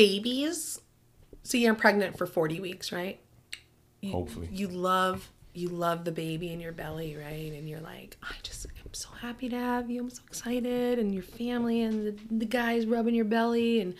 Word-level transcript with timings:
Babies, 0.00 0.80
so 1.42 1.58
you're 1.58 1.74
pregnant 1.74 2.16
for 2.16 2.26
40 2.26 2.58
weeks, 2.60 2.90
right? 2.90 3.20
You, 4.00 4.12
Hopefully. 4.12 4.48
You 4.50 4.68
love 4.68 5.30
you 5.52 5.68
love 5.68 6.04
the 6.04 6.12
baby 6.12 6.52
in 6.52 6.60
your 6.60 6.70
belly, 6.72 7.16
right? 7.16 7.52
And 7.52 7.68
you're 7.68 7.80
like, 7.80 8.16
I 8.22 8.34
just 8.42 8.64
I'm 8.66 8.94
so 8.94 9.08
happy 9.20 9.48
to 9.48 9.56
have 9.58 9.90
you. 9.90 10.00
I'm 10.00 10.08
so 10.08 10.22
excited 10.26 10.98
and 10.98 11.12
your 11.12 11.24
family 11.24 11.82
and 11.82 12.06
the, 12.06 12.14
the 12.30 12.44
guys 12.46 12.86
rubbing 12.86 13.14
your 13.16 13.24
belly 13.24 13.80
and 13.80 13.94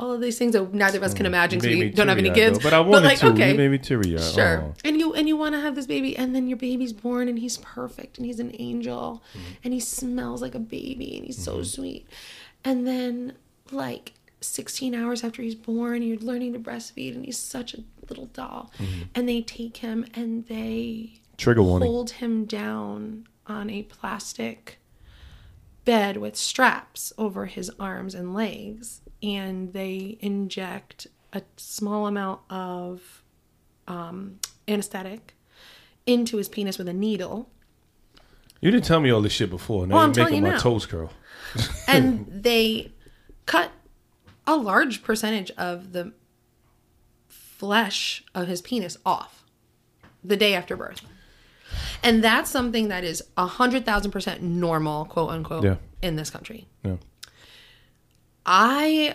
all 0.00 0.12
of 0.12 0.20
these 0.20 0.36
things 0.36 0.52
that 0.54 0.74
neither 0.74 0.98
of 0.98 1.04
us 1.04 1.14
can 1.14 1.24
imagine 1.24 1.60
because 1.60 1.74
Mm. 1.76 1.80
We 1.80 1.90
don't 1.90 2.08
have 2.08 2.18
any 2.18 2.30
kids. 2.32 2.58
though. 2.58 2.64
But 2.64 2.74
I 2.74 2.80
wanted 2.80 3.04
like, 3.06 3.18
to. 3.20 3.28
okay, 3.28 3.56
maybe 3.56 3.78
teary. 3.78 4.18
Sure. 4.18 4.62
Oh. 4.62 4.74
And 4.84 4.98
you 4.98 5.14
and 5.14 5.26
you 5.28 5.36
want 5.38 5.54
to 5.54 5.60
have 5.60 5.74
this 5.74 5.86
baby 5.86 6.16
and 6.18 6.34
then 6.34 6.48
your 6.48 6.58
baby's 6.58 6.92
born 6.92 7.28
and 7.28 7.38
he's 7.38 7.56
perfect 7.58 8.18
and 8.18 8.26
he's 8.26 8.40
an 8.40 8.54
angel 8.58 9.22
Mm-hmm. 9.32 9.52
and 9.64 9.72
he 9.72 9.80
smells 9.80 10.42
like 10.42 10.54
a 10.56 10.58
baby 10.60 11.16
and 11.16 11.24
he's 11.24 11.42
so 11.42 11.62
sweet. 11.62 12.06
And 12.64 12.84
then 12.86 13.34
like 13.70 14.12
16 14.46 14.94
hours 14.94 15.22
after 15.24 15.42
he's 15.42 15.54
born, 15.54 16.02
you're 16.02 16.18
learning 16.18 16.52
to 16.54 16.58
breastfeed 16.58 17.14
and 17.14 17.24
he's 17.24 17.38
such 17.38 17.74
a 17.74 17.78
little 18.08 18.26
doll. 18.26 18.70
Mm-hmm. 18.78 19.02
And 19.14 19.28
they 19.28 19.42
take 19.42 19.78
him 19.78 20.06
and 20.14 20.46
they 20.46 21.20
Trigger 21.36 21.62
warning. 21.62 21.88
hold 21.88 22.10
him 22.12 22.44
down 22.46 23.26
on 23.46 23.70
a 23.70 23.82
plastic 23.84 24.78
bed 25.84 26.16
with 26.16 26.34
straps 26.36 27.12
over 27.16 27.46
his 27.46 27.70
arms 27.78 28.14
and 28.14 28.34
legs 28.34 29.02
and 29.22 29.72
they 29.72 30.18
inject 30.20 31.06
a 31.32 31.42
small 31.56 32.06
amount 32.06 32.40
of 32.50 33.22
um, 33.86 34.40
anesthetic 34.66 35.34
into 36.06 36.38
his 36.38 36.48
penis 36.48 36.76
with 36.78 36.88
a 36.88 36.92
needle 36.92 37.48
You 38.60 38.70
didn't 38.72 38.84
tell 38.84 39.00
me 39.00 39.10
all 39.10 39.20
this 39.22 39.32
shit 39.32 39.48
before. 39.50 39.86
Now 39.86 39.94
Well, 39.96 40.04
I'm 40.04 40.08
you're 40.10 40.14
telling 40.14 40.32
making 40.32 40.44
you 40.44 40.48
my 40.50 40.54
now. 40.56 40.60
toes 40.60 40.86
curl. 40.86 41.12
and 41.88 42.26
they 42.30 42.92
cut 43.44 43.70
a 44.46 44.56
large 44.56 45.02
percentage 45.02 45.50
of 45.52 45.92
the 45.92 46.12
flesh 47.28 48.24
of 48.34 48.48
his 48.48 48.60
penis 48.62 48.96
off 49.04 49.44
the 50.22 50.36
day 50.36 50.54
after 50.54 50.76
birth. 50.76 51.02
And 52.02 52.22
that's 52.22 52.50
something 52.50 52.88
that 52.88 53.02
is 53.04 53.22
a 53.36 53.46
hundred 53.46 53.84
thousand 53.84 54.10
percent 54.12 54.42
normal, 54.42 55.04
quote 55.06 55.30
unquote, 55.30 55.64
Yeah. 55.64 55.76
in 56.02 56.16
this 56.16 56.30
country. 56.30 56.68
Yeah. 56.84 56.96
I, 58.44 59.14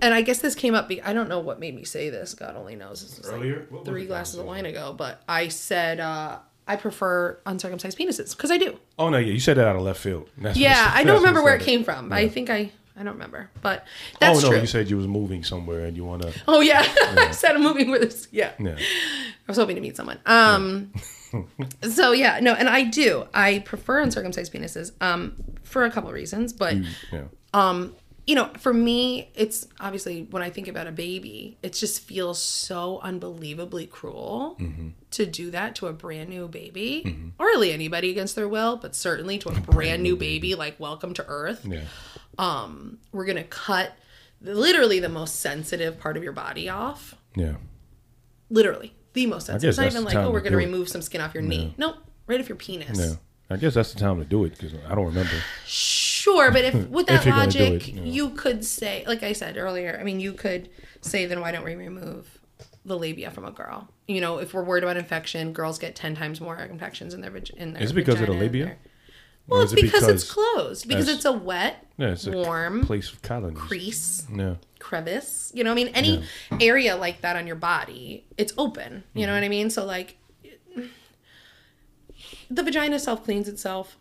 and 0.00 0.14
I 0.14 0.22
guess 0.22 0.38
this 0.38 0.54
came 0.54 0.74
up. 0.74 0.88
Be, 0.88 1.02
I 1.02 1.12
don't 1.12 1.28
know 1.28 1.40
what 1.40 1.60
made 1.60 1.74
me 1.74 1.84
say 1.84 2.08
this. 2.08 2.34
God 2.34 2.56
only 2.56 2.76
knows. 2.76 3.02
This 3.02 3.18
was 3.18 3.30
Earlier? 3.30 3.66
What 3.68 3.80
was 3.80 3.88
three 3.88 4.06
glasses 4.06 4.38
of 4.38 4.46
wine 4.46 4.64
ago. 4.66 4.94
But 4.96 5.22
I 5.28 5.48
said 5.48 6.00
uh, 6.00 6.38
I 6.66 6.76
prefer 6.76 7.38
uncircumcised 7.44 7.98
penises 7.98 8.34
because 8.34 8.50
I 8.50 8.56
do. 8.58 8.78
Oh 8.98 9.10
no, 9.10 9.18
yeah, 9.18 9.32
you 9.32 9.40
said 9.40 9.56
that 9.58 9.66
out 9.66 9.76
of 9.76 9.82
left 9.82 10.00
field. 10.00 10.30
That's 10.38 10.56
Yeah, 10.56 10.90
I 10.94 11.04
don't 11.04 11.18
remember 11.18 11.42
where 11.42 11.54
it 11.56 11.62
came 11.62 11.84
from. 11.84 12.12
I 12.12 12.28
think 12.28 12.48
I 12.48 12.70
I 12.96 13.02
don't 13.02 13.14
remember, 13.14 13.50
but 13.62 13.86
that's 14.20 14.40
true. 14.40 14.48
Oh 14.48 14.50
no, 14.50 14.56
true. 14.56 14.60
you 14.62 14.66
said 14.66 14.90
you 14.90 14.96
was 14.96 15.06
moving 15.06 15.42
somewhere 15.44 15.86
and 15.86 15.96
you 15.96 16.04
want 16.04 16.22
to. 16.22 16.32
oh 16.46 16.60
yeah, 16.60 16.82
I 17.16 17.30
said 17.30 17.52
I'm 17.56 17.62
moving 17.62 17.90
with 17.90 18.02
this. 18.02 18.28
Yeah, 18.30 18.52
Yeah. 18.58 18.76
I 18.78 19.32
was 19.48 19.56
hoping 19.56 19.76
to 19.76 19.82
meet 19.82 19.96
someone. 19.96 20.18
Um, 20.26 20.92
so 21.90 22.12
yeah, 22.12 22.38
no, 22.40 22.52
and 22.54 22.68
I 22.68 22.84
do. 22.84 23.26
I 23.34 23.60
prefer 23.60 24.00
uncircumcised 24.00 24.52
penises. 24.52 24.92
Um, 25.00 25.34
for 25.62 25.84
a 25.84 25.90
couple 25.90 26.10
of 26.10 26.14
reasons, 26.14 26.52
but 26.52 26.76
Yeah. 27.10 27.24
um, 27.54 27.94
you 28.26 28.34
know, 28.36 28.50
for 28.58 28.72
me, 28.72 29.30
it's 29.34 29.66
obviously 29.80 30.28
when 30.30 30.42
I 30.44 30.50
think 30.50 30.68
about 30.68 30.86
a 30.86 30.92
baby, 30.92 31.56
it 31.62 31.72
just 31.72 32.00
feels 32.02 32.40
so 32.40 33.00
unbelievably 33.02 33.86
cruel 33.86 34.56
Mm-hmm. 34.60 34.88
to 35.12 35.26
do 35.26 35.50
that 35.50 35.74
to 35.76 35.86
a 35.88 35.92
brand 35.92 36.28
new 36.28 36.46
baby, 36.46 37.32
or 37.38 37.46
really 37.46 37.72
anybody 37.72 38.10
against 38.10 38.36
their 38.36 38.48
will, 38.48 38.76
but 38.76 38.94
certainly 38.94 39.38
to 39.38 39.48
a 39.48 39.60
brand 39.60 40.02
new 40.02 40.14
baby, 40.16 40.54
like 40.54 40.78
welcome 40.78 41.14
to 41.14 41.24
Earth. 41.26 41.64
Yeah. 41.64 41.80
Um, 42.38 42.98
we're 43.12 43.24
gonna 43.26 43.44
cut 43.44 43.96
literally 44.40 45.00
the 45.00 45.08
most 45.08 45.40
sensitive 45.40 45.98
part 45.98 46.16
of 46.16 46.22
your 46.22 46.32
body 46.32 46.68
off. 46.68 47.14
Yeah. 47.36 47.54
Literally 48.50 48.94
the 49.12 49.26
most 49.26 49.46
sensitive. 49.46 49.70
It's 49.70 49.78
not 49.78 49.86
even 49.86 50.04
like, 50.04 50.14
oh, 50.16 50.30
we're 50.30 50.40
gonna 50.40 50.50
do 50.56 50.58
it. 50.58 50.66
remove 50.66 50.88
some 50.88 51.02
skin 51.02 51.20
off 51.20 51.34
your 51.34 51.42
knee. 51.42 51.74
Nope, 51.76 51.96
right 52.26 52.40
off 52.40 52.48
your 52.48 52.56
penis. 52.56 52.98
Yeah. 52.98 53.14
I 53.50 53.56
guess 53.56 53.74
that's 53.74 53.92
the 53.92 54.00
time 54.00 54.18
to 54.18 54.24
do 54.24 54.44
it 54.44 54.50
because 54.56 54.72
I 54.88 54.94
don't 54.94 55.06
remember. 55.06 55.32
Sure, 55.66 56.50
but 56.50 56.64
if 56.64 56.88
with 56.88 57.06
that 57.08 57.20
If 57.20 57.26
you're 57.26 57.34
gonna 57.34 57.50
do 57.50 57.58
logic, 57.64 57.88
it, 57.88 57.94
yeah. 57.94 58.02
you 58.04 58.30
could 58.30 58.64
say, 58.64 59.04
like 59.06 59.22
I 59.22 59.32
said 59.32 59.56
earlier, 59.56 59.98
I 60.00 60.04
mean, 60.04 60.20
you 60.20 60.32
could 60.32 60.70
say, 61.02 61.26
then 61.26 61.40
why 61.40 61.52
don't 61.52 61.64
we 61.64 61.74
remove 61.74 62.38
the 62.84 62.98
labia 62.98 63.30
from 63.30 63.44
a 63.44 63.50
girl? 63.50 63.88
You 64.08 64.20
know, 64.20 64.38
if 64.38 64.54
we're 64.54 64.64
worried 64.64 64.84
about 64.84 64.96
infection, 64.96 65.52
girls 65.52 65.78
get 65.78 65.94
ten 65.94 66.14
times 66.14 66.40
more 66.40 66.56
infections 66.56 67.12
in 67.12 67.20
their 67.20 67.34
in 67.56 67.74
their. 67.74 67.82
Is 67.82 67.90
it 67.90 67.94
because 67.94 68.20
of 68.20 68.26
the 68.26 68.32
labia? 68.32 68.64
their- 68.66 68.78
Well, 69.48 69.62
it's 69.62 69.72
it 69.72 69.82
because, 69.82 70.08
it's 70.08 70.30
closed. 70.30 70.86
Because 70.88 71.08
it's 71.08 71.24
a 71.24 71.32
wet 71.32 71.86
Yeah, 71.98 72.08
it's 72.12 72.26
a 72.26 72.30
Warm. 72.30 72.84
place 72.86 73.12
of 73.12 73.20
colonies. 73.22 73.58
crease, 73.58 74.26
Yeah. 74.34 74.54
crevice. 74.78 75.50
You 75.54 75.64
know, 75.64 75.70
what 75.70 75.80
I 75.80 75.84
mean, 75.84 75.92
any 75.94 76.22
area 76.60 76.96
like 76.96 77.20
that 77.22 77.36
on 77.36 77.46
your 77.46 77.56
body, 77.56 78.24
it's 78.38 78.52
open. 78.56 79.04
You 79.14 79.22
Mm-hmm. 79.22 79.26
know 79.28 79.34
what 79.34 79.44
I 79.44 79.48
mean? 79.48 79.70
So 79.70 79.84
like, 79.84 80.16
the 82.50 82.62
vagina 82.62 82.98
self 82.98 83.24
cleans 83.24 83.48
itself. 83.48 83.96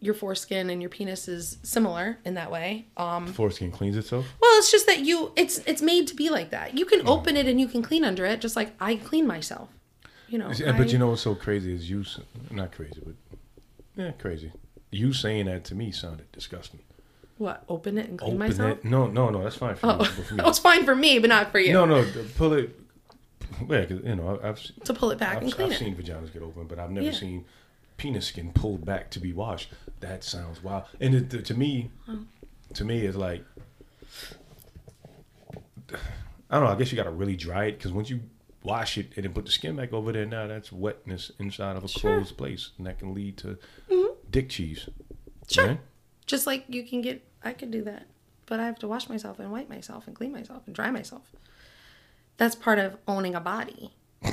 Your 0.00 0.14
foreskin 0.14 0.68
and 0.68 0.82
your 0.82 0.88
penis 0.90 1.28
is 1.28 1.58
similar 1.62 2.18
in 2.24 2.34
that 2.34 2.50
way. 2.50 2.86
Um, 2.96 3.28
Foreskin 3.28 3.70
cleans 3.70 3.96
itself. 3.96 4.26
well, 4.40 4.58
it's 4.58 4.68
just 4.72 4.86
that 4.86 5.00
you 5.00 5.30
it's 5.36 5.58
it's 5.58 5.80
made 5.80 6.08
to 6.08 6.16
be 6.16 6.28
like 6.28 6.50
that. 6.50 6.76
You 6.76 6.84
can 6.84 7.06
open 7.06 7.36
it 7.36 7.46
and 7.46 7.60
you 7.60 7.68
can 7.68 7.82
clean 7.82 8.02
under 8.02 8.24
it, 8.26 8.40
just 8.40 8.56
like 8.56 8.72
I 8.80 8.96
clean 8.96 9.28
myself. 9.28 9.68
You 10.26 10.38
know, 10.38 10.50
Yeah, 10.50 10.72
but 10.76 10.92
you 10.92 10.98
know 10.98 11.08
what's 11.08 11.22
so 11.22 11.36
crazy 11.36 11.72
is 11.72 11.88
you 11.88 12.04
not 12.50 12.72
crazy, 12.72 13.00
but 13.04 13.14
yeah, 13.96 14.12
crazy. 14.12 14.52
You 14.90 15.12
saying 15.12 15.46
that 15.46 15.64
to 15.64 15.74
me 15.74 15.90
sounded 15.92 16.30
disgusting. 16.32 16.80
what? 17.38 17.64
Open 17.68 17.98
it 17.98 18.08
and 18.08 18.18
clean 18.18 18.34
Open 18.34 18.48
myself. 18.48 18.78
it. 18.78 18.84
No, 18.84 19.06
no, 19.06 19.30
no. 19.30 19.42
That's 19.42 19.56
fine 19.56 19.76
for. 19.76 19.86
Oh, 19.86 19.98
But 19.98 20.06
for 20.08 20.34
me. 20.34 20.36
that 20.38 20.46
was 20.46 20.58
fine 20.58 20.84
for 20.84 20.94
me, 20.94 21.18
but 21.18 21.28
not 21.28 21.50
for 21.50 21.58
you. 21.58 21.72
No, 21.72 21.84
no. 21.86 22.04
Pull 22.36 22.52
it. 22.54 22.78
Yeah, 23.68 23.84
'cause, 23.84 24.00
you 24.04 24.16
know, 24.16 24.38
I've 24.42 24.60
To 24.84 24.94
pull 24.94 25.10
it 25.10 25.18
back 25.18 25.36
I've, 25.36 25.42
and 25.44 25.52
clean 25.52 25.66
I've 25.68 25.74
it. 25.74 25.78
seen 25.78 25.94
vaginas 25.96 26.32
get 26.32 26.42
open, 26.42 26.66
but 26.66 26.78
I've 26.78 26.90
never 26.90 27.06
Yeah. 27.06 27.12
seen 27.12 27.44
penis 27.96 28.26
skin 28.26 28.52
pulled 28.52 28.84
back 28.84 29.10
to 29.12 29.20
be 29.20 29.32
washed. 29.32 29.70
That 30.00 30.24
sounds 30.24 30.62
wild. 30.62 30.84
And 31.00 31.14
it, 31.14 31.44
to 31.44 31.54
me, 31.54 31.90
to 32.74 32.84
me, 32.84 33.06
it's 33.06 33.16
like 33.16 33.44
I 36.50 36.56
don't 36.56 36.64
know. 36.64 36.70
I 36.70 36.74
guess 36.76 36.92
you 36.92 36.96
got 36.96 37.04
to 37.04 37.10
really 37.10 37.36
dry 37.36 37.66
it 37.66 37.78
because 37.78 37.92
once 37.92 38.10
you 38.10 38.20
wash 38.64 38.98
it 38.98 39.10
and 39.16 39.24
then 39.24 39.32
put 39.32 39.44
the 39.46 39.52
skin 39.52 39.76
back 39.76 39.92
over 39.92 40.12
there, 40.12 40.26
now 40.26 40.46
that's 40.46 40.70
wetness 40.72 41.30
inside 41.38 41.76
of 41.76 41.84
a 41.84 41.88
Sure. 41.88 42.16
closed 42.16 42.36
place, 42.36 42.70
and 42.78 42.86
that 42.86 42.98
can 42.98 43.14
lead 43.14 43.36
to 43.38 43.58
dick 44.30 44.48
cheese. 44.48 44.88
Sure. 45.48 45.66
Right? 45.68 45.80
Just 46.26 46.46
like 46.46 46.64
you 46.68 46.84
can 46.84 47.00
get, 47.02 47.22
I 47.42 47.52
could 47.52 47.70
do 47.70 47.82
that, 47.84 48.06
but 48.46 48.60
I 48.60 48.66
have 48.66 48.78
to 48.80 48.88
wash 48.88 49.08
myself 49.08 49.38
and 49.38 49.50
wipe 49.52 49.68
myself 49.68 50.06
and 50.06 50.14
clean 50.16 50.32
myself 50.32 50.62
and 50.66 50.74
dry 50.74 50.90
myself. 50.90 51.32
That's 52.36 52.54
part 52.54 52.78
of 52.78 52.96
owning 53.06 53.34
a 53.34 53.40
body. 53.40 53.94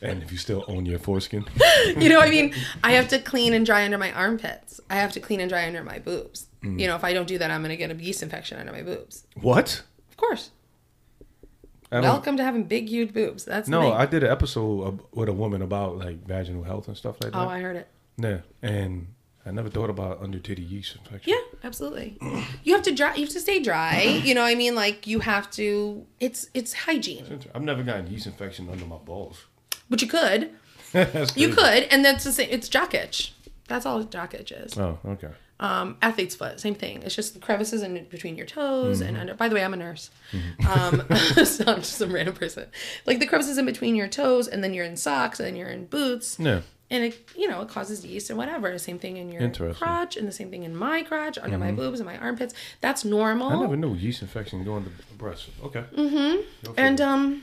And 0.00 0.22
if 0.22 0.30
you 0.30 0.38
still 0.38 0.64
own 0.68 0.86
your 0.86 1.00
foreskin, 1.00 1.44
You 1.86 2.08
know, 2.08 2.18
what 2.18 2.28
I 2.28 2.30
mean, 2.30 2.54
I 2.84 2.92
have 2.92 3.08
to 3.08 3.18
clean 3.18 3.52
and 3.52 3.66
dry 3.66 3.84
under 3.84 3.98
my 3.98 4.12
armpits. 4.12 4.80
I 4.88 4.94
have 4.94 5.12
to 5.14 5.20
clean 5.20 5.40
and 5.40 5.48
dry 5.50 5.66
under 5.66 5.82
my 5.82 5.98
boobs. 5.98 6.46
Mm. 6.62 6.78
You 6.78 6.86
know, 6.86 6.94
if 6.94 7.02
I 7.02 7.12
don't 7.12 7.26
do 7.26 7.36
that, 7.38 7.50
I'm 7.50 7.62
going 7.62 7.70
to 7.70 7.76
get 7.76 7.90
a 7.90 7.94
yeast 8.00 8.22
infection 8.22 8.60
under 8.60 8.70
my 8.70 8.82
boobs. 8.82 9.24
what? 9.40 9.82
Of 10.08 10.16
course. 10.16 10.50
Welcome 11.90 12.36
to 12.36 12.44
having 12.44 12.64
big, 12.64 12.88
huge 12.88 13.12
boobs. 13.12 13.44
That's 13.44 13.68
No. 13.68 13.92
I 13.92 14.06
did 14.06 14.22
an 14.22 14.30
episode 14.30 15.00
with 15.12 15.28
a 15.28 15.32
woman 15.32 15.62
about 15.62 15.96
like 15.98 16.26
vaginal 16.26 16.64
health 16.64 16.88
and 16.88 16.96
stuff 16.96 17.16
like 17.22 17.34
oh, 17.34 17.40
that. 17.40 17.46
Oh, 17.46 17.48
I 17.48 17.60
heard 17.60 17.76
it. 17.76 17.88
Yeah, 18.18 18.40
and 18.62 19.08
I 19.46 19.50
never 19.50 19.70
thought 19.70 19.88
about 19.88 20.20
under 20.20 20.38
titty 20.38 20.62
yeast 20.62 20.96
infection. 20.96 21.32
Yeah, 21.32 21.58
absolutely. 21.64 22.18
You 22.64 22.74
have 22.74 22.82
to 22.82 22.94
dry. 22.94 23.14
You 23.14 23.22
have 23.22 23.32
to 23.32 23.40
stay 23.40 23.60
dry. 23.60 24.02
You 24.24 24.34
know, 24.34 24.42
what 24.42 24.48
I 24.50 24.54
mean, 24.54 24.74
like 24.74 25.06
you 25.06 25.20
have 25.20 25.50
to. 25.52 26.04
It's 26.20 26.50
it's 26.52 26.72
hygiene, 26.72 27.40
I've 27.54 27.62
never 27.62 27.82
gotten 27.82 28.08
yeast 28.08 28.26
infection 28.26 28.68
under 28.70 28.84
my 28.84 28.98
balls. 28.98 29.46
but 29.88 30.02
you 30.02 30.08
could. 30.08 30.50
You 31.36 31.50
could, 31.50 31.82
and 31.90 32.02
that's 32.02 32.24
the 32.24 32.32
same. 32.32 32.48
It's 32.50 32.66
jock 32.66 32.94
itch. 32.94 33.34
That's 33.68 33.84
all 33.84 34.02
jock 34.04 34.32
itch 34.32 34.52
is. 34.52 34.76
Oh, 34.78 34.98
okay. 35.06 35.28
Um, 35.60 35.96
athlete's 36.02 36.36
foot, 36.36 36.60
same 36.60 36.74
thing. 36.76 37.02
It's 37.02 37.16
just 37.16 37.40
crevices 37.40 37.82
in 37.82 38.04
between 38.10 38.36
your 38.36 38.46
toes 38.46 39.00
Mm-hmm. 39.00 39.08
and 39.08 39.16
under. 39.18 39.34
By 39.34 39.48
the 39.48 39.56
way, 39.56 39.64
I'm 39.64 39.74
a 39.74 39.76
nurse. 39.76 40.10
Um, 40.68 41.02
so 41.44 41.64
I'm 41.66 41.76
just 41.80 41.94
some 41.98 42.12
random 42.12 42.34
person. 42.34 42.66
Like 43.06 43.18
the 43.18 43.26
crevices 43.26 43.58
in 43.58 43.64
between 43.66 43.96
your 43.96 44.06
toes, 44.08 44.46
and 44.46 44.62
then 44.62 44.72
you're 44.72 44.84
in 44.84 44.96
socks, 44.96 45.40
and 45.40 45.46
then 45.48 45.56
you're 45.56 45.68
in 45.68 45.86
boots. 45.86 46.36
Yeah. 46.38 46.60
and 46.90 47.04
it 47.04 47.28
you 47.36 47.48
know 47.48 47.60
it 47.60 47.68
causes 47.68 48.04
yeast 48.06 48.30
and 48.30 48.38
whatever 48.38 48.70
the 48.70 48.78
same 48.78 48.98
thing 48.98 49.16
in 49.16 49.30
your 49.32 49.42
Mm-hmm. 49.42 49.72
crotch 49.72 50.16
and 50.16 50.26
the 50.28 50.32
same 50.32 50.48
thing 50.50 50.62
in 50.62 50.74
my 50.76 51.02
crotch 51.02 51.36
under 51.38 51.58
my 51.58 51.70
boobs 51.72 51.98
and 52.00 52.06
my 52.06 52.16
armpits 52.18 52.54
that's 52.80 53.04
normal 53.04 53.48
I 53.48 53.60
never 53.60 53.76
knew 53.76 53.94
yeast 53.94 54.22
infection 54.22 54.64
going 54.64 54.84
to 54.84 54.90
breast. 55.18 55.48
Okay. 55.64 55.84
Mm-hmm. 55.96 56.72
and 56.78 57.00
um 57.00 57.42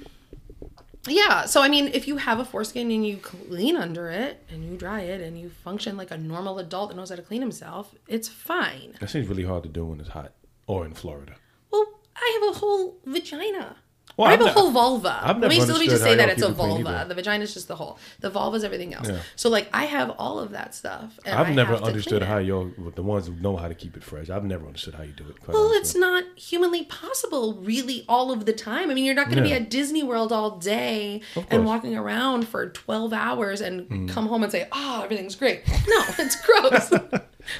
yeah 1.07 1.45
so 1.45 1.61
i 1.61 1.69
mean 1.69 1.87
if 1.93 2.07
you 2.07 2.17
have 2.17 2.39
a 2.39 2.45
foreskin 2.45 2.91
and 2.91 3.05
you 3.05 3.17
clean 3.17 3.75
under 3.75 4.09
it 4.09 4.43
and 4.49 4.63
you 4.65 4.75
dry 4.77 5.01
it 5.01 5.21
and 5.21 5.39
you 5.39 5.49
function 5.49 5.97
like 5.97 6.11
a 6.11 6.17
normal 6.17 6.59
adult 6.59 6.89
that 6.89 6.95
knows 6.95 7.09
how 7.09 7.15
to 7.15 7.21
clean 7.21 7.41
himself 7.41 7.93
it's 8.07 8.27
fine 8.27 8.93
that 8.99 9.09
seems 9.09 9.27
really 9.27 9.43
hard 9.43 9.63
to 9.63 9.69
do 9.69 9.85
when 9.85 9.99
it's 9.99 10.09
hot 10.09 10.33
or 10.67 10.85
in 10.85 10.93
Florida. 10.93 11.35
well 11.71 11.85
i 12.15 12.39
have 12.41 12.55
a 12.55 12.59
whole 12.59 12.97
vagina 13.05 13.77
Well, 14.17 14.29
I 14.29 14.31
have 14.31 14.41
I've 14.43 14.47
a 14.47 14.51
whole 14.51 14.71
vulva. 14.71 15.19
I've 15.21 15.39
let 15.39 15.49
me, 15.49 15.59
let 15.59 15.77
me 15.77 15.87
just 15.87 16.01
say 16.01 16.15
that 16.15 16.29
it's 16.29 16.41
a 16.41 16.47
it 16.47 16.51
vulva. 16.51 17.03
The 17.05 17.15
vagina 17.15 17.43
is 17.43 17.53
just 17.53 17.67
the 17.67 17.75
whole. 17.75 17.99
The 18.21 18.29
vulva 18.29 18.55
is 18.55 18.63
everything 18.63 18.93
else. 18.93 19.09
Yeah. 19.09 19.19
So 19.35 19.49
like 19.49 19.67
I 19.73 19.83
have 19.85 20.11
all 20.11 20.39
of 20.39 20.51
that 20.51 20.73
stuff. 20.73 21.19
And 21.25 21.35
I've 21.37 21.47
I 21.47 21.53
never 21.53 21.73
understood 21.75 22.23
how 22.23 22.37
y'all, 22.37 22.71
the 22.95 23.03
ones 23.03 23.27
who 23.27 23.33
know 23.35 23.57
how 23.57 23.67
to 23.67 23.75
keep 23.75 23.97
it 23.97 24.05
fresh. 24.05 24.29
I've 24.29 24.45
never 24.45 24.65
understood 24.65 24.93
how 24.95 25.03
you 25.03 25.11
do 25.11 25.27
it. 25.27 25.35
Well, 25.45 25.57
honestly. 25.57 25.77
it's 25.79 25.95
not 25.95 26.23
humanly 26.37 26.85
possible, 26.85 27.55
really, 27.55 28.05
all 28.07 28.31
of 28.31 28.45
the 28.45 28.53
time. 28.53 28.89
I 28.89 28.93
mean, 28.93 29.03
you're 29.03 29.15
not 29.15 29.25
going 29.29 29.43
to 29.43 29.49
Yeah. 29.49 29.59
be 29.59 29.65
at 29.65 29.69
Disney 29.69 30.01
World 30.01 30.31
all 30.31 30.51
day 30.59 31.19
and 31.49 31.65
walking 31.65 31.97
around 31.97 32.47
for 32.47 32.69
12 32.69 33.11
hours 33.11 33.59
and 33.59 33.89
Mm. 33.89 34.09
come 34.09 34.27
home 34.27 34.43
and 34.43 34.51
say, 34.51 34.67
"Oh, 34.71 35.01
everything's 35.03 35.35
great." 35.35 35.67
No, 35.67 36.03
it's 36.19 36.37
gross. 36.41 36.89
but 36.89 37.11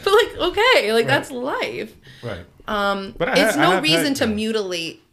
like, 0.06 0.38
okay, 0.38 0.94
like 0.94 1.06
that's 1.06 1.32
life. 1.32 1.94
right. 2.24 2.46
Um, 2.68 3.14
But 3.18 3.30
I 3.30 3.46
it's 3.48 3.58
I 3.58 3.62
no 3.76 3.82
reason 3.82 4.06
had- 4.08 4.16
to 4.18 4.26
yeah. 4.28 4.34
mutilate 4.34 5.04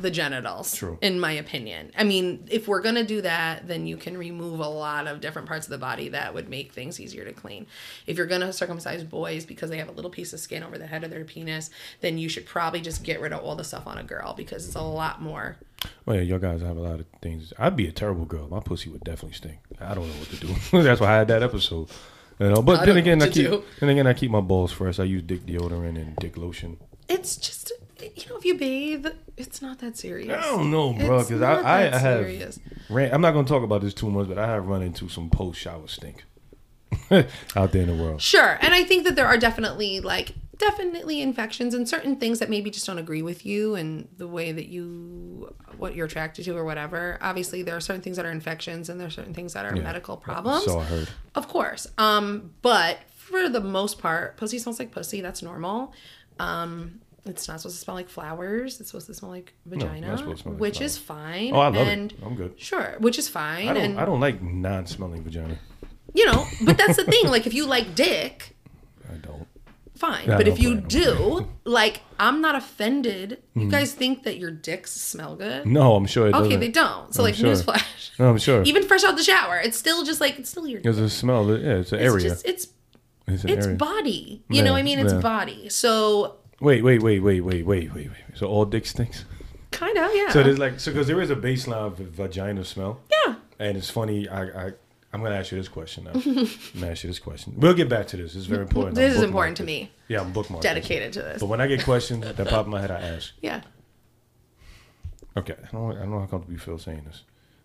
the 0.00 0.10
genitals, 0.10 0.74
True. 0.74 0.98
in 1.00 1.18
my 1.18 1.32
opinion. 1.32 1.90
I 1.96 2.04
mean, 2.04 2.46
if 2.50 2.68
we're 2.68 2.80
gonna 2.80 3.04
do 3.04 3.20
that, 3.22 3.66
then 3.66 3.86
you 3.86 3.96
can 3.96 4.16
remove 4.16 4.60
a 4.60 4.68
lot 4.68 5.06
of 5.06 5.20
different 5.20 5.48
parts 5.48 5.66
of 5.66 5.70
the 5.70 5.78
body 5.78 6.08
that 6.10 6.34
would 6.34 6.48
make 6.48 6.72
things 6.72 7.00
easier 7.00 7.24
to 7.24 7.32
clean. 7.32 7.66
If 8.06 8.16
you're 8.16 8.26
gonna 8.26 8.52
circumcise 8.52 9.02
boys 9.04 9.44
because 9.44 9.70
they 9.70 9.78
have 9.78 9.88
a 9.88 9.92
little 9.92 10.10
piece 10.10 10.32
of 10.32 10.40
skin 10.40 10.62
over 10.62 10.78
the 10.78 10.86
head 10.86 11.04
of 11.04 11.10
their 11.10 11.24
penis, 11.24 11.70
then 12.00 12.18
you 12.18 12.28
should 12.28 12.46
probably 12.46 12.80
just 12.80 13.02
get 13.02 13.20
rid 13.20 13.32
of 13.32 13.42
all 13.42 13.56
the 13.56 13.64
stuff 13.64 13.86
on 13.86 13.98
a 13.98 14.04
girl 14.04 14.34
because 14.34 14.66
it's 14.66 14.76
a 14.76 14.82
lot 14.82 15.20
more. 15.20 15.56
Well, 16.06 16.16
yeah, 16.16 16.22
y'all 16.22 16.38
guys 16.38 16.60
have 16.62 16.76
a 16.76 16.80
lot 16.80 17.00
of 17.00 17.06
things. 17.22 17.52
I'd 17.58 17.76
be 17.76 17.86
a 17.86 17.92
terrible 17.92 18.24
girl. 18.24 18.48
My 18.48 18.60
pussy 18.60 18.90
would 18.90 19.04
definitely 19.04 19.36
stink. 19.36 19.58
I 19.80 19.94
don't 19.94 20.08
know 20.08 20.14
what 20.14 20.30
to 20.30 20.36
do. 20.36 20.82
That's 20.82 21.00
why 21.00 21.08
I 21.08 21.16
had 21.18 21.28
that 21.28 21.42
episode. 21.42 21.88
You 22.38 22.50
know, 22.50 22.62
but 22.62 22.80
I 22.80 22.86
then 22.86 22.96
again, 22.96 23.20
I 23.22 23.26
keep 23.26 23.50
do. 23.50 23.64
then 23.80 23.88
again 23.88 24.06
I 24.06 24.14
keep 24.14 24.30
my 24.30 24.40
balls 24.40 24.70
fresh. 24.70 25.00
I 25.00 25.04
use 25.04 25.22
dick 25.22 25.44
deodorant 25.44 25.96
and 25.96 26.14
dick 26.16 26.36
lotion. 26.36 26.78
It's 27.08 27.36
just 27.36 27.72
you 28.00 28.28
know, 28.30 28.36
if 28.36 28.44
you 28.44 28.56
bathe, 28.56 29.06
it's 29.36 29.60
not 29.60 29.78
that 29.80 29.96
serious. 29.96 30.30
I 30.36 30.40
don't 30.50 30.70
know, 30.70 30.92
bro, 30.92 31.18
because 31.24 31.42
I, 31.42 31.58
I 31.58 31.82
that 31.90 31.92
have 32.00 32.20
serious. 32.20 32.60
ran. 32.88 33.12
I'm 33.12 33.20
not 33.20 33.32
gonna 33.32 33.46
talk 33.48 33.62
about 33.62 33.80
this 33.82 33.94
too 33.94 34.10
much, 34.10 34.28
but 34.28 34.38
I 34.38 34.46
have 34.46 34.66
run 34.66 34.82
into 34.82 35.08
some 35.08 35.30
post 35.30 35.58
shower 35.58 35.88
stink 35.88 36.24
out 37.10 37.72
there 37.72 37.82
in 37.82 37.88
the 37.88 37.94
world. 38.02 38.20
Sure. 38.22 38.58
And 38.60 38.74
I 38.74 38.84
think 38.84 39.04
that 39.04 39.16
there 39.16 39.26
are 39.26 39.36
definitely 39.38 40.00
like 40.00 40.34
definitely 40.58 41.20
infections 41.22 41.72
and 41.72 41.88
certain 41.88 42.16
things 42.16 42.40
that 42.40 42.50
maybe 42.50 42.68
just 42.70 42.84
don't 42.84 42.98
agree 42.98 43.22
with 43.22 43.46
you 43.46 43.76
and 43.76 44.08
the 44.16 44.26
way 44.26 44.50
that 44.50 44.66
you 44.66 45.54
what 45.76 45.94
you're 45.94 46.06
attracted 46.06 46.44
to 46.44 46.56
or 46.56 46.64
whatever. 46.64 47.16
Obviously 47.20 47.62
there 47.62 47.76
are 47.76 47.80
certain 47.80 48.02
things 48.02 48.16
that 48.16 48.26
are 48.26 48.30
infections 48.32 48.88
and 48.88 48.98
there 48.98 49.06
are 49.06 49.10
certain 49.10 49.34
things 49.34 49.52
that 49.54 49.64
are 49.64 49.76
Yeah. 49.76 49.82
medical 49.82 50.16
problems. 50.16 50.64
So 50.64 50.80
I 50.80 50.84
heard. 50.84 51.08
Of 51.34 51.48
course. 51.48 51.86
Um 51.96 52.52
but 52.62 52.98
for 53.16 53.48
the 53.48 53.60
most 53.60 53.98
part, 53.98 54.36
pussy 54.38 54.58
smells 54.58 54.78
like 54.78 54.90
pussy. 54.90 55.20
That's 55.20 55.42
normal. 55.42 55.92
Um 56.38 57.00
it's 57.24 57.46
not 57.46 57.60
supposed 57.60 57.76
to 57.78 57.84
smell 57.84 57.96
like 57.96 58.08
flowers. 58.08 58.80
It's 58.80 58.88
supposed 58.90 59.06
to 59.08 59.14
smell 59.14 59.30
like 59.30 59.52
vagina, 59.66 60.12
to 60.16 60.36
smell 60.36 60.54
like 60.54 60.60
which 60.60 60.80
is 60.80 60.96
fine. 60.96 61.52
Oh, 61.52 61.58
I 61.60 61.68
love 61.68 61.76
and 61.76 62.12
it. 62.12 62.18
I'm 62.24 62.34
good. 62.34 62.58
Sure, 62.58 62.96
which 63.00 63.18
is 63.18 63.28
fine. 63.28 63.68
I 63.68 63.74
don't. 63.74 63.82
and 63.84 64.00
I 64.00 64.04
don't 64.06 64.20
like 64.20 64.40
non-smelling 64.42 65.22
vagina. 65.24 65.58
you 66.14 66.24
know, 66.26 66.46
but 66.62 66.78
that's 66.78 66.96
the 66.96 67.04
thing. 67.04 67.26
Like 67.28 67.46
if 67.46 67.52
you 67.52 67.66
like 67.66 67.94
dick, 67.94 68.56
I 69.10 69.16
don't. 69.16 69.46
fine. 69.94 70.26
Yeah, 70.26 70.38
but 70.38 70.46
no 70.46 70.52
if 70.52 70.58
you 70.60 70.76
do, 70.80 71.48
like, 71.64 72.00
I'm 72.18 72.40
not 72.40 72.54
offended. 72.54 73.42
You 73.54 73.68
guys 73.68 73.92
think 73.92 74.22
that 74.22 74.38
your 74.38 74.50
dicks 74.50 74.92
smell 74.92 75.36
good? 75.36 75.66
No, 75.66 75.96
I'm 75.96 76.06
sure 76.06 76.28
it 76.28 76.32
doesn't. 76.32 76.46
Okay, 76.46 76.56
they 76.56 76.68
don't. 76.70 77.12
So, 77.14 77.20
I'm 77.22 77.24
like, 77.26 77.34
sure. 77.34 77.48
newsflash. 77.52 78.18
No, 78.18 78.30
I'm 78.30 78.38
sure. 78.38 78.62
Even 78.64 78.84
fresh 78.84 79.04
out 79.04 79.16
the 79.16 79.22
shower, 79.22 79.58
it's 79.58 79.76
still 79.76 80.02
just 80.04 80.20
like 80.20 80.38
it's 80.38 80.48
still 80.48 80.66
your. 80.66 80.80
There's 80.80 80.98
a 80.98 81.10
smell. 81.10 81.46
Yeah, 81.50 81.74
it's 81.80 81.92
an 81.92 81.98
It's 81.98 82.10
area. 82.14 82.28
just 82.30 82.46
it's 82.46 82.68
it's 83.28 83.44
it's 83.44 83.66
area. 83.66 83.76
body. 83.76 84.42
You 84.48 84.62
know, 84.62 84.66
Yeah, 84.66 84.70
what 84.72 84.78
I 84.78 84.82
mean, 84.82 84.98
it's 84.98 85.12
yeah. 85.12 85.20
body. 85.20 85.68
So 85.68 86.36
wait, 86.60 86.82
wait, 86.82 87.02
wait, 87.02 87.20
wait, 87.20 87.40
wait, 87.40 87.64
wait, 87.66 87.94
wait, 87.94 88.10
wait. 88.10 88.10
So 88.34 88.46
all 88.46 88.64
dick 88.64 88.86
stinks. 88.86 89.24
kind 89.70 89.96
of 89.98 90.10
yeah. 90.14 90.30
So 90.30 90.42
there's 90.42 90.58
like 90.58 90.80
so 90.80 90.92
because 90.92 91.06
there 91.06 91.20
is 91.20 91.30
a 91.30 91.36
baseline 91.36 91.86
of 91.86 91.98
vagina 91.98 92.64
smell, 92.64 93.00
yeah. 93.26 93.36
and 93.58 93.76
it's 93.76 93.90
funny. 93.90 94.28
I 94.28 94.42
I 94.66 94.72
I'm 95.12 95.22
gonna 95.22 95.36
ask 95.36 95.52
you 95.52 95.58
this 95.58 95.68
question 95.68 96.04
now. 96.04 96.12
I'm 96.14 96.22
gonna 96.74 96.90
ask 96.92 97.04
you 97.04 97.08
this 97.10 97.18
question. 97.18 97.54
We'll 97.56 97.74
get 97.74 97.88
back 97.88 98.06
to 98.08 98.16
this. 98.16 98.34
It's 98.34 98.46
very 98.46 98.62
important. 98.62 98.94
This 98.94 99.12
I'm 99.14 99.18
is 99.18 99.22
important 99.24 99.56
to 99.58 99.64
me. 99.64 99.90
Yeah, 100.08 100.20
I'm 100.20 100.32
bookmarked. 100.32 100.62
Dedicated 100.62 101.12
to 101.14 101.22
this. 101.22 101.40
But 101.40 101.46
when 101.46 101.60
I 101.60 101.66
get 101.66 101.84
questions 101.84 102.24
that 102.24 102.48
pop 102.48 102.66
in 102.66 102.70
my 102.72 102.80
head, 102.80 102.90
I 102.90 103.00
ask. 103.00 103.32
Yeah. 103.40 103.62
Okay, 105.36 105.54
I 105.54 105.70
don't, 105.70 105.96
I 105.96 106.00
don't 106.00 106.10
know 106.10 106.20
how 106.20 106.26
comfortable 106.26 106.52
you 106.52 106.58
feel 106.58 106.78
saying 106.78 107.02
this. 107.06 107.22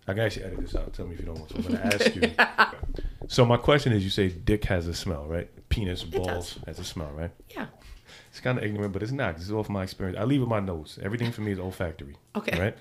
I 0.08 0.14
can 0.14 0.24
actually 0.24 0.46
edit 0.46 0.60
this 0.62 0.76
out. 0.76 0.94
Tell 0.94 1.08
me 1.08 1.14
if 1.14 1.20
you 1.22 1.26
don't 1.26 1.40
want 1.40 1.50
to. 1.50 1.56
I'm 1.56 1.62
going 1.64 1.76
to 1.76 1.86
ask 1.86 2.16
you. 2.16 2.22
so 3.28 3.46
my 3.46 3.58
question 3.58 3.94
is, 3.94 4.04
you 4.04 4.10
say 4.10 4.30
dick 4.30 4.66
has 4.66 4.88
a 4.88 4.94
smell, 4.94 5.26
right? 5.26 5.50
Penis, 5.70 6.04
balls 6.04 6.60
has 6.66 6.80
a 6.80 6.84
smell, 6.84 7.12
right? 7.14 7.32
Yeah. 7.50 7.68
It's 8.30 8.40
kind 8.40 8.58
of 8.58 8.64
ignorant, 8.64 8.94
but 8.94 9.04
it's 9.04 9.12
not. 9.12 9.36
This 9.36 9.46
is 9.46 9.52
off 9.52 9.70
my 9.70 9.84
experience. 9.84 10.18
I 10.20 10.24
leave 10.24 10.42
with 10.42 10.50
my 10.50 10.60
nose. 10.60 11.00
Everything 11.02 11.32
for 11.32 11.42
me 11.42 11.52
is 11.52 11.60
olfactory. 11.60 12.16
Okay. 12.36 12.60
Right? 12.60 12.78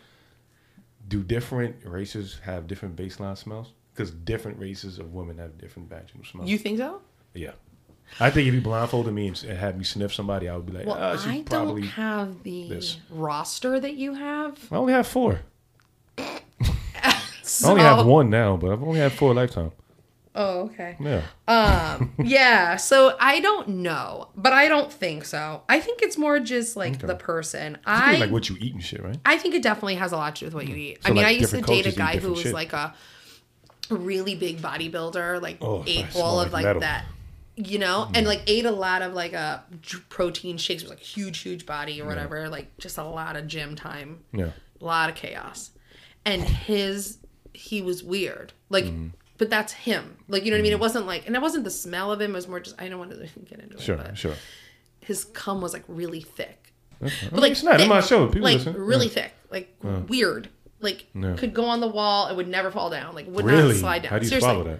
Do 1.09 1.23
different 1.23 1.77
races 1.85 2.39
have 2.43 2.67
different 2.67 2.97
baseline 2.97 3.37
smells? 3.37 3.73
Because 3.93 4.11
different 4.11 4.59
races 4.59 4.99
of 4.99 5.13
women 5.13 5.39
have 5.39 5.59
different 5.59 5.91
vaginal 5.91 6.25
smells. 6.25 6.49
You 6.49 6.59
think 6.59 6.79
so? 6.79 7.03
yeah. 7.35 7.53
I 8.21 8.31
think 8.31 8.49
if 8.49 8.55
you 8.55 8.61
blindfolded 8.61 9.13
me 9.13 9.29
and, 9.29 9.39
had 9.39 9.79
me 9.79 9.85
sniff 9.85 10.13
somebody, 10.13 10.49
I 10.49 10.57
would 10.57 10.67
be 10.67 10.73
like, 10.73 10.87
Well, 10.87 10.97
oh, 10.99 11.23
I 11.27 11.41
don't 11.43 11.83
have 11.83 12.43
the 12.43 12.69
this. 12.69 12.99
roster 13.11 13.81
that 13.81 13.95
you 13.95 14.15
have. 14.15 14.59
I 14.71 14.77
only 14.77 14.93
have 14.93 15.07
four. 15.07 15.41
So, 17.43 17.69
I 17.69 17.71
only 17.71 17.83
have 17.83 18.07
one 18.07 18.29
now, 18.29 18.57
but 18.57 18.71
I've 18.71 18.83
only 18.83 19.01
had 19.01 19.13
four 19.13 19.35
lifetime. 19.35 19.73
Oh, 20.35 20.61
okay. 20.63 20.97
Yeah. 20.99 21.23
Um, 21.47 22.15
yeah, 22.25 22.77
so 22.77 23.17
I 23.21 23.41
don't 23.41 23.69
know, 23.69 24.29
but 24.35 24.53
I 24.55 24.67
don't 24.69 24.91
think 24.91 25.25
so. 25.27 25.63
I 25.69 25.79
think 25.81 26.01
it's 26.03 26.17
more 26.17 26.41
just 26.41 26.75
like 26.77 26.95
Okay. 26.95 27.07
the 27.07 27.15
person. 27.17 27.75
It's 27.75 27.83
I 27.87 28.17
like 28.17 28.31
what 28.31 28.49
you 28.49 28.57
eat 28.61 28.73
and 28.73 28.83
shit, 28.83 29.03
right? 29.03 29.19
I 29.27 29.37
think 29.37 29.55
it 29.55 29.63
definitely 29.63 29.97
has 29.97 30.13
a 30.13 30.17
lot 30.17 30.37
to 30.37 30.41
do 30.41 30.47
with 30.47 30.55
what 30.55 30.67
you 30.69 30.75
eat. 30.77 31.03
So, 31.03 31.11
I 31.11 31.13
mean, 31.13 31.17
like, 31.25 31.27
I 31.27 31.31
used 31.39 31.51
to 31.51 31.61
date 31.61 31.87
a 31.87 31.93
guy 31.93 32.17
who 32.17 32.31
was 32.31 32.41
shit. 32.41 32.55
like 32.55 32.73
a 32.73 32.95
really 33.91 34.35
big 34.35 34.59
bodybuilder, 34.63 35.43
like 35.43 35.59
Oh, 35.61 35.85
ate 35.87 36.07
all 36.17 36.41
of 36.41 36.53
like 36.53 36.65
metal. 36.65 36.81
that, 36.81 37.05
you 37.57 37.79
know, 37.79 38.09
and 38.15 38.27
like 38.27 38.41
ate 38.47 38.65
a 38.65 38.71
lot 38.71 39.03
of 39.03 39.13
like 39.13 39.35
a 39.35 39.65
protein 40.09 40.57
shakes. 40.57 40.83
It 40.83 40.87
was 40.87 40.91
like 40.97 41.01
huge, 41.01 41.41
huge 41.41 41.67
body 41.67 42.01
or 42.01 42.07
whatever. 42.07 42.49
Like 42.49 42.77
just 42.79 42.97
a 42.97 43.05
lot 43.05 43.37
of 43.37 43.47
gym 43.47 43.77
time 43.77 44.21
Yeah. 44.33 44.53
a 44.81 44.85
lot 44.85 45.11
of 45.11 45.17
chaos 45.17 45.73
and 46.25 46.43
his 46.43 47.19
he 47.53 47.83
was 47.83 48.03
weird 48.03 48.53
like 48.71 48.85
Mm-hmm. 48.85 49.09
But 49.43 49.51
that's 49.51 49.73
him 49.73 50.19
like 50.29 50.45
you 50.45 50.53
know 50.53 50.55
what 50.55 50.61
i 50.61 50.63
mean 50.63 50.71
it 50.71 50.77
mm-hmm. 50.77 50.83
wasn't 50.83 51.05
like 51.05 51.27
and 51.27 51.35
it 51.35 51.43
wasn't 51.43 51.65
the 51.65 51.71
smell 51.71 52.13
of 52.13 52.21
him 52.21 52.31
it 52.31 52.35
was 52.35 52.47
more 52.47 52.61
just 52.61 52.81
i 52.81 52.89
don't 52.89 53.01
want 53.01 53.11
to 53.11 53.17
get 53.45 53.59
into 53.59 53.77
Sure, 53.81 53.97
it 53.97 54.05
but 54.05 54.17
sure. 54.17 54.37
his 55.01 55.25
cum 55.25 55.61
was 55.61 55.73
like 55.73 55.83
really 55.89 56.21
thick 56.21 56.73
Okay. 57.03 57.29
but 57.33 57.41
like 57.41 57.51
it's 57.51 57.65
not 57.65 57.75
in 57.75 57.81
thick, 57.81 57.89
my 57.89 58.01
show. 58.01 58.29
People 58.29 58.43
like 58.43 58.59
listen. 58.59 58.75
really 58.75 59.07
Yeah. 59.09 59.13
thick 59.15 59.33
like 59.51 59.75
weird 59.83 60.49
like 60.79 61.07
Yeah. 61.13 61.35
could 61.37 61.55
go 61.55 61.65
on 61.65 61.81
the 61.81 61.89
wall 61.89 62.29
it 62.29 62.37
would 62.37 62.47
never 62.47 62.71
fall 62.71 62.89
down 62.89 63.17
like 63.17 63.27
would 63.27 63.45
Really? 63.45 63.71
not 63.73 63.77
slide 63.79 64.03
down 64.03 64.11
How 64.13 64.19
do 64.21 64.27
you 64.27 64.29
seriously 64.29 64.49
swallow 64.49 64.79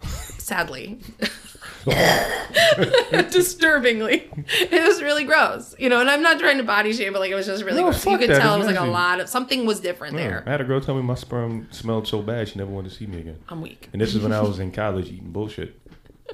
that? 0.00 0.10
sadly 0.38 1.00
disturbingly 3.30 4.28
it 4.48 4.86
was 4.86 5.02
really 5.02 5.24
gross 5.24 5.74
you 5.78 5.88
know 5.88 6.00
and 6.00 6.10
i'm 6.10 6.22
not 6.22 6.38
trying 6.38 6.56
to 6.58 6.62
body 6.64 6.92
shame 6.92 7.12
but 7.12 7.20
like 7.20 7.30
it 7.30 7.34
was 7.34 7.46
just 7.46 7.64
really 7.64 7.78
No, 7.80 7.88
gross 7.90 8.04
you 8.06 8.18
could 8.18 8.30
that. 8.30 8.40
tell 8.40 8.54
it 8.54 8.58
was 8.58 8.66
like 8.66 8.76
a 8.78 8.84
lot 8.84 9.20
of 9.20 9.28
something 9.28 9.66
was 9.66 9.80
different 9.80 10.14
Yeah. 10.16 10.28
there 10.28 10.44
I 10.46 10.50
had 10.50 10.60
a 10.60 10.64
girl 10.64 10.80
tell 10.80 10.94
me 10.94 11.02
my 11.02 11.14
sperm 11.14 11.68
smelled 11.70 12.06
so 12.08 12.22
bad 12.22 12.48
she 12.48 12.58
never 12.58 12.70
wanted 12.70 12.90
to 12.90 12.94
see 12.96 13.06
me 13.06 13.20
again. 13.20 13.38
i'm 13.48 13.60
weak 13.60 13.88
And 13.92 14.00
this 14.02 14.14
is 14.14 14.22
when 14.22 14.32
I 14.32 14.40
was 14.40 14.58
in 14.58 14.72
college 14.72 15.06
eating 15.08 15.30
bullshit. 15.30 15.78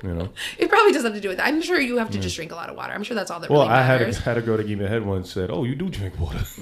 You 0.02 0.14
know. 0.14 0.28
It 0.58 0.68
probably 0.68 0.92
does 0.92 1.02
have 1.04 1.12
to 1.14 1.20
do 1.20 1.28
with 1.28 1.36
that. 1.36 1.46
I'm 1.46 1.60
sure 1.62 1.78
you 1.80 1.98
have 1.98 2.10
to 2.10 2.18
just 2.18 2.34
drink 2.36 2.50
a 2.50 2.54
lot 2.54 2.70
of 2.70 2.76
water. 2.76 2.92
I'm 2.92 3.02
sure 3.02 3.14
that's 3.14 3.30
all 3.30 3.40
that 3.40 3.50
Well, 3.50 3.62
really 3.62 3.74
I 3.74 3.82
had 3.82 4.02
a, 4.02 4.14
had 4.14 4.38
a 4.38 4.42
girl 4.42 4.56
that 4.56 4.66
gave 4.66 4.78
me 4.78 4.84
a 4.84 4.88
head 4.88 5.04
once 5.04 5.30
said, 5.32 5.50
"Oh, 5.50 5.64
you 5.64 5.74
do 5.74 5.88
drink 5.88 6.18
water." 6.18 6.38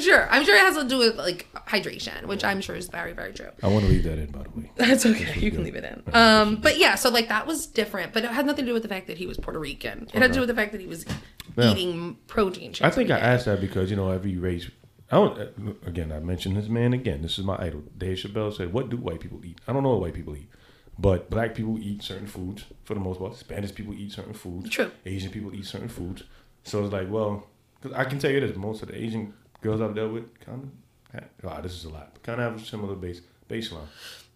sure. 0.00 0.28
I'm 0.30 0.44
sure 0.44 0.54
it 0.54 0.60
has 0.60 0.76
to 0.76 0.84
do 0.84 0.98
with 0.98 1.16
like 1.16 1.48
hydration, 1.66 2.26
which 2.26 2.44
I'm 2.44 2.60
sure 2.60 2.76
is 2.76 2.88
very, 2.88 3.12
very 3.12 3.32
true. 3.32 3.48
I 3.62 3.68
want 3.68 3.84
to 3.84 3.90
leave 3.90 4.04
that 4.04 4.18
in, 4.18 4.30
by 4.30 4.42
the 4.44 4.50
way. 4.50 4.70
That's 4.76 5.04
okay. 5.06 5.38
You 5.40 5.50
can 5.50 5.64
leave 5.64 5.74
it 5.76 5.84
in. 5.84 6.02
Um, 6.14 6.56
but 6.56 6.78
yeah, 6.78 6.94
so 6.94 7.10
like 7.10 7.28
that 7.28 7.46
was 7.46 7.66
different, 7.66 8.12
but 8.12 8.24
it 8.24 8.30
had 8.30 8.46
nothing 8.46 8.64
to 8.64 8.70
do 8.70 8.74
with 8.74 8.82
the 8.84 8.88
fact 8.88 9.06
that 9.08 9.18
he 9.18 9.26
was 9.26 9.38
Puerto 9.38 9.58
Rican. 9.58 10.08
It 10.14 10.20
had 10.22 10.28
to 10.28 10.34
do 10.34 10.40
with 10.40 10.48
the 10.48 10.54
fact 10.54 10.72
that 10.72 10.80
he 10.80 10.86
was 10.86 11.04
Yeah. 11.56 11.72
eating 11.72 12.16
protein. 12.28 12.74
I 12.80 12.90
think 12.90 13.10
I 13.10 13.18
asked 13.18 13.46
that 13.46 13.60
because 13.60 13.90
you 13.90 13.96
know 13.96 14.10
every 14.10 14.36
race. 14.38 14.70
I 15.10 15.16
don't. 15.16 15.38
uh, 15.38 15.46
Again, 15.86 16.10
I 16.10 16.20
mentioned 16.20 16.56
this 16.56 16.68
man 16.68 16.94
again. 16.94 17.20
This 17.20 17.38
is 17.38 17.44
my 17.44 17.56
idol. 17.60 17.82
Dave 17.98 18.16
Chappelle 18.16 18.56
said, 18.56 18.72
"What 18.72 18.88
do 18.88 18.96
white 18.96 19.20
people 19.20 19.44
eat?" 19.44 19.58
I 19.68 19.72
don't 19.72 19.82
know 19.82 19.90
what 19.90 20.00
white 20.00 20.14
people 20.14 20.34
eat, 20.36 20.48
but 20.98 21.30
black 21.30 21.54
people 21.54 21.78
eat 21.78 22.02
certain 22.02 22.26
foods 22.26 22.64
for 22.84 22.94
the 22.94 23.00
most 23.00 23.18
part. 23.18 23.34
Spanish 23.36 23.74
people 23.74 23.94
eat 23.94 24.12
certain 24.12 24.34
foods. 24.34 24.70
True. 24.70 24.90
Asian 25.06 25.30
people 25.30 25.54
eat 25.54 25.66
certain 25.66 25.88
foods. 25.88 26.22
So 26.64 26.84
it's 26.84 26.92
like, 26.92 27.10
well, 27.10 27.46
'cause 27.80 27.92
I 27.92 28.04
can 28.04 28.18
tell 28.18 28.30
you 28.30 28.40
this: 28.40 28.56
most 28.56 28.82
of 28.82 28.88
the 28.88 28.96
Asian 29.02 29.34
girls 29.60 29.80
I've 29.80 29.94
dealt 29.94 30.12
with 30.12 30.38
kind 30.40 30.62
of. 30.64 30.70
Wow, 31.42 31.60
this 31.60 31.72
is 31.74 31.84
a 31.84 31.90
lot. 31.90 32.22
Kind 32.22 32.40
of 32.40 32.52
have 32.52 32.62
a 32.62 32.64
similar 32.64 32.94
base 32.94 33.20
baseline. 33.48 33.86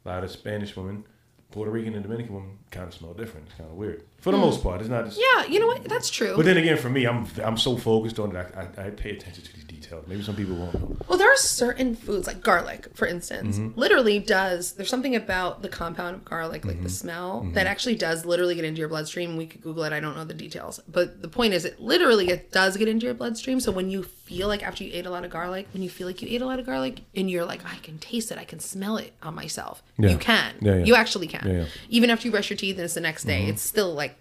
A 0.04 0.08
lot 0.08 0.24
of 0.24 0.30
Spanish 0.30 0.76
women, 0.76 1.04
Puerto 1.50 1.70
Rican 1.70 1.94
and 1.94 2.02
Dominican 2.02 2.34
women 2.34 2.58
kind 2.70 2.86
of 2.88 2.94
smell 2.94 3.14
different. 3.14 3.46
It's 3.46 3.56
kind 3.56 3.70
of 3.70 3.76
weird. 3.76 4.02
For 4.18 4.30
the 4.30 4.36
hmm. 4.36 4.44
most 4.44 4.62
part, 4.62 4.80
it's 4.80 4.90
not. 4.90 5.06
Just, 5.06 5.18
Yeah, 5.20 5.46
you 5.46 5.58
know 5.58 5.66
what? 5.68 5.84
That's 5.84 6.10
true. 6.10 6.36
but 6.36 6.44
then 6.44 6.56
again, 6.58 6.76
for 6.76 6.90
me, 6.90 7.06
I'm 7.06 7.26
I'm 7.42 7.56
so 7.56 7.76
focused 7.76 8.18
on 8.18 8.34
it. 8.36 8.52
I, 8.54 8.82
I, 8.82 8.86
I 8.86 8.90
pay 8.90 9.10
attention 9.16 9.44
to 9.44 9.52
these 9.54 9.64
details. 9.86 10.06
Maybe 10.06 10.22
some 10.22 10.36
people 10.36 10.56
won't 10.56 10.74
know. 10.74 10.96
Well, 11.08 11.18
there 11.18 11.32
are 11.32 11.36
certain 11.36 11.94
foods 11.94 12.26
like 12.26 12.42
garlic, 12.42 12.88
for 12.94 13.06
instance, 13.06 13.58
Mm-hmm. 13.58 13.78
literally 13.78 14.18
does. 14.18 14.72
There's 14.72 14.88
something 14.90 15.14
about 15.14 15.62
the 15.62 15.68
compound 15.68 16.16
of 16.16 16.24
garlic, 16.24 16.64
like 16.64 16.74
Mm-hmm. 16.76 16.84
the 16.84 16.90
smell, 16.90 17.46
that 17.54 17.66
actually 17.66 17.94
does 17.94 18.24
literally 18.24 18.54
get 18.54 18.64
into 18.64 18.78
your 18.80 18.88
bloodstream. 18.88 19.36
We 19.36 19.46
could 19.46 19.62
Google 19.62 19.84
it. 19.84 19.92
I 19.92 20.00
don't 20.00 20.16
know 20.16 20.24
the 20.24 20.34
details, 20.34 20.80
but 20.88 21.22
the 21.22 21.28
point 21.28 21.54
is, 21.54 21.64
it 21.64 21.80
literally 21.80 22.28
it 22.28 22.52
does 22.52 22.76
get 22.76 22.88
into 22.88 23.06
your 23.06 23.14
bloodstream. 23.14 23.60
So 23.60 23.72
when 23.72 23.90
you 23.90 24.02
feel 24.02 24.48
like 24.48 24.62
after 24.62 24.82
you 24.84 24.90
ate 24.92 25.06
a 25.06 25.10
lot 25.10 25.24
of 25.24 25.30
garlic, 25.30 25.68
when 25.72 25.82
you 25.82 25.88
feel 25.90 26.06
like 26.06 26.20
you 26.22 26.28
ate 26.30 26.42
a 26.42 26.46
lot 26.46 26.58
of 26.58 26.66
garlic, 26.66 27.00
and 27.14 27.30
you're 27.30 27.44
like, 27.44 27.64
I 27.64 27.76
can 27.82 27.98
taste 27.98 28.30
it, 28.32 28.38
I 28.38 28.44
can 28.44 28.58
smell 28.60 28.96
it 28.96 29.12
on 29.22 29.34
myself. 29.34 29.82
Yeah. 29.98 30.10
You 30.10 30.18
can. 30.18 30.54
Yeah, 30.60 30.76
yeah. 30.76 30.84
You 30.84 30.94
actually 30.96 31.28
can. 31.28 31.66
Even 31.88 32.10
after 32.10 32.26
you 32.26 32.32
brush 32.32 32.50
your 32.50 32.56
teeth 32.56 32.76
and 32.76 32.84
it's 32.84 32.94
the 32.94 33.00
next 33.00 33.24
day, 33.24 33.46
it's 33.46 33.62
still 33.62 33.94
like 33.94 34.16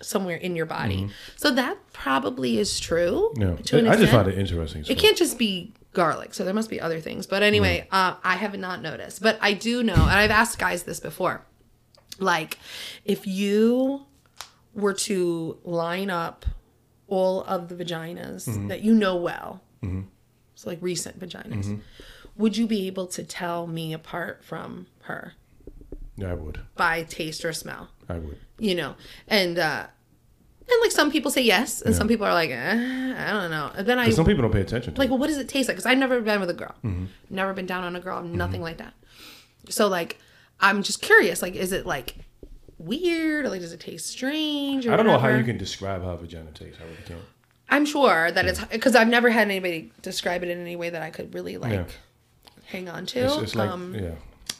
somewhere 0.00 0.36
in 0.36 0.56
your 0.56 0.66
body. 0.66 1.08
So 1.36 1.50
that 1.52 1.76
probably 1.92 2.58
is 2.58 2.80
true. 2.80 3.30
Mm-hmm. 3.36 3.42
Yeah, 3.42 3.56
To 3.56 3.78
an 3.78 3.88
I 3.88 3.96
just 3.96 4.12
find 4.12 4.28
it 4.28 4.38
interesting. 4.38 4.84
It 4.88 4.98
can't 4.98 5.16
just 5.16 5.38
be 5.38 5.72
garlic, 5.92 6.34
so 6.34 6.44
there 6.44 6.54
must 6.54 6.68
be 6.70 6.80
other 6.80 7.00
things. 7.00 7.26
But 7.26 7.42
anyway, 7.42 7.86
uh, 7.92 8.14
I 8.24 8.34
have 8.36 8.58
not 8.58 8.82
noticed. 8.82 9.22
But 9.22 9.38
I 9.40 9.52
do 9.54 9.82
know, 9.82 9.94
and 9.94 10.02
I've 10.10 10.30
asked 10.32 10.58
guys 10.58 10.82
this 10.82 10.98
before. 11.00 11.44
Like, 12.18 12.58
if 13.04 13.26
you 13.26 14.06
were 14.74 14.94
to 14.94 15.58
line 15.64 16.10
up 16.10 16.44
all 17.06 17.42
of 17.44 17.68
the 17.68 17.74
vaginas 17.76 18.48
Mm-hmm. 18.48 18.68
that 18.68 18.82
you 18.82 18.94
know 18.94 19.16
well, 19.16 19.62
so 20.56 20.70
like 20.70 20.78
recent 20.80 21.20
vaginas, 21.20 21.64
Mm-hmm. 21.66 21.76
would 22.36 22.56
you 22.56 22.66
be 22.66 22.86
able 22.86 23.06
to 23.08 23.22
tell 23.22 23.66
me 23.66 23.92
apart 23.92 24.42
from 24.44 24.86
her 25.02 25.34
Yeah, 26.16 26.30
I 26.30 26.34
would. 26.34 26.60
by 26.76 27.02
taste 27.04 27.44
or 27.44 27.52
smell? 27.52 27.90
I 28.08 28.18
would. 28.18 28.38
You 28.58 28.74
know, 28.76 28.94
and 29.28 29.58
uh, 29.58 29.86
and 30.68 30.80
like 30.82 30.92
some 30.92 31.10
people 31.10 31.30
say 31.30 31.42
yes, 31.42 31.82
and 31.82 31.92
Yeah. 31.92 31.98
some 31.98 32.08
people 32.08 32.26
are 32.26 32.32
like, 32.32 32.50
eh, 32.50 33.14
I 33.16 33.32
don't 33.32 33.50
know. 33.50 33.70
And 33.76 33.86
then 33.86 33.98
I 33.98 34.10
some 34.10 34.24
people 34.26 34.42
don't 34.42 34.52
pay 34.52 34.60
attention 34.60 34.94
to 34.94 34.98
like, 35.00 35.08
it. 35.08 35.10
well, 35.10 35.18
what 35.18 35.26
does 35.26 35.38
it 35.38 35.48
taste 35.48 35.68
like? 35.68 35.76
Because 35.76 35.86
I've 35.86 35.98
never 35.98 36.20
been 36.20 36.40
with 36.40 36.50
a 36.50 36.54
girl, 36.54 36.74
Mm-hmm. 36.84 37.04
never 37.30 37.52
been 37.52 37.66
down 37.66 37.84
on 37.84 37.96
a 37.96 38.00
girl, 38.00 38.22
nothing 38.22 38.60
like 38.62 38.78
that. 38.78 38.94
So 39.68 39.88
like, 39.88 40.18
I'm 40.60 40.82
just 40.82 41.02
curious. 41.02 41.42
Like, 41.42 41.54
is 41.56 41.72
it 41.72 41.84
like 41.84 42.14
weird? 42.78 43.44
Or, 43.46 43.48
like, 43.50 43.60
does 43.60 43.72
it 43.72 43.80
taste 43.80 44.06
strange? 44.06 44.86
Or 44.86 44.92
I 44.92 44.96
don't 44.96 45.06
know 45.06 45.18
how 45.18 45.28
you 45.28 45.44
can 45.44 45.58
describe 45.58 46.02
how 46.02 46.10
a 46.10 46.16
vagina 46.16 46.50
tastes. 46.52 46.78
I 46.80 46.84
really 46.84 46.96
can't. 47.06 47.20
I'm 47.70 47.86
sure 47.86 48.30
that 48.30 48.44
it's 48.46 48.62
because 48.66 48.94
I've 48.94 49.08
never 49.08 49.30
had 49.30 49.48
anybody 49.48 49.90
describe 50.02 50.42
it 50.44 50.48
in 50.48 50.60
any 50.60 50.76
way 50.76 50.90
that 50.90 51.02
I 51.02 51.10
could 51.10 51.34
really 51.34 51.56
like 51.56 51.72
Yeah. 51.72 51.84
hang 52.66 52.88
on 52.88 53.06
to. 53.06 53.20
It's, 53.24 53.36
it's 53.38 53.54
like, 53.54 53.70
um, 53.70 53.94
yeah. 53.94 54.12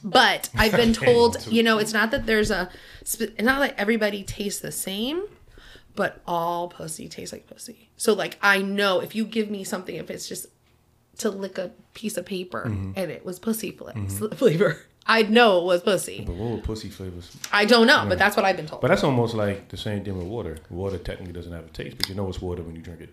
But 0.05 0.51
I've 0.57 0.73
been 0.73 0.93
told, 0.93 1.47
you 1.47 1.63
know, 1.63 1.79
it's 1.79 1.93
not 1.93 2.11
that 2.13 2.27
there's 2.27 2.51
a, 2.51 2.69
sp- 3.03 3.35
not 3.41 3.59
that 3.61 3.75
everybody 3.79 4.23
tastes 4.23 4.61
the 4.61 4.71
same, 4.73 5.25
but 5.97 6.21
all 6.27 6.69
pussy 6.69 7.09
tastes 7.09 7.33
like 7.33 7.47
pussy. 7.47 7.89
So 7.97 8.13
like 8.13 8.39
I 8.43 8.59
know 8.59 9.01
if 9.01 9.15
you 9.15 9.25
give 9.25 9.51
me 9.51 9.65
something, 9.65 9.95
if 9.97 10.11
it's 10.11 10.29
just 10.29 10.47
to 11.19 11.31
lick 11.31 11.59
a 11.59 11.71
piece 11.95 12.17
of 12.17 12.27
paper 12.27 12.65
Mm-hmm. 12.67 12.93
and 12.97 13.11
it 13.11 13.25
was 13.25 13.39
pussy 13.39 13.71
fla- 13.71 13.95
flavor, 14.35 14.79
I'd 15.07 15.31
know 15.31 15.59
it 15.59 15.65
was 15.65 15.83
pussy. 15.83 16.25
But 16.27 16.35
what 16.37 16.51
were 16.51 16.59
pussy 16.59 16.89
flavors? 16.89 17.31
I 17.53 17.65
don't 17.67 17.87
know, 17.87 18.05
but 18.09 18.19
that's 18.19 18.37
what 18.37 18.45
I've 18.45 18.57
been 18.57 18.67
told. 18.67 18.81
But 18.81 18.89
that's 18.89 19.05
almost 19.05 19.35
like 19.35 19.69
the 19.69 19.77
same 19.77 20.03
thing 20.05 20.17
with 20.19 20.27
water. 20.27 20.59
Water 20.71 20.99
technically 20.99 21.33
doesn't 21.35 21.53
have 21.53 21.67
a 21.67 21.69
taste, 21.69 21.97
but 21.99 22.09
you 22.09 22.15
know 22.15 22.29
it's 22.29 22.41
water 22.43 22.63
when 22.63 22.75
you 22.75 22.83
drink 22.83 23.01
it. 23.03 23.11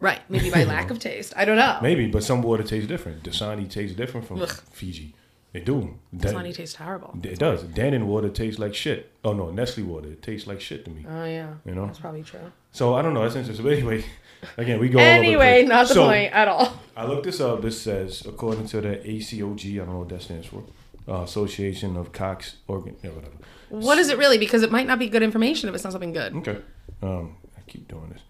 right? 0.00 0.20
Maybe 0.28 0.50
by 0.50 0.64
lack 0.74 0.90
of 0.90 0.98
taste. 0.98 1.32
I 1.36 1.44
don't 1.44 1.56
know. 1.56 1.78
Maybe, 1.82 2.06
but 2.08 2.24
some 2.24 2.42
water 2.42 2.62
tastes 2.62 2.88
different. 2.88 3.22
Dasani 3.22 3.68
tastes 3.70 3.96
different 3.96 4.26
from 4.26 4.42
Ugh. 4.42 4.50
Fiji. 4.72 5.14
It 5.56 5.64
do. 5.64 5.94
Da- 6.16 6.30
Dasani 6.32 6.54
tastes 6.54 6.74
terrible. 6.76 7.14
It 7.22 7.38
does. 7.38 7.62
Dannon 7.64 8.04
water 8.04 8.28
tastes 8.28 8.58
like 8.58 8.74
shit. 8.74 9.10
Oh 9.24 9.32
no, 9.32 9.50
Nestle 9.50 9.84
water. 9.84 10.08
It 10.08 10.22
tastes 10.22 10.46
like 10.46 10.60
shit 10.60 10.84
to 10.84 10.90
me. 10.90 11.04
Oh 11.08 11.24
yeah, 11.24 11.54
You 11.64 11.74
know? 11.74 11.86
that's 11.86 11.98
probably 11.98 12.22
true. 12.22 12.52
So 12.72 12.94
I 12.94 13.02
don't 13.02 13.14
know. 13.14 13.22
That's 13.22 13.36
interesting. 13.36 13.64
But 13.64 13.72
anyway, 13.74 14.04
again, 14.58 14.78
we 14.80 14.88
go. 14.88 14.98
the 14.98 15.04
Anyway, 15.04 15.60
place. 15.62 15.68
not 15.68 15.88
the 15.88 15.94
So, 15.94 16.06
point 16.06 16.32
at 16.32 16.48
all. 16.48 16.72
I 16.96 17.06
looked 17.06 17.24
this 17.24 17.40
up. 17.40 17.62
This 17.62 17.80
says, 17.80 18.24
according 18.26 18.66
to 18.68 18.80
the 18.80 18.96
ACOG, 18.96 19.74
I 19.74 19.76
don't 19.78 19.88
know 19.92 19.98
what 20.00 20.08
that 20.10 20.22
stands 20.22 20.46
for, 20.46 20.62
uh, 21.08 21.22
Association 21.22 21.96
of 21.96 22.12
Cox 22.12 22.56
Organ, 22.68 22.96
yeah, 23.02 23.10
whatever. 23.10 23.34
What 23.70 23.98
is 23.98 24.08
it 24.10 24.18
really? 24.18 24.38
Because 24.38 24.62
it 24.62 24.70
might 24.70 24.86
not 24.86 24.98
be 24.98 25.08
good 25.08 25.22
information 25.22 25.68
if 25.68 25.74
it's 25.74 25.84
not 25.84 25.92
something 25.92 26.12
good. 26.12 26.34
Okay. 26.36 26.58
Um, 27.02 27.36
I 27.56 27.60
keep 27.66 27.88
doing 27.88 28.10
this. 28.12 28.22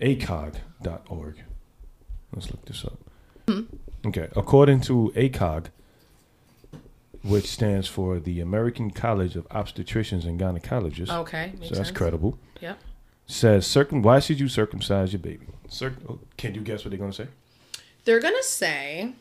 ACOG.org. 0.00 1.42
Let's 2.34 2.50
look 2.50 2.64
this 2.64 2.84
up. 2.84 2.98
Okay. 4.06 4.28
According 4.36 4.80
to 4.82 5.12
ACOG, 5.14 5.66
which 7.22 7.46
stands 7.46 7.86
for 7.88 8.18
the 8.18 8.40
American 8.40 8.90
College 8.90 9.36
of 9.36 9.48
Obstetricians 9.48 10.24
and 10.24 10.40
Gynecologists, 10.40 11.10
Okay, 11.10 11.52
makes 11.58 11.68
so 11.68 11.74
that's 11.76 11.88
sense. 11.88 11.90
credible, 11.96 12.38
Yep. 12.60 12.78
says, 13.26 13.66
circum- 13.66 14.02
why 14.02 14.18
should 14.20 14.40
you 14.40 14.48
circumcise 14.48 15.12
your 15.12 15.20
baby? 15.20 15.46
Cir- 15.68 15.96
oh, 16.08 16.18
can 16.36 16.54
you 16.54 16.60
guess 16.62 16.84
what 16.84 16.90
they're 16.90 16.98
going 16.98 17.12
to 17.12 17.16
say? 17.24 17.28
They're 18.04 18.20
gonna 18.20 18.42
say 18.42 19.12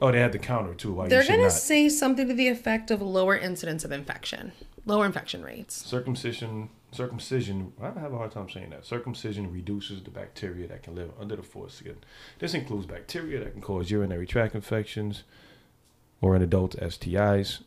Oh, 0.00 0.10
they 0.10 0.20
had 0.20 0.32
the 0.32 0.38
counter 0.38 0.74
too. 0.74 0.92
Why 0.94 1.08
they're 1.08 1.20
you 1.20 1.24
should 1.26 1.30
gonna 1.32 1.42
not. 1.44 1.52
say 1.52 1.88
something 1.88 2.26
to 2.28 2.34
the 2.34 2.48
effect 2.48 2.90
of 2.90 3.00
lower 3.02 3.36
incidence 3.36 3.84
of 3.84 3.92
infection, 3.92 4.52
lower 4.84 5.06
infection 5.06 5.42
rates. 5.44 5.76
Circumcision, 5.86 6.70
circumcision. 6.90 7.72
I 7.80 7.86
have 8.00 8.12
a 8.12 8.16
hard 8.18 8.32
time 8.32 8.48
saying 8.50 8.70
that. 8.70 8.84
Circumcision 8.84 9.52
reduces 9.52 10.02
the 10.02 10.10
bacteria 10.10 10.66
that 10.68 10.82
can 10.82 10.94
live 10.96 11.10
under 11.20 11.36
the 11.36 11.42
foreskin. 11.44 11.96
This 12.40 12.52
includes 12.54 12.86
bacteria 12.86 13.38
that 13.40 13.52
can 13.52 13.60
cause 13.62 13.90
urinary 13.92 14.26
tract 14.26 14.54
infections, 14.56 15.22
or 16.22 16.34
in 16.34 16.40
adults 16.40 16.76
STIs. 16.76 17.60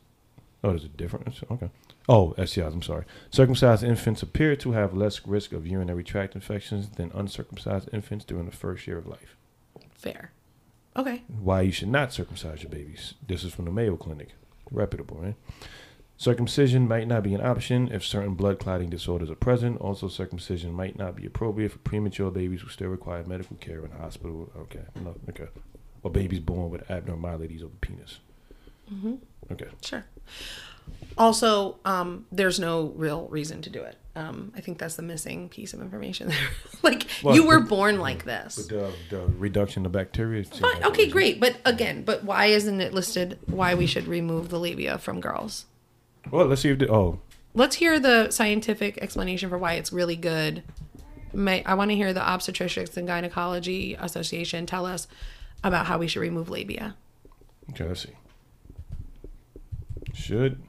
Oh, 0.64 0.70
there's 0.70 0.86
a 0.86 0.88
difference. 0.88 1.42
Okay. 1.52 1.70
Oh, 2.10 2.34
STIs. 2.40 2.74
I'm 2.74 2.82
sorry. 2.82 3.06
Circumcised 3.30 3.84
infants 3.84 4.24
appear 4.24 4.56
to 4.56 4.72
have 4.72 4.96
less 4.96 5.28
risk 5.28 5.52
of 5.52 5.68
urinary 5.68 6.04
tract 6.04 6.34
infections 6.34 6.90
than 6.90 7.12
uncircumcised 7.14 7.90
infants 7.94 8.26
during 8.26 8.46
the 8.46 8.52
first 8.56 8.88
year 8.88 8.98
of 8.98 9.06
life. 9.06 9.36
Fair. 9.94 10.32
Okay. 10.98 11.24
why 11.28 11.62
you 11.62 11.74
should 11.74 11.90
not 11.90 12.14
circumcise 12.14 12.64
your 12.64 12.72
babies. 12.72 13.16
This 13.28 13.44
is 13.44 13.54
from 13.54 13.66
the 13.66 13.72
Mayo 13.72 13.98
Clinic. 13.98 14.30
Reputable, 14.72 15.18
right? 15.18 15.36
Circumcision 16.18 16.88
might 16.88 17.08
not 17.08 17.24
be 17.24 17.34
an 17.34 17.42
option 17.42 17.90
if 17.92 18.06
certain 18.06 18.36
blood 18.36 18.60
clotting 18.60 18.90
disorders 18.90 19.30
are 19.30 19.36
present. 19.36 19.82
Also, 19.82 20.08
circumcision 20.08 20.72
might 20.72 20.98
not 20.98 21.18
be 21.18 21.26
appropriate 21.26 21.74
for 21.74 21.80
premature 21.80 22.32
babies 22.32 22.62
who 22.62 22.70
still 22.70 22.88
require 22.88 23.26
medical 23.26 23.58
care 23.58 23.84
in 23.84 23.92
the 23.92 23.98
hospital. 23.98 24.50
Okay, 24.58 24.86
no, 25.04 25.16
okay. 25.30 25.50
Or 26.04 26.12
babies 26.12 26.40
born 26.40 26.70
with 26.70 26.90
abnormalities 26.90 27.62
of 27.62 27.72
the 27.72 27.78
penis. 27.78 28.20
Mm-hmm. 28.94 29.15
Okay. 29.51 29.68
Sure. 29.84 30.06
Also, 31.18 31.77
um, 31.86 32.25
there's 32.32 32.60
no 32.60 32.94
real 32.96 33.27
reason 33.30 33.62
to 33.62 33.70
do 33.70 33.82
it. 33.82 33.96
Um, 34.18 34.51
I 34.56 34.62
think 34.62 34.77
that's 34.80 34.96
the 34.96 35.01
missing 35.01 35.50
piece 35.50 35.74
of 35.74 35.82
information 35.82 36.27
there. 36.30 36.48
like 36.84 37.08
Well, 37.24 37.36
you 37.36 37.46
were 37.46 37.60
but- 37.60 37.70
born 37.70 38.00
like 38.00 38.25
this. 38.25 38.56
But 38.56 38.68
the, 38.70 39.18
the 39.18 39.25
reduction 39.38 39.86
of 39.86 39.92
bacteria. 39.92 40.44
Fine. 40.44 40.84
Okay, 40.84 41.04
reason. 41.04 41.12
great. 41.12 41.39
But 41.39 41.58
again, 41.65 42.04
but 42.04 42.24
why 42.24 42.46
isn't 42.48 42.82
it 42.82 42.94
listed 42.94 43.39
why 43.46 43.75
we 43.75 43.86
should 43.88 44.08
remove 44.08 44.50
the 44.50 44.60
labia 44.60 44.98
from 44.98 45.22
girls? 45.22 45.65
Well, 46.32 46.48
let's 46.48 46.62
see 46.62 46.70
if 46.70 46.80
the, 46.80 46.92
oh, 46.92 47.20
Let's 47.54 47.75
hear 47.77 48.00
the 48.01 48.32
scientific 48.32 48.98
explanation 49.01 49.50
for 49.50 49.58
why 49.58 49.74
it's 49.75 49.94
really 49.94 50.18
good. 50.18 50.63
May, 51.32 51.63
I 51.63 51.74
want 51.75 51.92
to 51.92 51.96
hear 51.96 52.12
the 52.13 52.20
Obstetricians 52.20 52.98
and 52.98 53.08
Gynecology 53.08 53.94
Association 53.98 54.65
tell 54.65 54.86
us 54.86 55.08
about 55.63 55.86
how 55.86 55.98
we 55.98 56.08
should 56.08 56.20
remove 56.20 56.50
labia. 56.50 56.96
okay, 57.70 57.86
let's 57.86 58.01
see. 58.04 58.10
Should 60.25 60.63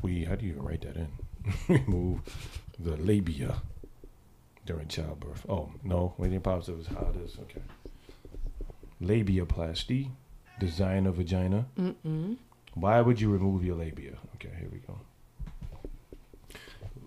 we, 0.00 0.24
how 0.24 0.36
do 0.36 0.46
you 0.46 0.52
even 0.52 0.62
write 0.62 0.82
that 0.82 0.94
in? 0.96 1.08
Remove 1.68 2.20
the 2.78 2.96
labia 2.98 3.60
during 4.64 4.86
childbirth. 4.86 5.44
Oh, 5.48 5.70
no, 5.82 6.14
waiting 6.18 6.40
positive 6.40 6.78
is 6.82 6.86
how 6.86 7.08
it 7.12 7.20
is. 7.24 7.36
Okay. 7.40 7.62
Labiaplasty, 9.02 10.10
design 10.60 11.06
of 11.08 11.16
vagina. 11.16 11.66
Mm-mm. 11.76 12.36
Why 12.74 13.00
would 13.00 13.20
you 13.20 13.28
remove 13.28 13.64
your 13.64 13.74
labia? 13.74 14.12
Okay, 14.36 14.50
here 14.56 14.68
we 14.70 14.78
go. 14.78 14.96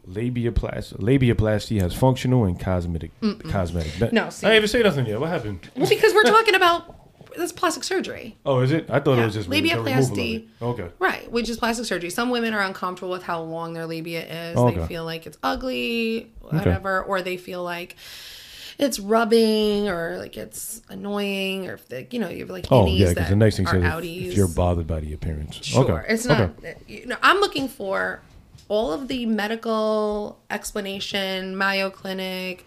Labiaplasty, 0.05 0.97
labiaplasty 0.99 1.79
has 1.81 1.93
functional 1.95 2.43
and 2.43 2.59
cosmetic 2.59 3.11
cosmetic. 3.49 3.97
be- 3.99 4.09
No, 4.15 4.25
I 4.25 4.29
see. 4.29 4.41
didn't 4.45 4.57
even 4.57 4.67
say 4.67 4.83
nothing 4.83 5.05
yet. 5.07 5.19
What 5.19 5.29
happened? 5.29 5.67
Well, 5.77 5.87
because 5.89 6.13
we're 6.13 6.23
talking 6.23 6.55
about 6.55 6.94
that's 7.38 7.51
plastic 7.51 7.84
surgery. 7.84 8.38
Oh, 8.46 8.60
is 8.60 8.72
it? 8.72 8.89
I 8.89 9.00
thought 9.00 9.18
Yeah, 9.18 9.24
it 9.24 9.25
was 9.25 9.34
just 9.36 9.50
the 9.50 9.62
labiaplasty. 9.62 10.48
Okay. 10.62 10.89
Right, 11.00 11.32
which 11.32 11.50
is 11.50 11.58
plastic 11.58 11.86
surgery. 11.86 12.10
Some 12.10 12.30
women 12.30 12.54
are 12.54 12.62
uncomfortable 12.62 13.12
with 13.12 13.24
how 13.24 13.42
long 13.42 13.74
their 13.74 13.86
labia 13.86 14.25
is. 14.51 14.58
Okay. 14.58 14.80
They 14.80 14.88
feel 14.88 15.06
like 15.06 15.25
it's 15.25 15.38
ugly, 15.44 16.32
whatever, 16.42 17.01
or 17.04 17.22
they 17.22 17.38
feel 17.38 17.63
like 17.63 17.96
it's 18.77 19.00
rubbing 19.00 19.88
or 19.88 20.18
like 20.18 20.36
it's 20.36 20.82
annoying 20.89 21.70
or 21.70 21.75
if 21.75 21.88
they, 21.88 22.08
you 22.12 22.20
know, 22.20 22.27
you 22.27 22.39
have 22.39 22.50
like 22.50 22.65
Oh, 22.72 22.88
yeah, 22.88 23.10
because 23.10 23.30
the 23.30 23.36
next 23.36 23.58
thing 23.58 23.68
says 23.68 23.75
if, 23.75 23.84
outies. 23.84 24.27
if 24.27 24.38
you're 24.38 24.48
bothered 24.50 24.88
by 24.88 25.00
the 25.00 25.13
appearance. 25.13 25.56
Sure. 25.63 25.84
Okay. 26.00 26.13
It's 26.13 26.25
not. 26.25 26.42
Okay. 26.42 26.75
You 26.88 27.06
know, 27.06 27.18
I'm 27.22 27.39
looking 27.39 27.68
for 27.68 28.22
all 28.68 28.92
of 28.92 29.08
the 29.08 29.25
medical 29.27 30.39
explanation, 30.50 31.58
Mayo 31.58 31.89
Clinic, 31.89 32.65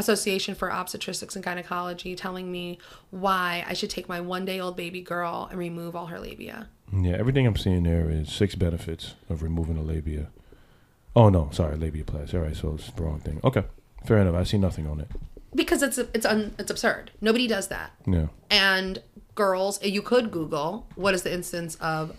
Association 0.00 0.54
for 0.56 0.68
Obstetrics 0.68 1.36
and 1.36 1.44
Gynecology 1.44 2.16
telling 2.16 2.50
me 2.50 2.78
why 3.10 3.64
I 3.68 3.74
should 3.74 3.90
take 3.90 4.08
my 4.08 4.20
one 4.20 4.44
day 4.44 4.58
old 4.58 4.76
baby 4.76 5.00
girl 5.00 5.46
and 5.50 5.58
remove 5.58 5.94
all 5.94 6.06
her 6.06 6.18
labia. 6.18 6.68
Yeah, 6.92 7.12
everything 7.16 7.46
I'm 7.46 7.56
seeing 7.56 7.84
there 7.84 8.10
is 8.10 8.32
six 8.32 8.56
benefits 8.56 9.14
of 9.28 9.42
removing 9.42 9.76
a 9.76 9.82
labia. 9.82 10.28
Oh 11.14 11.28
no, 11.28 11.48
sorry, 11.52 11.76
labiaplasty. 11.76 12.34
All 12.34 12.40
right, 12.40 12.56
so 12.56 12.74
it's 12.74 12.90
the 12.90 13.02
wrong 13.02 13.20
thing. 13.20 13.40
Okay, 13.44 13.64
fair 14.04 14.18
enough. 14.18 14.34
I 14.34 14.42
see 14.44 14.58
nothing 14.58 14.86
on 14.88 15.00
it. 15.00 15.08
because 15.54 15.82
it's 15.82 15.98
it's 15.98 16.26
un, 16.26 16.54
it's 16.58 16.70
absurd. 16.70 17.12
Nobody 17.20 17.46
does 17.46 17.68
that. 17.68 17.92
Yeah. 18.06 18.26
And 18.50 19.02
girls, 19.36 19.78
eh, 19.82 19.86
you 19.88 20.02
could 20.02 20.30
Google 20.30 20.86
what 20.96 21.14
is 21.14 21.22
the 21.22 21.32
incidence 21.32 21.76
of 21.76 22.16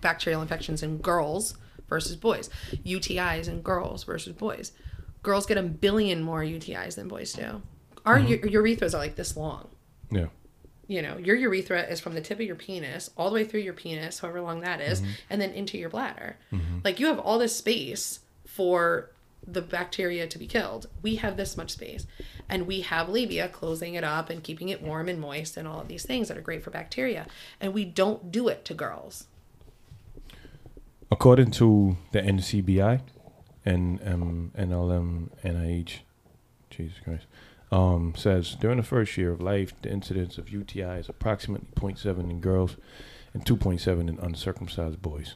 bacterial 0.00 0.42
infections 0.42 0.82
in 0.82 0.98
girls 0.98 1.56
versus 1.88 2.16
boys, 2.16 2.48
UTIs 2.84 3.48
in 3.48 3.60
girls 3.62 4.04
versus 4.04 4.32
boys. 4.32 4.72
Girls 5.22 5.46
get 5.46 5.56
a 5.56 5.62
billion 5.62 6.22
more 6.22 6.42
UTIs 6.42 6.96
than 6.96 7.08
boys 7.08 7.32
do. 7.32 7.62
Our 8.04 8.18
uh-huh. 8.18 8.28
u- 8.28 8.38
urethras 8.40 8.94
are 8.94 8.98
like 8.98 9.16
this 9.16 9.36
long. 9.36 9.68
Yeah. 10.10 10.26
You 10.88 11.00
know, 11.00 11.16
your 11.16 11.36
urethra 11.36 11.82
is 11.82 12.00
from 12.00 12.14
the 12.14 12.20
tip 12.20 12.40
of 12.40 12.46
your 12.46 12.56
penis 12.56 13.10
all 13.16 13.30
the 13.30 13.34
way 13.34 13.44
through 13.44 13.60
your 13.60 13.72
penis, 13.72 14.18
however 14.18 14.40
long 14.40 14.60
that 14.60 14.80
is, 14.80 15.00
mm-hmm. 15.00 15.10
and 15.30 15.40
then 15.40 15.50
into 15.52 15.78
your 15.78 15.88
bladder. 15.88 16.36
Mm-hmm. 16.52 16.78
Like 16.84 16.98
you 16.98 17.06
have 17.06 17.18
all 17.18 17.38
this 17.38 17.56
space 17.56 18.20
for 18.46 19.10
the 19.46 19.62
bacteria 19.62 20.26
to 20.26 20.38
be 20.38 20.46
killed. 20.46 20.86
We 21.02 21.16
have 21.16 21.36
this 21.36 21.56
much 21.56 21.70
space. 21.70 22.06
And 22.48 22.66
we 22.66 22.82
have 22.82 23.08
labia 23.08 23.48
closing 23.48 23.94
it 23.94 24.04
up 24.04 24.30
and 24.30 24.42
keeping 24.42 24.68
it 24.68 24.82
warm 24.82 25.08
and 25.08 25.20
moist 25.20 25.56
and 25.56 25.66
all 25.66 25.80
of 25.80 25.88
these 25.88 26.04
things 26.04 26.28
that 26.28 26.36
are 26.36 26.42
great 26.42 26.62
for 26.62 26.70
bacteria. 26.70 27.26
And 27.60 27.74
we 27.74 27.84
don't 27.84 28.30
do 28.30 28.48
it 28.48 28.64
to 28.66 28.74
girls. 28.74 29.26
According 31.10 31.50
to 31.52 31.96
the 32.12 32.20
NCBI 32.20 33.00
and 33.64 34.00
um, 34.06 34.52
NLM 34.58 35.28
NIH, 35.44 35.98
Jesus 36.70 36.96
Christ, 37.02 37.26
um, 37.70 38.14
says 38.16 38.56
during 38.56 38.76
the 38.78 38.82
first 38.82 39.16
year 39.16 39.32
of 39.32 39.40
life, 39.40 39.72
the 39.82 39.90
incidence 39.90 40.38
of 40.38 40.50
UTI 40.50 40.98
is 40.98 41.08
approximately 41.08 41.68
0.7 41.74 42.18
in 42.30 42.40
girls 42.40 42.76
and 43.32 43.44
2.7 43.44 44.08
in 44.08 44.18
uncircumcised 44.18 45.00
boys. 45.00 45.34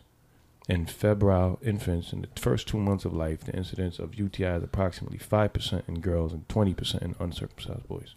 In 0.68 0.85
febrile 0.85 1.61
infants, 1.62 2.12
in 2.12 2.23
the 2.23 2.40
first 2.40 2.66
two 2.66 2.78
months 2.78 3.04
of 3.04 3.12
life, 3.14 3.45
the 3.45 3.56
incidence 3.56 3.99
of 4.00 4.16
UTI 4.16 4.56
is 4.56 4.64
approximately 4.64 5.18
5% 5.18 5.88
in 5.88 6.00
girls 6.00 6.33
and 6.33 6.47
20% 6.49 7.02
in 7.02 7.14
uncircumcised 7.21 7.87
boys. 7.87 8.14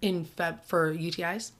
in 0.00 0.24
Feb 0.24 0.62
for 0.64 0.94
UTIs? 0.94 1.52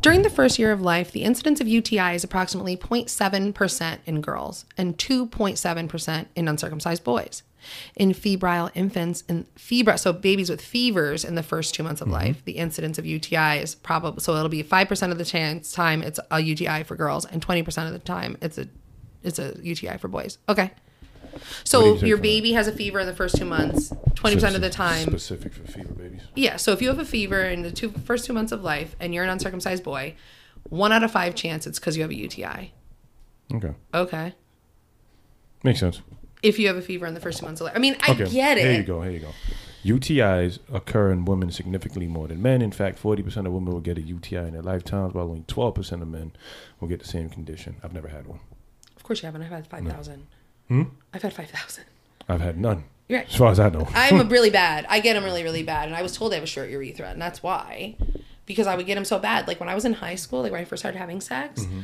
During 0.00 0.22
the 0.22 0.30
first 0.30 0.58
year 0.58 0.72
of 0.72 0.80
life, 0.80 1.12
the 1.12 1.24
incidence 1.24 1.60
of 1.60 1.68
UTI 1.68 2.14
is 2.14 2.24
approximately 2.24 2.76
0.7% 2.76 3.98
in 4.06 4.20
girls 4.20 4.64
and 4.76 4.96
2.7% 4.96 6.26
in 6.34 6.48
uncircumcised 6.48 7.04
boys. 7.04 7.42
In 7.96 8.12
febrile 8.12 8.70
infants 8.74 9.24
and 9.28 9.46
febrile, 9.56 9.96
so 9.96 10.12
babies 10.12 10.50
with 10.50 10.60
fevers 10.60 11.24
in 11.24 11.34
the 11.34 11.42
first 11.42 11.74
two 11.74 11.82
months 11.82 12.00
of 12.00 12.06
mm-hmm. 12.06 12.14
life, 12.14 12.44
the 12.44 12.58
incidence 12.58 12.98
of 12.98 13.06
UTI 13.06 13.58
is 13.58 13.74
probably 13.74 14.20
so 14.20 14.36
it'll 14.36 14.50
be 14.50 14.62
five 14.62 14.86
percent 14.86 15.12
of 15.12 15.16
the 15.16 15.24
chance 15.24 15.72
time 15.72 16.02
it's 16.02 16.20
a 16.30 16.40
UTI 16.40 16.82
for 16.82 16.94
girls, 16.94 17.24
and 17.24 17.40
twenty 17.40 17.62
percent 17.62 17.86
of 17.86 17.94
the 17.94 17.98
time 18.00 18.36
it's 18.42 18.58
a 18.58 18.68
it's 19.22 19.38
a 19.38 19.54
UTI 19.62 19.96
for 19.96 20.08
boys. 20.08 20.36
Okay, 20.46 20.72
so 21.64 21.94
you 21.96 22.06
your 22.08 22.16
baby 22.18 22.52
has 22.52 22.66
a 22.68 22.72
fever 22.72 22.98
in 23.00 23.06
the 23.06 23.14
first 23.14 23.36
two 23.36 23.44
months, 23.44 23.92
twenty 24.14 24.36
percent 24.36 24.54
of 24.54 24.60
the 24.60 24.70
time 24.70 25.06
Specific 25.08 25.52
for 25.54 25.64
fever 25.66 25.92
babies. 25.94 26.22
yeah, 26.34 26.56
so 26.56 26.72
if 26.72 26.80
you 26.82 26.88
have 26.88 26.98
a 26.98 27.04
fever 27.04 27.40
in 27.42 27.62
the 27.62 27.70
two 27.72 27.90
first 27.90 28.24
two 28.24 28.32
months 28.32 28.52
of 28.52 28.62
life 28.62 28.96
and 29.00 29.14
you're 29.14 29.24
an 29.24 29.30
uncircumcised 29.30 29.82
boy, 29.84 30.14
one 30.70 30.92
out 30.92 31.02
of 31.02 31.10
five 31.10 31.34
chance 31.34 31.66
it's 31.66 31.78
because 31.78 31.96
you 31.96 32.02
have 32.02 32.10
a 32.10 32.16
UTI. 32.16 32.72
Okay. 33.52 33.74
Okay. 33.92 34.34
Makes 35.62 35.80
sense. 35.80 36.00
If 36.42 36.58
you 36.58 36.66
have 36.68 36.76
a 36.76 36.82
fever 36.82 37.06
in 37.06 37.14
the 37.14 37.20
first 37.20 37.38
two 37.40 37.46
months 37.46 37.60
of 37.60 37.66
life. 37.66 37.76
I 37.76 37.78
mean, 37.78 37.96
I 38.00 38.12
Okay. 38.12 38.28
get 38.30 38.58
it. 38.58 38.64
Here 38.64 38.72
you 38.80 38.82
go. 38.82 39.00
Here 39.02 39.12
you 39.12 39.20
go. 39.20 39.30
UTIs 39.84 40.58
occur 40.72 41.10
in 41.10 41.24
women 41.26 41.50
significantly 41.50 42.06
more 42.06 42.28
than 42.28 42.40
men. 42.40 42.62
In 42.62 42.72
fact, 42.72 42.98
40% 43.02 43.46
of 43.46 43.52
women 43.52 43.72
will 43.72 43.80
get 43.80 43.98
a 43.98 44.02
UTI 44.02 44.36
in 44.48 44.52
their 44.52 44.62
lifetimes, 44.62 45.12
while 45.14 45.26
only 45.28 45.42
12% 45.42 46.02
of 46.02 46.08
men 46.08 46.32
will 46.80 46.88
get 46.88 47.00
the 47.00 47.06
same 47.06 47.28
condition. 47.28 47.76
I've 47.82 47.92
never 47.92 48.08
had 48.08 48.26
one. 48.26 48.40
Of 48.96 49.02
course 49.02 49.22
you 49.22 49.26
haven't. 49.26 49.42
I've 49.42 49.48
had 49.50 49.66
5,000. 49.66 50.26
Hmm? 50.68 50.82
I've 51.12 51.22
had 51.22 51.32
5,000. 51.32 51.84
I've 52.28 52.40
had 52.40 52.58
none, 52.58 52.84
You're 53.08 53.20
as 53.20 53.36
far 53.36 53.50
as 53.50 53.60
I 53.60 53.68
know. 53.68 53.86
I'm 53.94 54.28
really 54.36 54.48
bad. 54.50 54.86
I 54.88 55.00
get 55.00 55.12
them 55.14 55.24
really, 55.24 55.42
really 55.42 55.62
bad. 55.62 55.88
And 55.88 55.94
I 55.96 56.00
was 56.02 56.16
told 56.16 56.32
I 56.32 56.36
have 56.36 56.44
a 56.44 56.46
short 56.46 56.70
urethra. 56.70 57.10
And 57.10 57.20
that's 57.20 57.42
why. 57.42 57.96
Because 58.46 58.66
I 58.66 58.74
would 58.76 58.86
get 58.86 58.94
them 58.94 59.04
so 59.04 59.18
bad. 59.18 59.46
Like 59.46 59.60
when 59.60 59.68
I 59.68 59.74
was 59.74 59.84
in 59.84 59.92
high 59.92 60.14
school, 60.14 60.40
like 60.42 60.52
when 60.52 60.60
I 60.62 60.64
first 60.64 60.80
started 60.80 60.96
having 60.98 61.20
sex, 61.20 61.60
Mm-hmm. 61.62 61.80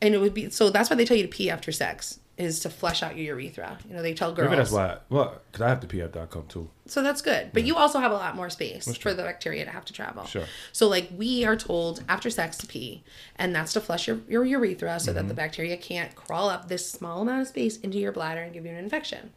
and 0.00 0.14
it 0.14 0.18
would 0.18 0.32
be 0.32 0.48
so 0.50 0.70
that's 0.70 0.88
why 0.88 0.94
they 0.96 1.04
tell 1.04 1.16
you 1.16 1.24
to 1.24 1.28
pee 1.28 1.50
after 1.50 1.72
sex 1.72 2.19
is 2.40 2.60
to 2.60 2.70
flush 2.70 3.02
out 3.02 3.16
your 3.16 3.38
urethra. 3.38 3.78
You 3.88 3.94
know, 3.94 4.02
they 4.02 4.14
tell 4.14 4.32
girls. 4.32 4.48
Maybe 4.48 4.56
that's 4.58 4.70
why. 4.72 4.96
well, 5.10 5.40
because 5.52 5.62
I 5.62 5.68
have 5.68 5.80
to 5.80 5.86
pee 5.86 6.02
after 6.02 6.20
I 6.20 6.26
come 6.26 6.46
too. 6.48 6.70
So 6.86 7.02
that's 7.02 7.22
good. 7.22 7.50
But 7.52 7.64
you 7.64 7.76
also 7.76 7.98
have 8.00 8.10
a 8.10 8.14
lot 8.14 8.34
more 8.34 8.48
space 8.50 8.96
for 8.96 9.12
the 9.14 9.22
bacteria 9.22 9.64
to 9.64 9.70
have 9.70 9.84
to 9.84 9.92
travel. 9.92 10.24
Sure. 10.24 10.44
So 10.72 10.88
like 10.88 11.08
we 11.16 11.44
are 11.44 11.54
told 11.56 12.02
after 12.08 12.30
sex 12.30 12.56
to 12.58 12.66
pee, 12.66 13.04
and 13.36 13.54
that's 13.54 13.72
to 13.74 13.80
flush 13.80 14.08
your, 14.08 14.20
your 14.28 14.44
urethra 14.44 14.98
so 14.98 15.10
Mm-hmm. 15.10 15.16
that 15.18 15.28
the 15.28 15.34
bacteria 15.34 15.76
can't 15.76 16.14
crawl 16.16 16.48
up 16.48 16.68
this 16.68 16.90
small 16.90 17.22
amount 17.22 17.42
of 17.42 17.48
space 17.48 17.76
into 17.78 17.98
your 17.98 18.12
bladder 18.12 18.40
and 18.40 18.52
give 18.54 18.64
you 18.64 18.70
an 18.72 18.78
infection. 18.78 19.30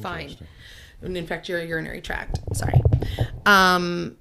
Fine. 0.00 0.36
And 1.02 1.16
infect 1.16 1.48
your 1.48 1.62
urinary 1.62 2.00
tract. 2.00 2.38
Sorry. 2.54 2.80
Um 3.46 4.16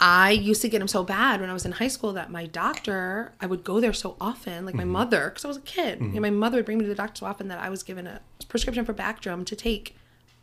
I 0.00 0.30
used 0.30 0.62
to 0.62 0.68
get 0.68 0.78
them 0.78 0.86
so 0.88 1.02
bad 1.02 1.40
when 1.40 1.50
I 1.50 1.52
was 1.52 1.66
in 1.66 1.72
high 1.72 1.88
school 1.88 2.12
that 2.12 2.30
my 2.30 2.46
doctor, 2.46 3.32
I 3.40 3.46
would 3.46 3.64
go 3.64 3.80
there 3.80 3.92
so 3.92 4.16
often, 4.20 4.64
like 4.64 4.74
my 4.74 4.84
Mm-hmm. 4.84 4.92
mother, 4.92 5.28
because 5.30 5.44
I 5.44 5.48
was 5.48 5.56
a 5.56 5.62
kid. 5.62 6.00
Know, 6.00 6.20
my 6.20 6.30
mother 6.30 6.58
would 6.58 6.66
bring 6.66 6.78
me 6.78 6.84
to 6.84 6.88
the 6.88 6.94
doctor 6.94 7.18
so 7.20 7.26
often 7.26 7.48
that 7.48 7.58
I 7.58 7.68
was 7.68 7.82
given 7.82 8.06
a 8.06 8.20
prescription 8.48 8.84
for 8.84 8.94
Bactrim 8.94 9.44
to 9.46 9.56
take 9.56 9.96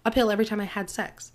a 0.04 0.12
pill 0.12 0.30
every 0.30 0.46
time 0.46 0.60
I 0.60 0.66
had 0.66 0.90
sex 0.90 1.32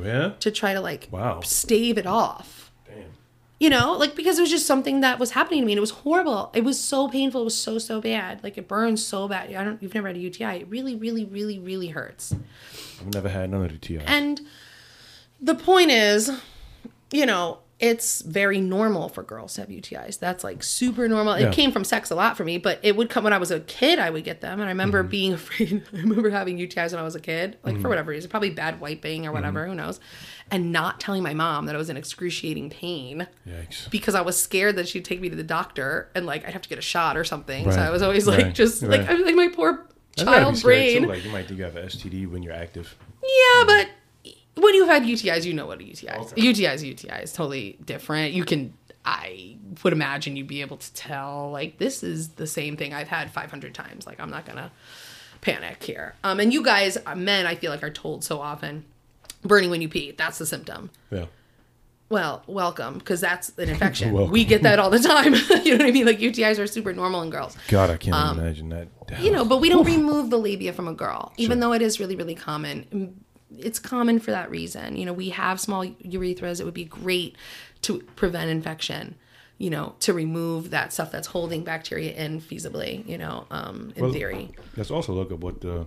Yeah. 0.00 0.32
to 0.40 0.50
try 0.52 0.74
to 0.74 0.80
like 0.80 1.08
Wow. 1.10 1.40
stave 1.40 1.98
it 1.98 2.06
off. 2.06 2.70
Damn. 2.86 3.10
You 3.58 3.68
know, 3.70 3.94
like 3.94 4.14
because 4.14 4.38
it 4.38 4.42
was 4.42 4.50
just 4.50 4.66
something 4.66 5.00
that 5.00 5.18
was 5.18 5.32
happening 5.32 5.60
to 5.62 5.66
me 5.66 5.72
and 5.72 5.78
it 5.78 5.80
was 5.80 5.90
horrible. 5.90 6.52
It 6.54 6.62
was 6.62 6.78
so 6.78 7.08
painful. 7.08 7.40
It 7.40 7.44
was 7.44 7.58
so 7.58 7.78
so 7.78 8.00
bad. 8.00 8.44
Like 8.44 8.56
it 8.56 8.68
burns 8.68 9.04
so 9.04 9.26
bad. 9.26 9.52
I 9.52 9.64
don't 9.64 9.82
you've 9.82 9.94
never 9.94 10.06
had 10.06 10.16
a 10.16 10.20
UTI. 10.20 10.60
It 10.60 10.68
really 10.68 10.94
really 10.94 11.24
really 11.24 11.58
really 11.58 11.88
hurts. 11.88 12.32
I've 13.00 13.12
never 13.12 13.28
had 13.28 13.50
the 13.50 13.68
TIs. 13.80 14.02
And 14.06 14.40
the 15.40 15.54
point 15.56 15.90
is, 15.90 16.30
you 17.12 17.26
know, 17.26 17.58
it's 17.78 18.22
very 18.22 18.58
normal 18.58 19.10
for 19.10 19.22
girls 19.22 19.52
to 19.54 19.60
have 19.60 19.68
UTIs. 19.68 20.18
That's 20.18 20.42
like 20.42 20.62
super 20.62 21.06
normal. 21.08 21.34
It 21.34 21.52
came 21.52 21.70
from 21.72 21.84
sex 21.84 22.10
a 22.10 22.14
lot 22.14 22.34
for 22.34 22.42
me, 22.42 22.56
but 22.56 22.80
it 22.82 22.96
would 22.96 23.10
come 23.10 23.22
when 23.22 23.34
I 23.34 23.38
was 23.38 23.50
a 23.50 23.60
kid, 23.60 23.98
I 23.98 24.08
would 24.08 24.24
get 24.24 24.40
them. 24.40 24.60
And 24.60 24.62
I 24.62 24.68
remember 24.68 25.02
Mm-hmm. 25.02 25.10
being 25.10 25.32
afraid. 25.34 25.82
I 25.92 25.96
remember 25.98 26.30
having 26.30 26.56
UTIs 26.56 26.92
when 26.92 27.00
I 27.00 27.02
was 27.02 27.14
a 27.14 27.20
kid, 27.20 27.58
like 27.64 27.78
for 27.78 27.90
whatever 27.90 28.12
reason, 28.12 28.30
probably 28.30 28.48
bad 28.48 28.80
wiping 28.80 29.26
or 29.26 29.32
whatever, 29.32 29.60
Mm-hmm. 29.60 29.70
who 29.72 29.76
knows. 29.76 30.00
And 30.50 30.72
not 30.72 31.00
telling 31.00 31.22
my 31.22 31.34
mom 31.34 31.66
that 31.66 31.74
I 31.74 31.78
was 31.78 31.90
in 31.90 31.98
excruciating 31.98 32.70
pain 32.70 33.26
Yikes. 33.46 33.90
because 33.90 34.14
I 34.14 34.22
was 34.22 34.40
scared 34.40 34.76
that 34.76 34.88
she'd 34.88 35.04
take 35.04 35.20
me 35.20 35.28
to 35.28 35.36
the 35.36 35.42
doctor 35.42 36.08
and 36.14 36.24
like 36.24 36.46
I'd 36.46 36.54
have 36.54 36.62
to 36.62 36.68
get 36.70 36.78
a 36.78 36.82
shot 36.82 37.16
or 37.18 37.24
something. 37.24 37.70
So 37.70 37.78
I 37.78 37.90
was 37.90 38.00
always 38.00 38.26
like, 38.26 38.42
Right. 38.42 38.54
just 38.54 38.82
like, 38.82 39.00
Right. 39.02 39.10
I 39.10 39.14
was 39.14 39.26
like 39.26 39.34
my 39.34 39.48
poor 39.48 39.86
That's 40.16 40.24
gotta 40.24 40.38
be 40.38 40.44
child 40.44 40.56
scary, 40.56 40.92
too. 40.94 40.98
brain. 41.00 41.08
Like 41.10 41.24
you 41.26 41.30
might 41.30 41.46
think 41.46 41.58
you 41.58 41.64
have 41.64 41.76
an 41.76 41.86
STD 41.88 42.30
when 42.30 42.42
you're 42.42 42.54
active. 42.54 42.96
Yeah, 43.22 43.64
but 43.66 43.88
when 44.66 44.74
you've 44.74 44.88
had 44.88 45.04
UTIs, 45.04 45.44
you 45.44 45.54
know 45.54 45.66
what 45.66 45.80
a 45.80 45.84
UTI 45.84 46.08
is. 46.08 46.32
Okay. 46.32 46.42
UTI 46.42 46.66
is 46.66 46.84
UTI 46.84 47.22
is 47.22 47.32
totally 47.32 47.78
different. 47.84 48.34
You 48.34 48.44
can, 48.44 48.74
I 49.04 49.56
would 49.82 49.92
imagine 49.92 50.36
you'd 50.36 50.46
be 50.46 50.60
able 50.60 50.76
to 50.76 50.92
tell, 50.94 51.50
like, 51.50 51.78
this 51.78 52.02
is 52.02 52.30
the 52.30 52.46
same 52.46 52.76
thing 52.76 52.92
I've 52.92 53.08
had 53.08 53.30
500 53.30 53.72
times. 53.74 54.06
Like, 54.06 54.20
I'm 54.20 54.30
not 54.30 54.44
going 54.44 54.58
to 54.58 54.70
panic 55.40 55.82
here. 55.82 56.14
Um, 56.24 56.40
and 56.40 56.52
you 56.52 56.62
guys, 56.62 56.98
uh, 57.06 57.14
men, 57.14 57.46
I 57.46 57.54
feel 57.54 57.70
like 57.70 57.82
are 57.82 57.90
told 57.90 58.24
so 58.24 58.40
often, 58.40 58.84
burning 59.42 59.70
when 59.70 59.80
you 59.80 59.88
pee, 59.88 60.10
that's 60.12 60.38
the 60.38 60.46
symptom. 60.46 60.90
Yeah. 61.10 61.26
Well, 62.08 62.42
welcome, 62.46 62.98
because 62.98 63.20
that's 63.20 63.50
an 63.58 63.68
infection. 63.74 64.12
We 64.30 64.44
get 64.44 64.62
that 64.62 64.78
all 64.78 64.90
the 64.90 64.98
time. 65.00 65.34
you 65.64 65.72
know 65.76 65.84
what 65.84 65.88
I 65.88 65.90
mean? 65.90 66.06
Like, 66.06 66.18
UTIs 66.18 66.58
are 66.60 66.66
super 66.66 66.92
normal 66.92 67.22
in 67.22 67.30
girls. 67.30 67.56
God, 67.68 67.90
I 67.90 67.96
can't 67.96 68.38
imagine 68.38 68.68
that. 68.70 68.88
Um, 69.12 69.22
You 69.24 69.30
know, 69.32 69.44
but 69.44 69.60
we 69.60 69.68
don't 69.68 69.84
remove 69.84 70.30
the 70.30 70.38
labia 70.38 70.72
from 70.72 70.88
a 70.88 70.94
girl, 70.94 71.32
even 71.36 71.60
though 71.60 71.72
it 71.72 71.82
is 71.82 71.98
really, 72.00 72.16
really 72.16 72.34
common. 72.34 73.24
It's 73.58 73.78
common 73.78 74.18
for 74.20 74.30
that 74.30 74.50
reason. 74.50 74.96
You 74.96 75.06
know, 75.06 75.12
we 75.12 75.30
have 75.30 75.60
small 75.60 75.84
urethras. 75.86 76.60
It 76.60 76.64
would 76.64 76.74
be 76.74 76.84
great 76.84 77.36
to 77.82 78.00
prevent 78.16 78.50
infection. 78.50 79.14
You 79.58 79.70
know, 79.70 79.94
to 80.00 80.12
remove 80.12 80.70
that 80.70 80.92
stuff 80.92 81.10
that's 81.10 81.28
holding 81.28 81.64
bacteria 81.64 82.12
in 82.12 82.40
feasibly. 82.40 83.06
You 83.08 83.16
know, 83.18 83.46
um, 83.50 83.92
in 83.96 84.02
Well- 84.04 84.12
theory. 84.12 84.50
Let's 84.76 84.90
also 84.90 85.12
look 85.14 85.30
at 85.32 85.38
what 85.40 85.60
the 85.60 85.86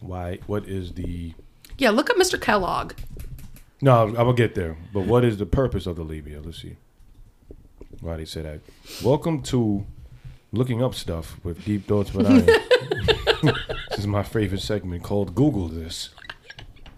why. 0.00 0.38
What 0.46 0.66
is 0.68 0.92
the 0.92 1.34
Yeah, 1.78 1.90
look 1.90 2.10
up 2.10 2.16
Mr. 2.16 2.40
Kellogg. 2.40 2.92
No, 3.82 4.14
I 4.14 4.22
will 4.22 4.34
get 4.34 4.54
there. 4.54 4.76
But 4.92 5.06
what 5.06 5.24
is 5.24 5.38
the 5.38 5.46
purpose 5.46 5.86
of 5.86 5.96
the 5.96 6.04
labia? 6.04 6.40
Let's 6.42 6.60
see. 6.60 6.76
Why 8.00 8.16
they 8.16 8.24
say 8.26 8.42
that? 8.42 8.60
Welcome 9.02 9.42
to 9.44 9.86
looking 10.52 10.82
up 10.82 10.94
stuff 10.94 11.38
with 11.42 11.64
deep 11.64 11.86
thoughts 11.86 12.12
with 12.14 12.26
iron. 12.26 12.46
this 13.42 13.98
is 13.98 14.06
my 14.06 14.22
favorite 14.22 14.60
segment 14.60 15.02
called 15.02 15.34
Google 15.34 15.68
this. 15.68 16.10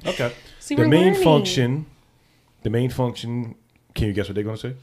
Okay. 0.06 0.32
See, 0.58 0.74
the 0.74 0.86
main 0.88 1.12
learning. 1.12 1.22
function. 1.22 1.86
The 2.62 2.70
main 2.70 2.90
function. 2.90 3.54
Can 3.94 4.06
you 4.06 4.14
guess 4.14 4.26
what 4.26 4.34
they're 4.36 4.44
going 4.44 4.56
to 4.56 4.70
say? 4.70 4.76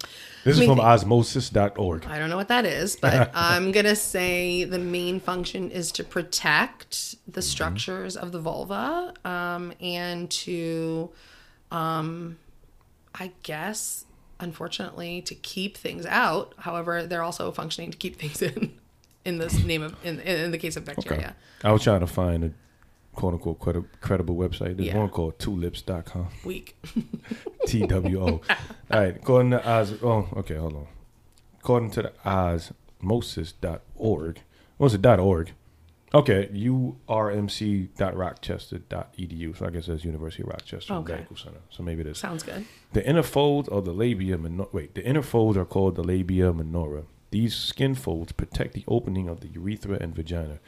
This 0.43 0.59
is 0.59 0.65
from 0.65 0.79
osmosis.org. 0.79 2.05
I 2.05 2.19
don't 2.19 2.29
know 2.29 2.37
what 2.37 2.47
that 2.49 2.65
is, 2.65 2.95
but 2.95 3.31
I'm 3.35 3.71
gonna 3.71 3.95
say 3.95 4.63
the 4.63 4.79
main 4.79 5.19
function 5.19 5.71
is 5.71 5.91
to 5.93 6.03
protect 6.03 7.15
the 7.27 7.41
structures 7.41 8.15
of 8.15 8.31
the 8.31 8.39
vulva, 8.39 9.13
um, 9.25 9.73
and 9.81 10.29
to, 10.31 11.09
um, 11.71 12.37
I 13.15 13.31
guess, 13.43 14.05
unfortunately, 14.39 15.21
to 15.23 15.35
keep 15.35 15.75
things 15.75 16.05
out. 16.05 16.53
However, 16.57 17.05
they're 17.05 17.23
also 17.23 17.51
functioning 17.51 17.91
to 17.91 17.97
keep 17.97 18.15
things 18.17 18.41
in. 18.41 18.78
In 19.25 19.37
this 19.37 19.63
name 19.63 19.83
of 19.83 19.95
in, 20.03 20.19
in 20.21 20.51
the 20.51 20.57
case 20.57 20.75
of 20.77 20.83
Okay. 20.83 20.93
bacteria, 20.95 21.35
I 21.63 21.71
was 21.71 21.83
trying 21.83 21.99
to 21.99 22.07
find 22.07 22.43
a 22.45 22.51
quote 23.13 23.33
unquote 23.33 23.59
credi- 23.59 23.83
credible 24.01 24.35
website. 24.35 24.77
There's 24.77 24.87
Yeah. 24.89 24.97
one 24.97 25.09
called 25.09 25.37
tulips.com. 25.39 26.29
Weak. 26.45 26.75
T 27.67 27.85
W 27.85 28.21
O. 28.21 28.25
All 28.27 28.41
right. 28.91 29.15
According 29.15 29.51
to 29.51 29.69
Oz, 29.69 29.93
oh, 30.01 30.27
okay, 30.37 30.55
hold 30.55 30.75
on. 30.75 30.87
According 31.59 31.91
to 31.91 32.01
the 32.03 32.13
osmosis.org, 33.03 34.41
what's 34.77 34.93
it 34.93 35.01
dot 35.01 35.19
.org? 35.19 35.51
Okay, 36.13 36.49
urmc.rochester.edu. 37.09 39.57
So 39.57 39.65
I 39.65 39.69
guess 39.69 39.85
that's 39.87 40.03
University 40.03 40.43
of 40.43 40.49
Rochester 40.49 40.93
Okay. 40.95 41.13
Medical 41.13 41.35
Center. 41.35 41.59
So 41.69 41.83
maybe 41.83 42.03
this. 42.03 42.19
Sounds 42.19 42.43
good. 42.43 42.65
The 42.93 43.07
inner 43.07 43.23
folds 43.23 43.69
of 43.69 43.85
the 43.85 43.93
labia 43.93 44.37
minora. 44.37 44.69
Wait, 44.71 44.95
the 44.95 45.05
inner 45.05 45.21
folds 45.21 45.57
are 45.57 45.65
called 45.65 45.95
the 45.95 46.03
labia 46.03 46.51
minora. 46.53 47.03
These 47.31 47.55
skin 47.55 47.95
folds 47.95 48.31
protect 48.31 48.73
the 48.73 48.83
opening 48.87 49.27
of 49.27 49.41
the 49.41 49.47
urethra 49.47 49.97
and 50.01 50.15
vagina. 50.15 50.59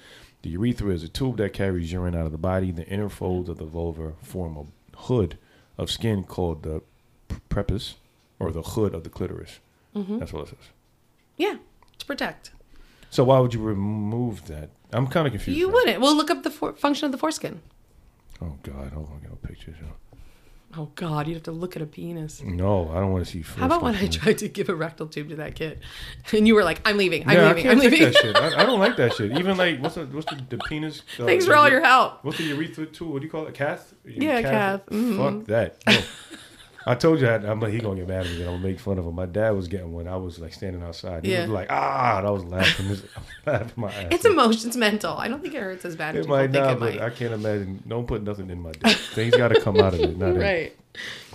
The 0.44 0.50
urethra 0.52 0.94
is 0.94 1.04
a 1.04 1.08
tube 1.08 1.38
that 1.38 1.54
carries 1.54 1.92
urine 1.92 2.16
out 2.16 2.26
of 2.26 2.32
the 2.32 2.38
body. 2.38 2.72
The 2.72 2.88
inner 2.88 3.10
folds 3.10 3.50
of 3.50 3.58
the 3.58 3.66
vulva 3.66 4.14
form 4.22 4.58
a 4.58 4.98
hood 4.98 5.38
of 5.78 5.90
skin 5.90 6.24
called 6.24 6.64
the 6.64 6.82
prepuce, 7.50 7.96
or 8.40 8.52
the 8.52 8.62
hood 8.62 8.94
of 8.94 9.04
the 9.04 9.10
clitoris. 9.10 9.60
Mm-hmm. 9.96 10.20
That's 10.20 10.34
what 10.34 10.44
it 10.44 10.50
says. 10.50 10.70
Yeah, 11.38 11.58
to 11.98 12.06
protect. 12.06 12.52
So 13.10 13.24
why 13.24 13.40
would 13.40 13.54
you 13.54 13.62
remove 13.62 14.48
that? 14.48 14.70
I'm 14.92 15.08
kind 15.08 15.28
of 15.28 15.34
confused. 15.34 15.58
You 15.58 15.70
wouldn't. 15.70 16.02
Well, 16.02 16.16
look 16.16 16.30
up 16.32 16.44
the 16.44 16.52
for- 16.52 16.74
function 16.74 17.06
of 17.06 17.12
the 17.12 17.18
foreskin. 17.18 17.62
Oh 18.42 18.58
God, 18.64 18.92
hold 18.94 19.10
on, 19.10 19.20
get 19.22 19.30
no 19.30 19.38
pictures. 19.38 19.76
Oh 20.78 20.90
God, 20.96 21.28
you'd 21.28 21.34
have 21.34 21.44
to 21.44 21.52
look 21.52 21.76
at 21.76 21.82
a 21.82 21.86
penis. 21.86 22.42
No, 22.42 22.90
I 22.92 22.96
don't 23.02 23.12
want 23.12 23.26
to 23.26 23.32
see. 23.32 23.42
How 23.42 23.66
about 23.66 23.82
when 23.82 23.96
I 23.96 24.08
tried 24.08 24.38
to 24.40 24.48
give 24.48 24.70
a 24.70 24.76
rectal 24.76 25.08
tube 25.08 25.30
to 25.30 25.36
that 25.38 25.56
kid, 25.56 25.80
and 26.32 26.48
you 26.48 26.56
were 26.56 26.64
like, 26.64 26.82
"I'm 26.86 26.98
leaving. 26.98 27.28
I'm 27.28 27.36
yeah, 27.36 27.48
leaving. 27.54 27.68
I 27.68 27.74
take 27.76 27.84
leaving." 27.84 28.00
that 28.04 28.16
shit. 28.16 28.36
I, 28.38 28.62
I 28.62 28.66
don't 28.66 28.80
like 28.80 28.96
that 28.98 29.14
shit. 29.18 29.32
Even 29.38 29.58
like 29.58 29.80
what's 29.82 29.96
the 29.96 30.06
what's 30.06 30.30
the, 30.32 30.42
the 30.50 30.58
penis? 30.70 31.02
uh, 31.20 31.26
Thanks 31.26 31.46
for 31.46 31.56
all 31.56 31.70
your 31.70 31.82
help. 31.82 32.24
What's 32.24 32.38
the 32.38 32.46
urethra 32.46 32.86
too? 32.86 33.06
What 33.08 33.20
do 33.20 33.26
you 33.26 33.32
call 33.32 33.46
it? 33.48 33.50
A 33.50 33.52
Cath? 33.52 33.94
Yeah, 34.06 34.42
cath. 34.42 34.86
Mhm. 34.88 35.18
Fuck 35.18 35.48
that. 35.48 35.78
No. 35.88 36.00
I 36.86 36.96
told 36.96 37.20
you 37.20 37.28
that. 37.28 37.46
I'm 37.46 37.60
like, 37.60 37.74
he 37.74 37.80
gonna 37.80 37.98
get 38.00 38.08
mad 38.08 38.26
at 38.26 38.32
me. 38.32 38.40
and 38.42 38.50
I'm 38.50 38.56
gonna 38.56 38.68
make 38.68 38.80
fun 38.80 38.98
of 38.98 39.06
him. 39.06 39.14
My 39.14 39.28
dad 39.28 39.52
was 39.52 39.68
getting 39.68 39.94
one. 39.94 40.08
I 40.08 40.16
was 40.16 40.40
like 40.40 40.54
standing 40.54 40.82
outside. 40.82 41.24
He 41.26 41.32
Yeah. 41.32 41.42
was 41.42 41.50
like, 41.52 41.68
ah, 41.70 42.18
and 42.18 42.28
I 42.28 42.32
was 42.32 42.44
laughing. 42.44 42.88
I 42.88 42.90
was 42.90 43.04
laughing 43.46 43.72
my 43.76 43.92
ass. 43.94 44.08
It's 44.12 44.26
off. 44.26 44.32
emotions, 44.32 44.76
mental. 44.78 45.16
I 45.18 45.28
don't 45.28 45.42
think 45.42 45.54
it 45.54 45.62
hurts 45.62 45.86
as 45.86 45.96
bad 45.96 46.16
as 46.16 46.22
It 46.26 46.28
people 46.28 46.38
might 46.38 46.52
not, 46.52 46.72
it 46.72 46.80
but 46.80 46.96
might. 46.96 47.02
I 47.04 47.10
can't 47.12 47.34
imagine. 47.34 47.84
Don't 47.88 48.08
put 48.08 48.24
nothing 48.24 48.50
in 48.50 48.60
my 48.62 48.72
dick. 48.72 48.98
Things 48.98 49.36
got 49.38 49.50
to 49.50 49.62
come 49.62 49.80
out 49.80 49.94
of 49.94 50.00
it. 50.00 50.18
Not 50.18 50.30
in. 50.32 50.40
right. 50.40 50.76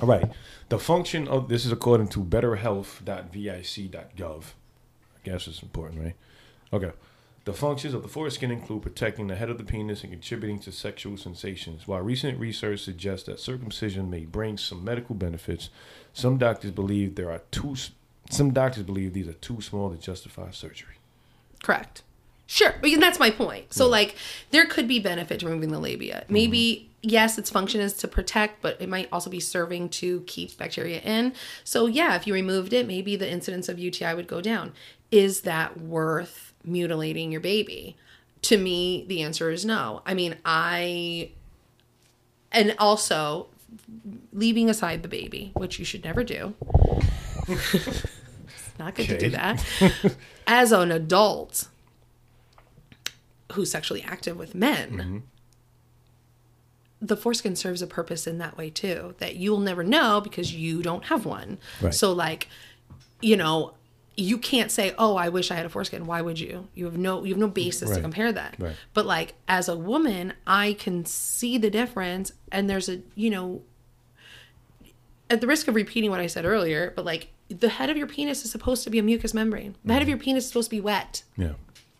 All 0.03 0.09
right. 0.09 0.29
The 0.69 0.81
function 0.81 1.29
of 1.29 1.49
this 1.49 1.65
is 1.65 1.71
according 1.71 2.09
to 2.09 2.25
betterhealth.vic.gov. 2.25 4.45
I 4.45 5.29
guess 5.29 5.47
it's 5.47 5.63
important, 5.63 6.03
right? 6.03 6.15
Okay. 6.73 6.91
The 7.47 7.55
functions 7.55 7.95
of 7.95 8.03
the 8.03 8.09
foreskin 8.09 8.51
include 8.51 8.83
protecting 8.83 9.29
the 9.29 9.37
head 9.37 9.51
of 9.51 9.57
the 9.57 9.63
penis 9.63 10.03
and 10.03 10.13
contributing 10.13 10.59
to 10.59 10.73
sexual 10.73 11.17
sensations. 11.17 11.87
While 11.87 12.01
recent 12.01 12.41
research 12.41 12.81
suggests 12.81 13.27
that 13.27 13.39
circumcision 13.39 14.11
may 14.11 14.25
bring 14.25 14.59
some 14.59 14.85
medical 14.85 15.15
benefits, 15.15 15.71
some 16.13 16.39
doctors 16.39 16.73
believe 16.73 17.15
there 17.15 17.31
are 17.31 17.43
too 17.53 17.77
some 18.31 18.53
doctors 18.53 18.83
believe 18.83 19.13
these 19.13 19.29
are 19.29 19.35
too 19.35 19.61
small 19.61 19.91
to 19.91 19.97
justify 19.97 20.51
surgery. 20.51 20.97
Correct. 21.63 22.03
Sure, 22.49 22.75
but 22.81 22.91
that's 22.99 23.21
my 23.21 23.31
point. 23.31 23.73
So, 23.73 23.89
like, 23.89 24.17
there 24.51 24.67
could 24.67 24.89
be 24.89 24.99
benefit 24.99 25.39
to 25.41 25.47
removing 25.47 25.71
the 25.71 25.79
labia. 25.79 26.25
Maybe, 26.29 26.59
mm-hmm. 26.59 27.09
yes, 27.11 27.39
its 27.39 27.51
function 27.51 27.81
is 27.81 27.93
to 27.95 28.09
protect, 28.09 28.61
but 28.61 28.81
it 28.81 28.89
might 28.89 29.09
also 29.13 29.31
be 29.31 29.41
serving 29.41 29.91
to 29.91 30.23
keep 30.23 30.57
bacteria 30.59 31.01
in. 31.01 31.33
So, 31.63 31.87
yeah, 31.87 32.17
if 32.17 32.27
you 32.27 32.35
removed 32.35 32.73
it, 32.73 32.89
maybe 32.89 33.15
the 33.15 33.31
incidence 33.31 33.69
of 33.69 33.79
UTI 33.79 34.15
would 34.15 34.27
go 34.27 34.41
down. 34.41 34.73
Is 35.13 35.43
that 35.43 35.81
worth 35.81 36.46
mutilating 36.67 37.31
your 37.33 37.41
baby? 37.41 37.97
To 38.43 38.57
me, 38.59 39.05
the 39.09 39.23
answer 39.23 39.51
is 39.51 39.65
no. 39.65 40.03
I 40.05 40.15
mean, 40.15 40.37
I. 40.45 41.31
And 42.53 42.75
also, 42.79 43.49
leaving 44.33 44.71
aside 44.71 45.03
the 45.03 45.09
baby, 45.09 45.51
which 45.55 45.79
you 45.79 45.85
should 45.85 46.05
never 46.05 46.23
do. 46.25 46.55
it's 47.49 48.05
not 48.79 48.95
good 48.95 49.09
to 49.09 49.19
do 49.19 49.31
that. 49.31 49.65
As 50.47 50.73
an 50.73 50.93
adult 50.93 51.69
who's 53.53 53.71
sexually 53.71 54.03
active 54.03 54.37
with 54.37 54.55
men, 54.55 54.91
Mm-hmm. 54.91 55.19
the 57.01 57.17
foreskin 57.17 57.57
serves 57.57 57.83
a 57.83 57.87
purpose 57.87 58.27
in 58.27 58.39
that 58.39 58.57
way 58.57 58.71
too, 58.71 59.15
that 59.19 59.37
you'll 59.37 59.61
never 59.61 59.83
know 59.85 60.21
because 60.21 60.55
you 60.55 60.83
don't 60.83 61.05
have 61.07 61.25
one. 61.27 61.59
Right. 61.81 61.95
So, 61.95 62.13
like, 62.13 62.49
you 63.21 63.37
know, 63.37 63.75
you 64.17 64.39
can't 64.39 64.71
say, 64.71 64.95
"Oh, 64.97 65.17
I 65.17 65.29
wish 65.29 65.51
I 65.51 65.55
had 65.55 65.67
a 65.67 65.69
foreskin." 65.69 66.07
Why 66.07 66.23
would 66.23 66.41
you? 66.41 66.69
You 66.75 66.87
have 66.87 66.97
no 66.97 67.25
you 67.25 67.35
have 67.35 67.41
no 67.41 67.49
basis 67.49 67.91
to 67.91 68.01
compare 68.01 68.33
that. 68.33 68.57
Right. 68.59 68.77
But 68.95 69.07
like 69.07 69.35
as 69.47 69.69
a 69.69 69.77
woman, 69.77 70.33
I 70.47 70.73
can 70.75 71.05
see 71.05 71.59
the 71.59 71.71
difference 71.71 72.33
and 72.51 72.69
there's 72.69 72.89
a, 72.89 73.03
you 73.15 73.31
know, 73.31 73.63
at 75.29 75.41
the 75.41 75.47
risk 75.47 75.69
of 75.69 75.75
repeating 75.75 76.11
what 76.11 76.21
I 76.21 76.27
said 76.29 76.45
earlier, 76.45 76.93
but 76.97 77.05
like 77.05 77.29
the 77.49 77.69
head 77.69 77.91
of 77.91 77.97
your 77.97 78.07
penis 78.07 78.45
is 78.45 78.51
supposed 78.51 78.85
to 78.85 78.91
be 78.91 78.99
a 78.99 79.03
mucous 79.03 79.35
membrane. 79.35 79.77
The 79.85 79.93
head 79.93 80.03
of 80.03 80.07
mm-hmm. 80.07 80.11
your 80.11 80.19
penis 80.19 80.45
is 80.45 80.49
supposed 80.49 80.71
to 80.71 80.77
be 80.77 80.81
wet. 80.81 81.23
Yeah. 81.37 81.53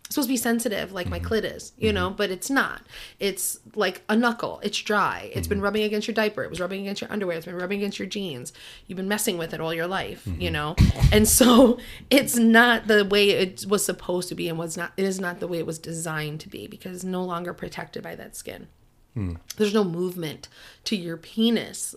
It's 0.07 0.15
supposed 0.15 0.29
to 0.29 0.33
be 0.33 0.37
sensitive 0.37 0.93
like 0.93 1.09
my 1.09 1.19
mm-hmm. 1.19 1.35
clit 1.35 1.57
is, 1.57 1.73
you 1.77 1.93
know, 1.93 2.07
mm-hmm. 2.09 2.17
but 2.17 2.31
it's 2.31 2.49
not. 2.49 2.83
It's 3.19 3.59
like 3.75 4.03
a 4.09 4.15
knuckle. 4.15 4.61
It's 4.63 4.79
dry. 4.79 5.33
It's 5.35 5.49
been 5.49 5.59
mm-hmm. 5.59 5.65
rubbing 5.65 5.83
against 5.83 6.07
your 6.07 6.15
diaper. 6.15 6.45
It 6.45 6.51
was 6.51 6.61
rubbing 6.61 6.83
against 6.83 7.01
your 7.01 7.11
underwear. 7.11 7.37
It's 7.37 7.47
been 7.47 7.57
rubbing 7.57 7.81
against 7.81 7.99
your 7.99 8.07
jeans. 8.07 8.53
You've 8.87 8.99
been 8.99 9.09
messing 9.09 9.37
with 9.37 9.53
it 9.53 9.61
all 9.61 9.75
your 9.75 9.89
life, 9.89 10.25
you 10.39 10.51
know? 10.51 10.77
And 11.11 11.27
so 11.27 11.79
it's 12.11 12.37
not 12.37 12.87
the 12.87 13.05
way 13.05 13.31
it 13.31 13.67
was 13.69 13.85
supposed 13.85 14.29
to 14.29 14.37
be 14.37 14.49
and 14.49 14.57
was 14.57 14.77
not 14.77 14.93
it 14.97 15.05
is 15.05 15.19
not 15.19 15.41
the 15.41 15.49
way 15.49 15.59
it 15.59 15.67
was 15.67 15.79
designed 15.79 16.39
to 16.41 16.49
be 16.49 16.69
because 16.69 16.95
it's 16.95 17.05
no 17.05 17.25
longer 17.25 17.53
protected 17.53 18.05
by 18.05 18.15
that 18.15 18.37
skin. 18.37 18.69
Hmm. 19.15 19.37
There's 19.57 19.75
no 19.75 19.83
movement 19.83 20.49
to 20.85 20.95
your 20.95 21.17
penis 21.17 21.95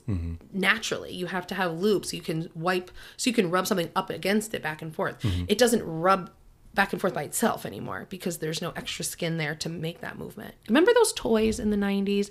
naturally. 0.54 1.14
You 1.14 1.26
have 1.26 1.46
to 1.48 1.56
have 1.56 1.74
loops. 1.74 2.14
You 2.14 2.22
can 2.22 2.50
wipe, 2.56 2.90
so 3.18 3.30
you 3.30 3.36
can 3.36 3.52
rub 3.52 3.68
something 3.68 3.92
up 3.94 4.10
against 4.10 4.54
it 4.54 4.64
back 4.64 4.82
and 4.82 4.96
forth. 4.96 5.18
It 5.50 5.58
doesn't 5.58 5.84
rub 5.84 6.32
back 6.74 6.94
and 6.94 7.02
forth 7.02 7.14
by 7.14 7.24
itself 7.24 7.66
anymore 7.66 8.06
because 8.10 8.38
there's 8.38 8.62
no 8.62 8.72
extra 8.76 9.04
skin 9.04 9.38
there 9.38 9.56
to 9.56 9.70
make 9.70 10.02
that 10.02 10.18
movement. 10.18 10.56
Remember 10.68 10.94
those 10.94 11.14
toys 11.14 11.60
in 11.60 11.72
the 11.72 11.78
90s 11.78 12.30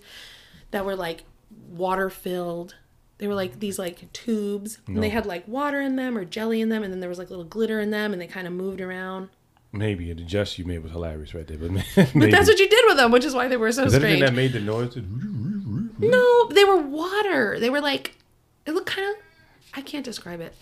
that 0.71 0.85
were 0.85 0.97
like 0.97 1.25
water 1.69 2.09
filled? 2.11 2.77
They 3.19 3.27
were 3.27 3.35
like 3.35 3.59
these 3.59 3.79
like 3.79 4.13
tubes 4.13 4.79
and 4.87 5.03
they 5.03 5.09
had 5.09 5.27
like 5.27 5.47
water 5.49 5.81
in 5.81 5.97
them 5.97 6.17
or 6.17 6.25
jelly 6.25 6.61
in 6.61 6.69
them 6.69 6.83
and 6.83 6.93
then 6.93 7.01
there 7.01 7.09
was 7.09 7.19
like 7.19 7.31
little 7.31 7.45
glitter 7.45 7.81
in 7.81 7.91
them 7.91 8.13
and 8.13 8.23
they 8.23 8.27
kind 8.29 8.47
of 8.47 8.53
moved 8.53 8.81
around. 8.81 9.29
Maybe 9.73 10.11
the 10.13 10.23
jest 10.23 10.59
you 10.59 10.65
made 10.65 10.79
was 10.83 10.93
hilarious 10.93 11.35
right 11.35 11.47
there, 11.47 11.59
but, 11.59 11.71
maybe. 11.97 12.11
But 12.15 12.31
that's 12.31 12.49
what 12.49 12.59
you 12.59 12.69
did 12.69 12.85
with 12.87 12.97
them, 12.97 13.11
which 13.11 13.25
is 13.25 13.35
why 13.35 13.49
they 13.49 13.57
were 13.57 13.71
so 13.73 13.85
Is 13.85 13.93
that 13.93 14.01
strange. 14.01 14.21
that 14.21 14.33
made 14.33 14.53
the 14.53 14.61
noise? 14.61 14.97
No, 15.99 16.49
they 16.49 16.65
were 16.65 16.81
water. 16.81 17.59
They 17.61 17.69
were 17.71 17.81
like, 17.81 18.17
it 18.65 18.73
looked 18.73 18.89
kind 18.89 19.11
of, 19.11 19.17
I 19.75 19.83
can't 19.83 20.05
describe 20.05 20.41
it. 20.41 20.55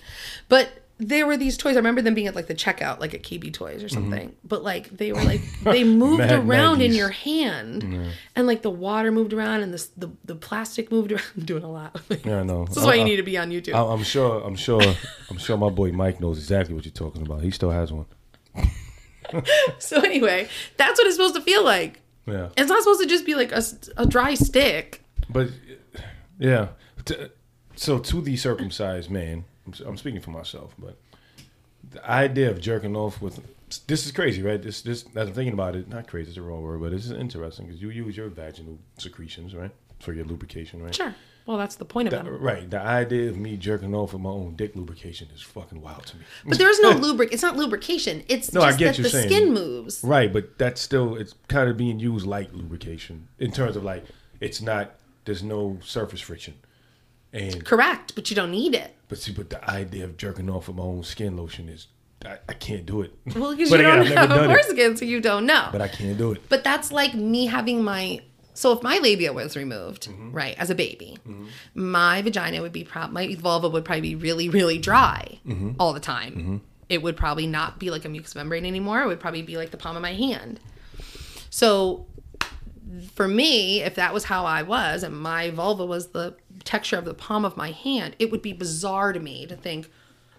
But 0.48 0.85
there 0.98 1.26
were 1.26 1.36
these 1.36 1.56
toys. 1.56 1.74
I 1.74 1.78
remember 1.78 2.00
them 2.00 2.14
being 2.14 2.26
at 2.26 2.34
like 2.34 2.46
the 2.46 2.54
checkout, 2.54 3.00
like 3.00 3.12
at 3.12 3.22
KB 3.22 3.52
Toys 3.52 3.82
or 3.82 3.86
mm-hmm. 3.86 3.94
something. 3.94 4.36
But 4.44 4.62
like 4.62 4.88
they 4.96 5.12
were 5.12 5.22
like, 5.22 5.42
they 5.62 5.84
moved 5.84 6.30
around 6.30 6.80
in 6.80 6.92
your 6.92 7.10
hand. 7.10 8.14
And 8.34 8.46
like 8.46 8.62
the 8.62 8.70
water 8.70 9.12
moved 9.12 9.32
around 9.32 9.62
and 9.62 9.74
this, 9.74 9.86
the, 9.96 10.10
the 10.24 10.34
plastic 10.34 10.90
moved 10.90 11.12
around. 11.12 11.24
I'm 11.36 11.44
doing 11.44 11.62
a 11.62 11.70
lot. 11.70 12.00
Yeah, 12.24 12.40
I 12.40 12.42
know. 12.44 12.64
This 12.64 12.78
is 12.78 12.84
why 12.84 12.94
you 12.94 13.04
need 13.04 13.16
to 13.16 13.22
be 13.22 13.36
on 13.38 13.50
YouTube. 13.50 13.74
I, 13.74 13.92
I'm 13.92 14.02
sure. 14.02 14.42
I'm 14.42 14.56
sure. 14.56 14.82
I'm 15.30 15.38
sure 15.38 15.56
my 15.56 15.68
boy 15.68 15.92
Mike 15.92 16.20
knows 16.20 16.38
exactly 16.38 16.74
what 16.74 16.84
you're 16.84 16.92
talking 16.92 17.22
about. 17.22 17.42
He 17.42 17.50
still 17.50 17.70
has 17.70 17.92
one. 17.92 18.06
so 19.78 20.00
anyway, 20.00 20.48
that's 20.76 20.98
what 20.98 21.06
it's 21.06 21.16
supposed 21.16 21.34
to 21.34 21.40
feel 21.40 21.62
like. 21.62 22.00
Yeah, 22.26 22.48
It's 22.56 22.68
not 22.68 22.82
supposed 22.82 23.00
to 23.02 23.06
just 23.06 23.24
be 23.24 23.34
like 23.34 23.52
a, 23.52 23.62
a 23.96 24.06
dry 24.06 24.34
stick. 24.34 25.04
but 25.28 25.50
yeah. 26.38 26.68
So 27.76 27.98
to 27.98 28.20
the 28.20 28.36
circumcised 28.36 29.10
man, 29.10 29.44
I'm, 29.86 29.96
speaking 29.96 30.20
for 30.20 30.30
myself, 30.30 30.74
but 30.78 30.96
the 31.90 32.08
idea 32.10 32.50
of 32.50 32.60
jerking 32.60 32.96
off 32.96 33.20
with 33.20 33.40
this 33.86 34.06
is 34.06 34.12
crazy, 34.12 34.42
right? 34.42 34.60
This 34.62 34.82
this 34.82 35.04
as 35.16 35.28
I'm 35.28 35.34
thinking 35.34 35.52
about 35.52 35.74
it, 35.76 35.88
not 35.88 36.06
crazy, 36.06 36.28
it's 36.30 36.38
a 36.38 36.42
wrong 36.42 36.62
word, 36.62 36.80
but 36.80 36.90
this 36.92 37.04
is 37.04 37.12
interesting 37.12 37.66
because 37.66 37.80
you 37.82 37.90
use 37.90 38.16
your 38.16 38.28
vaginal 38.28 38.78
secretions, 38.98 39.54
right, 39.54 39.70
for 40.00 40.12
your 40.12 40.24
lubrication, 40.24 40.82
right? 40.82 40.94
Sure. 40.94 41.14
Well, 41.46 41.58
that's 41.58 41.76
the 41.76 41.84
point 41.84 42.08
of 42.08 42.10
The- 42.10 42.28
them. 42.28 42.42
right. 42.42 42.68
The 42.68 42.80
idea 42.80 43.28
of 43.30 43.36
me 43.36 43.56
jerking 43.56 43.94
off 43.94 44.12
with 44.12 44.20
my 44.22 44.30
own 44.30 44.56
dick 44.56 44.74
lubrication 44.74 45.28
is 45.32 45.42
fucking 45.42 45.80
wild 45.80 46.04
to 46.06 46.16
me. 46.16 46.24
But 46.44 46.58
there 46.58 46.68
is 46.68 46.80
no 46.80 46.90
lubric. 46.90 47.28
It's 47.32 47.42
not 47.42 47.56
lubrication. 47.56 48.24
It's 48.26 48.52
No, 48.52 48.62
I 48.62 48.70
just 48.70 48.78
get 48.80 48.96
that 48.96 49.02
the 49.02 49.08
saying. 49.10 49.28
skin 49.28 49.54
moves. 49.54 50.02
Right, 50.02 50.32
but 50.32 50.58
that's 50.58 50.80
still 50.80 51.14
it's 51.14 51.34
kind 51.46 51.70
of 51.70 51.76
being 51.76 52.00
used 52.00 52.26
like 52.26 52.52
lubrication 52.52 53.28
in 53.38 53.52
terms 53.52 53.76
of 53.76 53.84
like 53.84 54.04
it's 54.40 54.60
not 54.60 54.96
there's 55.24 55.44
no 55.44 55.78
surface 55.84 56.20
friction. 56.20 56.54
And 57.36 57.64
Correct, 57.64 58.14
but 58.14 58.30
you 58.30 58.36
don't 58.36 58.50
need 58.50 58.74
it. 58.74 58.94
but 59.08 59.18
see, 59.18 59.32
but 59.32 59.50
the 59.50 59.68
idea 59.70 60.04
of 60.04 60.16
jerking 60.16 60.48
off 60.50 60.68
with 60.68 60.76
my 60.76 60.82
own 60.84 61.02
skin 61.04 61.36
lotion 61.36 61.68
is 61.68 61.86
I, 62.24 62.38
I 62.48 62.54
can't 62.54 62.86
do 62.86 63.02
it. 63.02 63.12
Well, 63.36 63.54
because 63.54 63.70
you 63.70 63.76
again, 63.76 63.98
don't 64.06 64.06
have 64.16 64.30
a 64.30 64.44
foreskin, 64.46 64.96
so 64.96 65.04
you 65.04 65.20
don't 65.20 65.44
know. 65.46 65.68
But 65.70 65.82
I 65.82 65.88
can't 65.88 66.16
do 66.16 66.32
it. 66.32 66.42
But 66.48 66.64
that's 66.64 66.90
like 66.90 67.14
me 67.14 67.46
having 67.46 67.84
my. 67.84 68.20
So 68.54 68.72
if 68.72 68.82
my 68.82 68.96
labia 68.98 69.34
was 69.34 69.54
removed, 69.54 70.08
Mm-hmm. 70.08 70.32
right, 70.32 70.56
as 70.58 70.70
a 70.70 70.74
baby, 70.74 71.18
my 71.74 72.22
vagina 72.22 72.62
would 72.62 72.72
be 72.72 72.84
prob 72.84 73.12
my 73.12 73.34
vulva 73.34 73.68
would 73.68 73.84
probably 73.84 74.00
be 74.00 74.14
really, 74.14 74.48
really 74.48 74.78
dry 74.78 75.38
Mm-hmm. 75.46 75.72
all 75.78 75.92
the 75.92 76.00
time. 76.00 76.62
It 76.88 77.02
would 77.02 77.16
probably 77.18 77.46
not 77.46 77.78
be 77.78 77.90
like 77.90 78.04
a 78.06 78.08
mucous 78.08 78.34
membrane 78.34 78.64
anymore. 78.64 79.02
It 79.02 79.08
would 79.08 79.20
probably 79.20 79.42
be 79.42 79.56
like 79.58 79.72
the 79.72 79.76
palm 79.76 79.94
of 79.96 80.00
my 80.02 80.14
hand. 80.14 80.58
So 81.50 82.06
for 83.14 83.26
me, 83.28 83.82
if 83.82 83.96
that 83.96 84.14
was 84.14 84.24
how 84.24 84.46
I 84.46 84.62
was 84.62 85.02
and 85.02 85.18
my 85.20 85.50
vulva 85.50 85.84
was 85.84 86.08
the 86.08 86.36
texture 86.66 86.98
of 86.98 87.04
the 87.06 87.14
palm 87.14 87.44
of 87.44 87.56
my 87.56 87.70
hand, 87.70 88.16
it 88.18 88.30
would 88.30 88.42
be 88.42 88.52
bizarre 88.52 89.12
to 89.12 89.20
me 89.20 89.46
to 89.46 89.56
think, 89.56 89.90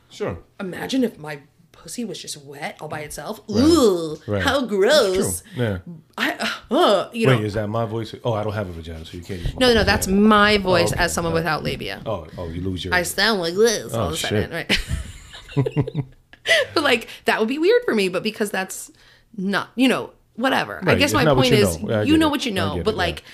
Sure. 0.10 0.40
imagine 0.60 1.04
if 1.04 1.18
my 1.18 1.40
pussy 1.72 2.04
was 2.04 2.20
just 2.20 2.38
wet 2.44 2.76
all 2.82 2.88
by 2.88 3.02
itself. 3.02 3.40
Ooh, 3.50 4.18
Right. 4.28 4.42
how 4.42 4.60
True. 4.60 4.68
gross. 4.68 5.44
Yeah. 5.56 5.80
I, 6.18 6.52
uh, 6.72 7.10
you 7.14 7.28
know, 7.28 7.36
Wait, 7.38 7.46
is 7.46 7.54
that 7.54 7.68
my 7.68 7.86
voice? 7.86 8.14
Oh, 8.24 8.34
I 8.34 8.44
don't 8.44 8.54
have 8.54 8.68
a 8.68 8.72
vagina, 8.72 9.06
so 9.06 9.16
you 9.18 9.24
can't 9.24 9.42
use 9.42 9.54
no, 9.60 9.68
no, 9.70 9.76
voice. 9.76 9.86
that's 9.86 10.08
my 10.08 10.58
voice 10.58 10.92
okay. 10.92 11.04
as 11.04 11.14
someone 11.14 11.34
without 11.34 11.64
labia. 11.64 12.02
Oh, 12.06 12.28
oh, 12.38 12.50
you 12.50 12.62
lose 12.62 12.84
your. 12.84 12.94
I 12.94 13.04
sound 13.04 13.40
like 13.42 13.54
this 13.54 13.94
all 13.94 14.06
Oh, 14.06 14.08
of 14.08 14.14
a 14.14 14.18
sudden, 14.18 14.52
right? 14.52 14.80
but 16.74 16.84
like 16.84 17.08
that 17.26 17.40
would 17.40 17.50
be 17.50 17.60
weird 17.60 17.84
for 17.86 17.94
me, 17.96 18.10
but 18.10 18.24
because 18.24 18.50
that's 18.52 18.92
not, 19.36 19.70
you 19.76 19.88
know, 19.88 20.12
whatever. 20.36 20.82
I 20.86 20.96
guess 20.96 21.12
it's 21.12 21.14
my 21.14 21.34
point 21.34 21.52
you 21.52 21.58
is, 21.58 21.82
know. 21.82 22.02
You 22.02 22.18
know 22.18 22.28
it. 22.28 22.32
what 22.32 22.46
you 22.46 22.52
know, 22.52 22.82
but 22.84 22.94
it, 22.94 22.98
like 22.98 23.20
yeah. 23.22 23.26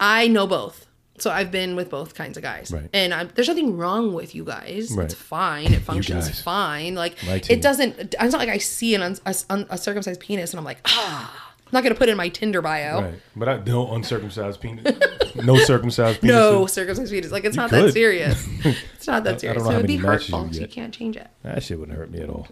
I 0.00 0.28
know 0.28 0.46
both. 0.46 0.86
So 1.20 1.30
I've 1.30 1.50
been 1.50 1.76
with 1.76 1.90
both 1.90 2.14
kinds 2.14 2.36
of 2.36 2.42
guys, 2.42 2.70
Right. 2.72 2.88
and 2.92 3.12
i 3.12 3.24
there's 3.24 3.48
nothing 3.48 3.76
wrong 3.76 4.12
with 4.14 4.34
you 4.34 4.44
guys. 4.44 4.90
Right. 4.92 5.04
It's 5.04 5.14
fine. 5.14 5.72
It 5.72 5.82
functions 5.90 6.40
fine. 6.40 6.94
Like 6.94 7.16
it 7.50 7.60
doesn't. 7.62 7.98
It's 7.98 8.16
not 8.32 8.32
like 8.38 8.48
I 8.48 8.58
see 8.58 8.94
an 8.94 9.02
un, 9.02 9.16
a, 9.26 9.34
un- 9.50 9.66
a 9.70 9.78
circumcised 9.78 10.20
penis 10.20 10.52
and 10.52 10.58
I'm 10.58 10.64
like, 10.64 10.78
ah. 10.86 11.46
I'm 11.66 11.76
not 11.76 11.82
gonna 11.84 11.94
put 11.94 12.08
it 12.08 12.12
in 12.12 12.16
my 12.16 12.28
Tinder 12.28 12.60
bio. 12.60 13.00
Right, 13.02 13.20
but 13.36 13.48
I 13.48 13.62
no 13.62 13.92
uncircumcised 13.94 14.60
penis, 14.60 14.92
no 15.36 15.56
circumcised 15.56 16.20
penis. 16.20 16.34
No 16.40 16.66
circumcised 16.66 17.12
penis. 17.12 17.30
Like 17.30 17.44
it's 17.44 17.54
not 17.54 17.70
that 17.70 17.92
serious. 17.92 18.44
It's 18.96 19.06
not 19.06 19.22
that 19.22 19.34
I 19.34 19.38
serious. 19.38 19.56
don't 19.62 19.66
So 19.66 19.70
how 19.70 19.76
it 19.78 19.82
would 19.82 19.86
be 19.86 19.96
matches 19.98 20.28
you 20.30 20.34
hurtful. 20.36 20.52
So 20.54 20.60
you 20.62 20.66
can't 20.66 20.92
change 20.92 21.16
it. 21.16 21.28
that 21.44 21.62
shit 21.62 21.78
wouldn't 21.78 21.96
hurt 21.96 22.10
me 22.10 22.22
at 22.22 22.28
all. 22.28 22.48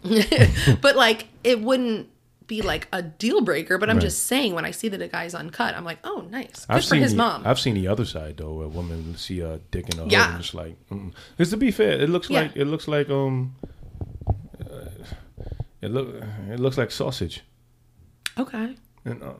but 0.81 0.94
like 0.94 1.26
it 1.42 1.61
wouldn't 1.61 2.09
be 2.48 2.62
like 2.62 2.88
a 2.92 3.00
deal 3.02 3.40
breaker. 3.42 3.78
But 3.78 3.88
I'm 3.90 3.96
Right. 3.96 4.02
just 4.02 4.24
saying 4.24 4.54
when 4.54 4.64
I 4.64 4.72
see 4.72 4.88
that 4.88 5.00
a 5.00 5.06
guy's 5.08 5.34
uncut, 5.34 5.76
I'm 5.76 5.84
like, 5.84 5.98
oh, 6.02 6.26
nice, 6.30 6.64
good 6.66 6.74
I've 6.76 6.82
for 6.82 6.88
seen 6.88 7.02
his 7.02 7.12
the, 7.12 7.18
mom. 7.18 7.42
I've 7.46 7.61
seen 7.61 7.74
the 7.74 7.87
other 7.87 8.04
side 8.04 8.38
though, 8.38 8.54
where 8.54 8.68
women 8.68 9.16
see 9.16 9.40
a 9.40 9.58
dick 9.70 9.88
in 9.90 9.98
a 10.00 10.02
hood 10.02 10.12
Yeah. 10.12 10.30
and 10.32 10.40
it's 10.40 10.54
like, 10.54 10.76
because 11.37 11.50
to 11.50 11.56
be 11.56 11.70
fair, 11.70 11.92
it 11.92 12.08
looks 12.11 12.28
Yeah. 12.28 12.40
like 12.42 12.56
it 12.56 12.64
looks 12.64 12.88
like 12.88 13.08
um, 13.11 13.54
uh, 14.61 14.88
it 15.80 15.90
look 15.92 16.08
it 16.50 16.58
looks 16.58 16.76
like 16.78 16.90
sausage. 16.90 17.42
okay, 18.37 18.76
And, 19.04 19.22
uh, 19.22 19.34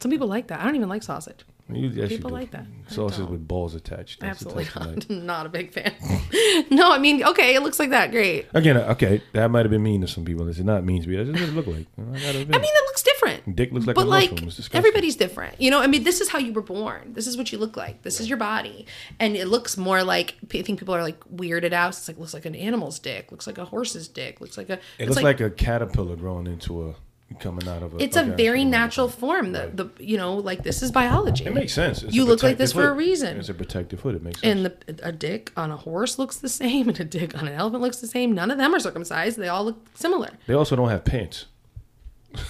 some 0.00 0.10
people 0.10 0.26
like 0.28 0.46
that. 0.48 0.60
I 0.60 0.64
don't 0.64 0.76
even 0.76 0.88
like 0.88 1.02
sausage. 1.02 1.44
You, 1.68 1.88
yes, 1.88 2.10
People 2.10 2.30
like 2.30 2.52
that. 2.52 2.64
I 2.88 2.94
don't. 2.94 3.30
with 3.30 3.48
balls 3.48 3.74
attached. 3.74 4.20
That's 4.20 4.42
Absolutely 4.42 4.66
not. 4.76 4.86
like. 4.86 5.10
not 5.24 5.46
a 5.46 5.48
big 5.48 5.72
fan. 5.72 5.92
no, 6.70 6.92
I 6.92 6.98
mean, 6.98 7.24
okay, 7.24 7.56
it 7.56 7.62
looks 7.62 7.80
like 7.80 7.90
that. 7.90 8.12
Great. 8.12 8.46
Again, 8.54 8.76
uh, 8.76 8.92
okay, 8.92 9.20
that 9.32 9.50
might 9.50 9.64
have 9.64 9.70
been 9.70 9.82
mean 9.82 10.00
to 10.02 10.06
some 10.06 10.24
people. 10.24 10.46
It's 10.46 10.60
not 10.60 10.84
mean 10.84 11.02
to 11.02 11.08
me. 11.08 11.16
That's 11.16 11.28
just 11.28 11.40
what 11.40 11.48
it 11.48 11.54
look 11.54 11.66
like. 11.66 11.86
I. 11.98 12.28
I 12.30 12.44
mean, 12.44 12.48
it 12.50 12.84
looks 12.86 13.02
different. 13.02 13.56
Dick 13.56 13.72
looks 13.72 13.86
like 13.86 13.96
but 13.96 14.06
a 14.06 14.08
like 14.08 14.30
mushroom. 14.42 14.68
Everybody's 14.74 15.16
different, 15.16 15.60
you 15.60 15.72
know. 15.72 15.80
I 15.80 15.88
mean, 15.88 16.04
this 16.04 16.20
is 16.20 16.28
how 16.28 16.38
you 16.38 16.52
were 16.52 16.62
born. 16.62 17.14
This 17.14 17.26
is 17.26 17.36
what 17.36 17.50
you 17.50 17.58
look 17.58 17.76
like. 17.76 18.02
This 18.02 18.20
is 18.20 18.28
your 18.28 18.38
body, 18.38 18.86
and 19.18 19.34
it 19.34 19.46
looks 19.46 19.76
more 19.76 20.04
like. 20.04 20.36
I 20.54 20.62
think 20.62 20.78
people 20.78 20.94
are 20.94 21.02
like 21.02 21.18
weirded 21.28 21.72
out. 21.72 21.88
It's 21.88 22.06
like 22.06 22.18
looks 22.18 22.32
like 22.34 22.44
an 22.44 22.54
animal's 22.54 23.00
dick. 23.00 23.32
Looks 23.32 23.48
like 23.48 23.58
a 23.58 23.64
horse's 23.64 24.06
dick. 24.06 24.40
Looks 24.40 24.56
like 24.56 24.70
a. 24.70 24.78
It 24.98 25.08
looks 25.08 25.20
like, 25.20 25.40
a 25.40 25.50
caterpillar 25.50 26.14
growing 26.14 26.46
into 26.46 26.88
a 26.88 26.94
coming 27.34 27.68
out 27.68 27.82
of 27.82 27.94
a. 27.94 27.98
it's 27.98 28.16
a 28.16 28.20
I 28.20 28.22
very 28.24 28.36
see 28.36 28.42
what 28.42 28.58
you're 28.58 28.64
natural 28.70 29.08
form. 29.08 29.52
The 29.52 29.70
the 29.72 30.02
you 30.02 30.16
know 30.16 30.36
like 30.36 30.62
this 30.62 30.82
is 30.82 30.90
biology. 30.90 31.44
It 31.44 31.54
makes 31.54 31.72
sense. 31.72 32.02
It's 32.02 32.14
You 32.14 32.24
look 32.24 32.42
like 32.42 32.56
this 32.56 32.72
protective 32.72 32.90
for 32.90 32.92
a 32.92 32.96
reason. 32.96 33.38
It's 33.38 33.48
a 33.48 33.54
protective 33.54 34.00
hood. 34.00 34.14
It 34.14 34.22
makes 34.22 34.40
sense. 34.40 34.56
and 34.56 34.66
the, 34.66 35.06
a 35.06 35.12
dick 35.12 35.52
on 35.56 35.70
a 35.70 35.76
horse 35.76 36.18
looks 36.18 36.36
the 36.36 36.48
same, 36.48 36.88
and 36.88 36.98
a 37.00 37.04
dick 37.04 37.36
on 37.36 37.48
an 37.48 37.54
elephant 37.54 37.82
looks 37.82 37.98
the 37.98 38.06
same. 38.06 38.32
None 38.32 38.50
of 38.50 38.58
them 38.58 38.74
are 38.74 38.80
circumcised. 38.80 39.38
They 39.38 39.48
all 39.48 39.64
look 39.64 39.84
similar. 39.94 40.30
they 40.46 40.54
also 40.54 40.76
don't 40.76 40.88
have 40.88 41.04
pants. 41.04 41.46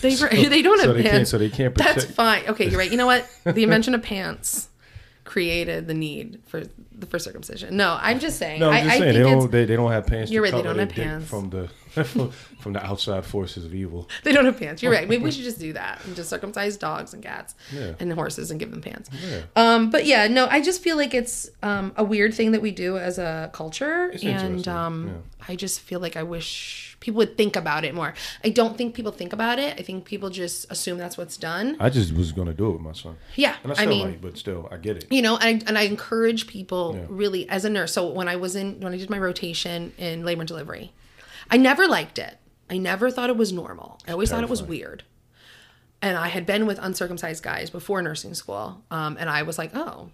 They 0.01 0.15
they 0.49 0.62
don't 0.62 0.81
so 0.81 0.89
have 0.89 0.97
they 0.97 1.09
pants. 1.09 1.31
So 1.31 1.39
they 1.39 1.51
can't 1.51 1.75
That's 1.75 2.05
fine. 2.05 2.45
Okay, 2.49 2.69
you're 2.69 2.79
right. 2.79 2.91
You 2.91 2.97
know 2.97 3.07
what? 3.07 3.29
The 3.45 3.62
invention 3.62 3.95
of 3.95 4.03
pants 4.03 4.69
created 5.25 5.89
the 5.89 5.95
need 5.95 6.41
for 6.47 6.62
the 6.93 7.07
for 7.07 7.19
circumcision. 7.19 7.77
No, 7.77 7.99
I'm 8.01 8.21
just 8.21 8.39
saying. 8.39 8.61
No, 8.61 8.71
I'm 8.71 8.85
just 8.85 8.97
I 8.97 8.99
saying 9.01 9.15
they 9.15 9.23
don't. 9.23 9.51
They, 9.51 9.65
they 9.65 9.77
don't 9.77 9.91
have 9.91 10.07
pants. 10.07 10.31
You're 10.31 10.45
to 10.47 10.53
right, 10.53 10.57
they 10.57 10.62
don't 10.62 10.79
have 10.79 10.89
pants. 10.89 11.29
from 11.29 11.51
the 11.51 11.69
from 12.59 12.72
the 12.72 12.85
outside 12.85 13.24
forces 13.24 13.64
of 13.64 13.74
evil. 13.74 14.09
they 14.24 14.32
don't 14.32 14.44
have 14.44 14.59
pants. 14.59 14.82
You're 14.82 14.92
right. 14.92 15.09
Maybe 15.09 15.22
we 15.24 15.30
should 15.32 15.44
just 15.44 15.59
do 15.59 15.72
that 15.74 16.04
and 16.04 16.14
just 16.16 16.28
circumcise 16.30 16.76
dogs 16.76 17.14
and 17.14 17.22
cats 17.22 17.54
Yeah. 17.72 17.94
and 18.00 18.12
horses 18.12 18.50
and 18.50 18.61
give 18.61 18.70
them 18.70 18.82
pants. 18.82 19.11
Yeah. 19.28 19.42
Um, 19.56 19.90
but 19.90 20.06
yeah, 20.06 20.28
no, 20.28 20.46
I 20.50 20.61
just 20.61 20.82
feel 20.82 20.96
like 20.96 21.14
it's 21.14 21.48
um, 21.62 21.92
a 21.96 22.04
weird 22.04 22.35
thing 22.35 22.52
that 22.52 22.62
we 22.62 22.70
do 22.70 22.98
as 22.98 23.18
a 23.18 23.50
culture, 23.52 24.11
It's 24.12 24.22
and 24.24 24.66
um, 24.68 25.06
yeah. 25.09 25.46
I 25.48 25.56
just 25.56 25.80
feel 25.80 26.00
like 26.00 26.16
I 26.16 26.22
wish 26.22 26.96
people 27.00 27.18
would 27.18 27.37
think 27.37 27.56
about 27.56 27.85
it 27.85 27.94
more. 27.94 28.14
I 28.42 28.48
don't 28.48 28.76
think 28.76 28.94
people 28.94 29.12
think 29.12 29.32
about 29.32 29.59
it. 29.59 29.78
I 29.78 29.82
think 29.82 30.04
people 30.06 30.30
just 30.30 30.70
assume 30.70 30.98
that's 30.98 31.16
what's 31.18 31.37
done. 31.37 31.76
I 31.78 31.88
just 31.90 32.12
was 32.14 32.32
gonna 32.32 32.54
do 32.54 32.68
it 32.70 32.72
with 32.72 32.80
my 32.80 32.92
son, 32.92 33.16
Yeah, 33.37 33.54
and 33.62 33.72
I 33.74 33.82
I 33.82 33.87
mean, 33.87 34.06
might, 34.09 34.20
but 34.22 34.38
still, 34.38 34.68
I 34.72 34.78
get 34.78 34.96
it. 34.96 35.06
you 35.11 35.22
know, 35.22 35.37
and 35.37 35.62
I, 35.62 35.66
and 35.68 35.78
I 35.78 35.82
encourage 35.82 36.46
people 36.46 36.94
really 37.09 37.48
as 37.48 37.64
a 37.64 37.70
nurse. 37.70 37.92
So 37.92 38.11
when 38.11 38.28
I 38.28 38.37
was 38.37 38.56
in 38.56 38.80
when 38.80 38.92
I 38.92 38.96
did 38.96 39.11
my 39.11 39.18
rotation 39.18 39.92
in 39.98 40.24
labor 40.24 40.40
and 40.40 40.48
delivery, 40.48 40.92
I 41.50 41.56
never 41.56 41.87
liked 41.87 42.18
it. 42.18 42.38
I 42.68 42.78
never 42.78 43.11
thought 43.11 43.30
it 43.30 43.37
was 43.37 43.52
normal. 43.52 44.00
I 44.09 44.12
always 44.12 44.30
thought 44.30 44.42
it 44.42 44.50
was 44.50 44.62
weird. 44.62 45.04
And 46.02 46.16
I 46.16 46.28
had 46.28 46.44
been 46.46 46.66
with 46.66 46.78
uncircumcised 46.80 47.42
guys 47.42 47.70
before 47.70 48.02
nursing 48.02 48.35
school, 48.35 48.82
um, 48.90 49.16
and 49.18 49.30
I 49.30 49.42
was 49.42 49.56
like, 49.59 49.70
oh, 49.74 50.11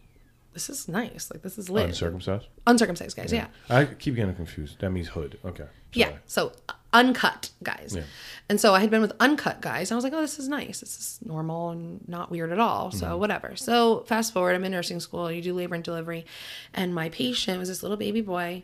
this 0.52 0.68
is 0.70 0.86
nice. 0.86 1.30
Like 1.32 1.42
this 1.42 1.58
is 1.58 1.68
lit. 1.70 1.86
Uncircumcised. 1.86 2.46
uncircumcised 2.66 3.16
guys, 3.16 3.32
yeah. 3.32 3.46
I 3.70 3.86
keep 3.86 4.14
getting 4.14 4.34
confused. 4.34 4.80
That 4.80 4.90
means 4.90 5.08
hood. 5.08 5.38
Okay. 5.44 5.64
Yeah. 5.94 6.12
So 6.26 6.52
uh, 6.68 6.74
uncut 6.92 7.50
guys. 7.62 7.94
Yeah. 7.96 8.02
And 8.50 8.60
so 8.60 8.74
I 8.74 8.80
had 8.80 8.90
been 8.90 9.00
with 9.00 9.12
uncut 9.18 9.60
guys. 9.62 9.90
And 9.90 9.94
I 9.94 9.96
was 9.96 10.04
like, 10.04 10.12
oh, 10.12 10.20
this 10.20 10.38
is 10.38 10.48
nice. 10.48 10.80
This 10.80 10.98
is 10.98 11.18
normal 11.24 11.70
and 11.70 12.06
not 12.06 12.30
weird 12.30 12.52
at 12.52 12.58
all. 12.58 12.90
So 12.90 13.06
Mm-hmm. 13.06 13.18
whatever. 13.20 13.56
So 13.56 14.00
fast 14.06 14.32
forward, 14.34 14.54
I'm 14.54 14.64
in 14.64 14.72
nursing 14.72 15.00
school. 15.00 15.32
You 15.32 15.40
do 15.42 15.54
labor 15.54 15.74
and 15.74 15.82
delivery. 15.84 16.26
And 16.74 16.94
my 16.94 17.08
patient 17.08 17.58
was 17.58 17.68
this 17.68 17.82
little 17.82 17.96
baby 17.96 18.20
boy. 18.20 18.62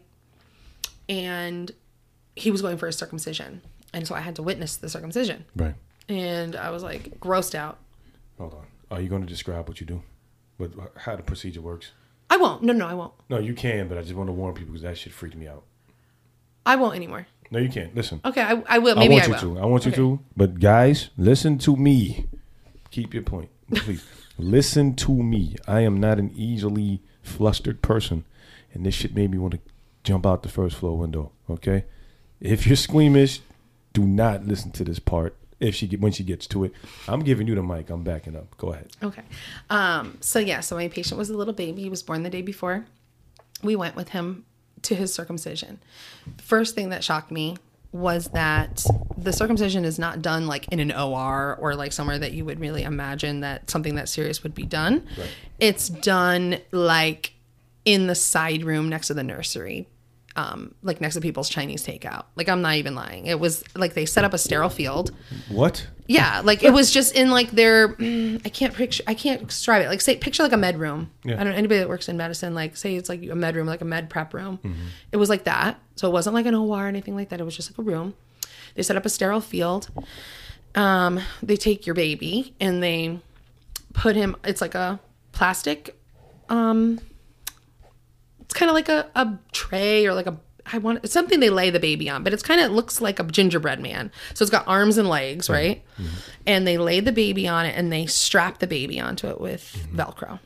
And 1.09 1.73
he 2.39 2.51
was 2.51 2.63
going 2.63 2.77
for 2.79 2.87
a 2.87 2.93
circumcision. 2.93 3.63
And 3.93 4.07
so 4.07 4.15
I 4.15 4.21
had 4.21 4.37
to 4.37 4.43
witness 4.43 4.77
the 4.77 4.89
circumcision. 4.89 5.45
Right. 5.57 5.75
And 6.09 6.57
I 6.57 6.71
was 6.71 6.83
like 6.83 7.19
grossed 7.21 7.55
out. 7.55 7.79
Hold 8.39 8.55
on. 8.55 8.67
Are 8.91 9.01
you 9.01 9.09
going 9.09 9.23
to 9.23 9.29
describe 9.29 9.69
what 9.69 9.81
you 9.81 9.87
do? 9.87 10.03
What 10.57 10.73
how 10.97 11.17
the 11.17 11.23
procedure 11.23 11.61
works? 11.61 11.93
I 12.31 12.37
won't. 12.37 12.63
No, 12.63 12.73
no, 12.73 12.87
I 12.87 12.95
won't. 12.95 13.13
No, 13.31 13.39
you 13.39 13.55
can, 13.55 13.89
but 13.89 13.97
I 13.99 14.03
just 14.03 14.15
want 14.15 14.29
to 14.29 14.33
warn 14.33 14.55
people 14.55 14.73
because 14.73 14.83
that 14.83 14.99
shit 14.99 15.13
freaked 15.13 15.37
me 15.37 15.49
out. 15.49 15.63
I 16.67 16.77
won't 16.77 16.97
anymore. 16.97 17.27
No, 17.51 17.59
you 17.59 17.71
can't. 17.71 17.95
Listen. 17.95 18.21
Okay, 18.25 18.43
I, 18.43 18.63
I 18.69 18.79
will. 18.79 18.95
Maybe 18.97 19.15
I 19.15 19.25
I, 19.25 19.29
want 19.29 19.43
will. 19.43 19.49
you 19.51 19.55
to. 19.57 19.61
I 19.63 19.65
want 19.67 19.85
you 19.87 19.91
Okay. 19.93 19.97
to. 19.97 20.21
But 20.37 20.61
guys, 20.61 21.09
listen 21.17 21.59
to 21.59 21.77
me. 21.77 22.27
Keep 22.91 23.15
your 23.15 23.23
point, 23.23 23.49
please. 23.75 24.05
listen 24.39 24.95
to 24.97 25.13
me. 25.13 25.57
I 25.67 25.81
am 25.81 25.99
not 25.99 26.19
an 26.19 26.31
easily 26.35 27.01
flustered 27.23 27.81
person, 27.83 28.25
and 28.75 28.85
this 28.85 28.95
shit 28.95 29.15
made 29.15 29.31
me 29.31 29.39
want 29.39 29.55
to 29.55 29.61
jump 30.05 30.27
out 30.27 30.43
the 30.43 30.49
first 30.49 30.77
floor 30.77 30.97
window. 30.99 31.33
Okay, 31.49 31.85
if 32.41 32.67
you're 32.67 32.77
squeamish, 32.77 33.41
do 33.93 34.03
not 34.03 34.47
listen 34.47 34.71
to 34.73 34.85
this 34.85 34.99
part. 34.99 35.37
If 35.61 35.75
she 35.75 35.89
get 35.89 36.01
when 36.01 36.13
she 36.13 36.23
gets 36.23 36.47
to 36.49 36.65
it, 36.65 36.73
I'm 37.09 37.21
giving 37.21 37.49
you 37.49 37.57
the 37.57 37.63
mic. 37.63 37.91
I'm 37.91 38.05
backing 38.05 38.37
up. 38.37 38.57
Go 38.59 38.73
ahead. 38.73 38.89
Okay. 39.03 39.23
Um, 39.71 40.19
so 40.21 40.39
yeah, 40.39 40.61
so 40.61 40.77
my 40.77 40.87
patient 40.87 41.19
was 41.19 41.31
a 41.31 41.37
little 41.37 41.55
baby. 41.55 41.83
He 41.83 41.91
was 41.91 42.03
born 42.03 42.23
the 42.23 42.31
day 42.31 42.43
before. 42.43 42.87
We 43.63 43.75
went 43.75 43.97
with 43.97 44.11
him 44.11 44.45
to 44.83 44.95
his 44.95 45.13
circumcision. 45.13 45.81
First 46.41 46.77
thing 46.77 46.91
that 46.91 47.03
shocked 47.03 47.33
me 47.33 47.57
was 47.91 48.27
that 48.29 48.85
the 49.17 49.33
circumcision 49.33 49.85
is 49.85 49.99
not 49.99 50.21
done 50.21 50.47
like 50.47 50.69
in 50.69 50.79
an 50.79 50.93
OR 50.93 51.57
or 51.57 51.75
like 51.75 51.93
somewhere 51.93 52.19
that 52.19 52.33
you 52.33 52.45
would 52.45 52.61
really 52.61 52.83
imagine 52.83 53.41
that 53.41 53.69
something 53.71 53.95
that 53.95 54.09
serious 54.09 54.43
would 54.43 54.55
be 54.55 54.65
done. 54.65 55.07
Right. 55.19 55.31
It's 55.59 55.89
done 55.89 56.59
like 56.71 57.33
in 57.85 58.07
the 58.07 58.15
side 58.15 58.63
room 58.63 58.89
next 58.89 59.09
to 59.09 59.15
the 59.15 59.23
nursery. 59.23 59.89
Um, 60.39 60.73
like 60.83 61.01
next 61.01 61.15
to 61.15 61.21
people's 61.21 61.49
Chinese 61.49 61.85
takeout. 61.85 62.27
Like 62.37 62.49
I'm 62.49 62.63
not 62.63 62.77
even 62.77 62.95
lying. 62.95 63.27
It 63.27 63.41
was 63.41 63.65
like 63.75 63.95
they 63.95 64.07
set 64.07 64.25
up 64.25 64.33
a 64.33 64.39
sterile 64.39 64.69
field 64.69 65.11
What? 65.49 65.85
yeah, 66.07 66.43
like 66.45 66.63
it 66.63 66.73
was 66.73 66.93
just 66.93 67.17
in 67.17 67.31
like 67.33 67.51
their. 67.51 67.89
I 67.99 68.49
can't 68.53 68.73
picture. 68.73 69.03
I 69.09 69.15
can't 69.15 69.49
describe 69.49 69.83
it. 69.83 69.89
Like 69.89 70.01
say, 70.01 70.17
picture 70.17 70.45
like 70.45 70.53
a 70.53 70.57
med 70.57 70.79
room. 70.79 71.11
Yeah. 71.25 71.35
I 71.35 71.39
don't 71.39 71.53
know 71.53 71.59
anybody 71.59 71.81
that 71.81 71.89
works 71.89 72.09
in 72.09 72.17
medicine. 72.17 72.55
Like 72.55 72.77
say 72.77 72.95
it's 72.95 73.09
like 73.09 73.23
a 73.29 73.35
med 73.35 73.57
room, 73.57 73.67
like 73.67 73.81
a 73.81 73.85
med 73.85 74.09
prep 74.11 74.33
room. 74.33 74.59
Mm-hmm. 74.63 74.87
It 75.11 75.17
was 75.17 75.29
like 75.29 75.43
that. 75.45 75.81
So 75.97 76.07
it 76.09 76.13
wasn't 76.13 76.35
like 76.35 76.47
an 76.47 76.55
OR 76.55 76.85
or 76.85 76.87
anything 76.87 77.17
like 77.17 77.31
that. 77.31 77.41
It 77.41 77.45
was 77.45 77.57
just 77.57 77.73
like 77.73 77.79
a 77.79 77.83
room. 77.83 78.15
They 78.77 78.83
set 78.85 78.97
up 78.97 79.05
a 79.07 79.09
sterile 79.11 79.41
field. 79.41 79.89
Um, 80.77 81.21
they 81.43 81.57
take 81.57 81.85
your 81.85 81.95
baby 81.97 82.55
and 82.61 82.81
they 82.81 83.19
put 83.93 84.15
him. 84.15 84.37
It's 84.45 84.61
like 84.61 84.77
a 84.77 85.01
plastic. 85.33 85.99
Um, 86.49 87.01
it's 88.49 88.55
kind 88.55 88.71
of 88.71 88.75
like 88.75 88.89
a, 88.89 89.07
a 89.15 89.39
tray 89.53 90.07
or 90.07 90.15
like 90.15 90.27
a 90.27 90.37
I 90.71 90.77
want 90.79 91.09
something 91.09 91.41
they 91.41 91.49
lay 91.49 91.71
the 91.71 91.81
baby 91.81 92.11
on, 92.11 92.23
but 92.25 92.35
it's 92.35 92.43
kind 92.43 92.61
of 92.61 92.73
looks 92.73 93.01
like 93.01 93.19
a 93.19 93.25
gingerbread 93.25 93.81
man. 93.81 94.11
So 94.35 94.43
it's 94.43 94.51
got 94.51 94.67
arms 94.69 94.99
and 94.99 95.09
legs, 95.09 95.49
right? 95.49 95.83
And 96.47 96.67
they 96.67 96.77
lay 96.77 97.01
the 97.01 97.13
baby 97.13 97.49
on 97.49 97.65
it 97.65 97.75
and 97.75 97.91
they 97.91 98.05
strap 98.05 98.59
the 98.59 98.67
baby 98.67 99.01
onto 99.01 99.29
it 99.29 99.41
with 99.41 99.87
Velcro. 99.95 100.39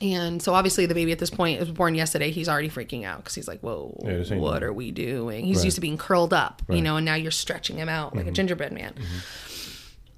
And 0.00 0.42
so 0.42 0.54
obviously 0.54 0.86
the 0.86 0.94
baby 0.94 1.12
at 1.12 1.18
this 1.18 1.28
point 1.30 1.60
was 1.60 1.70
born 1.70 1.94
yesterday. 1.94 2.30
He's 2.30 2.48
already 2.48 2.70
freaking 2.70 3.04
out 3.04 3.18
because 3.18 3.34
he's 3.34 3.48
like, 3.48 3.60
"Whoa, 3.60 3.98
Yeah, 4.04 4.36
what 4.36 4.62
are 4.62 4.72
we 4.72 4.90
doing?" 4.90 5.44
He's 5.46 5.58
Right. 5.58 5.64
used 5.66 5.74
to 5.76 5.80
being 5.82 5.96
curled 5.98 6.32
up, 6.34 6.62
you 6.70 6.80
know, 6.82 6.96
and 6.96 7.04
now 7.06 7.14
you're 7.14 7.30
stretching 7.30 7.76
him 7.78 7.88
out 7.90 8.14
like 8.16 8.26
a 8.26 8.30
gingerbread 8.30 8.72
man. 8.72 8.94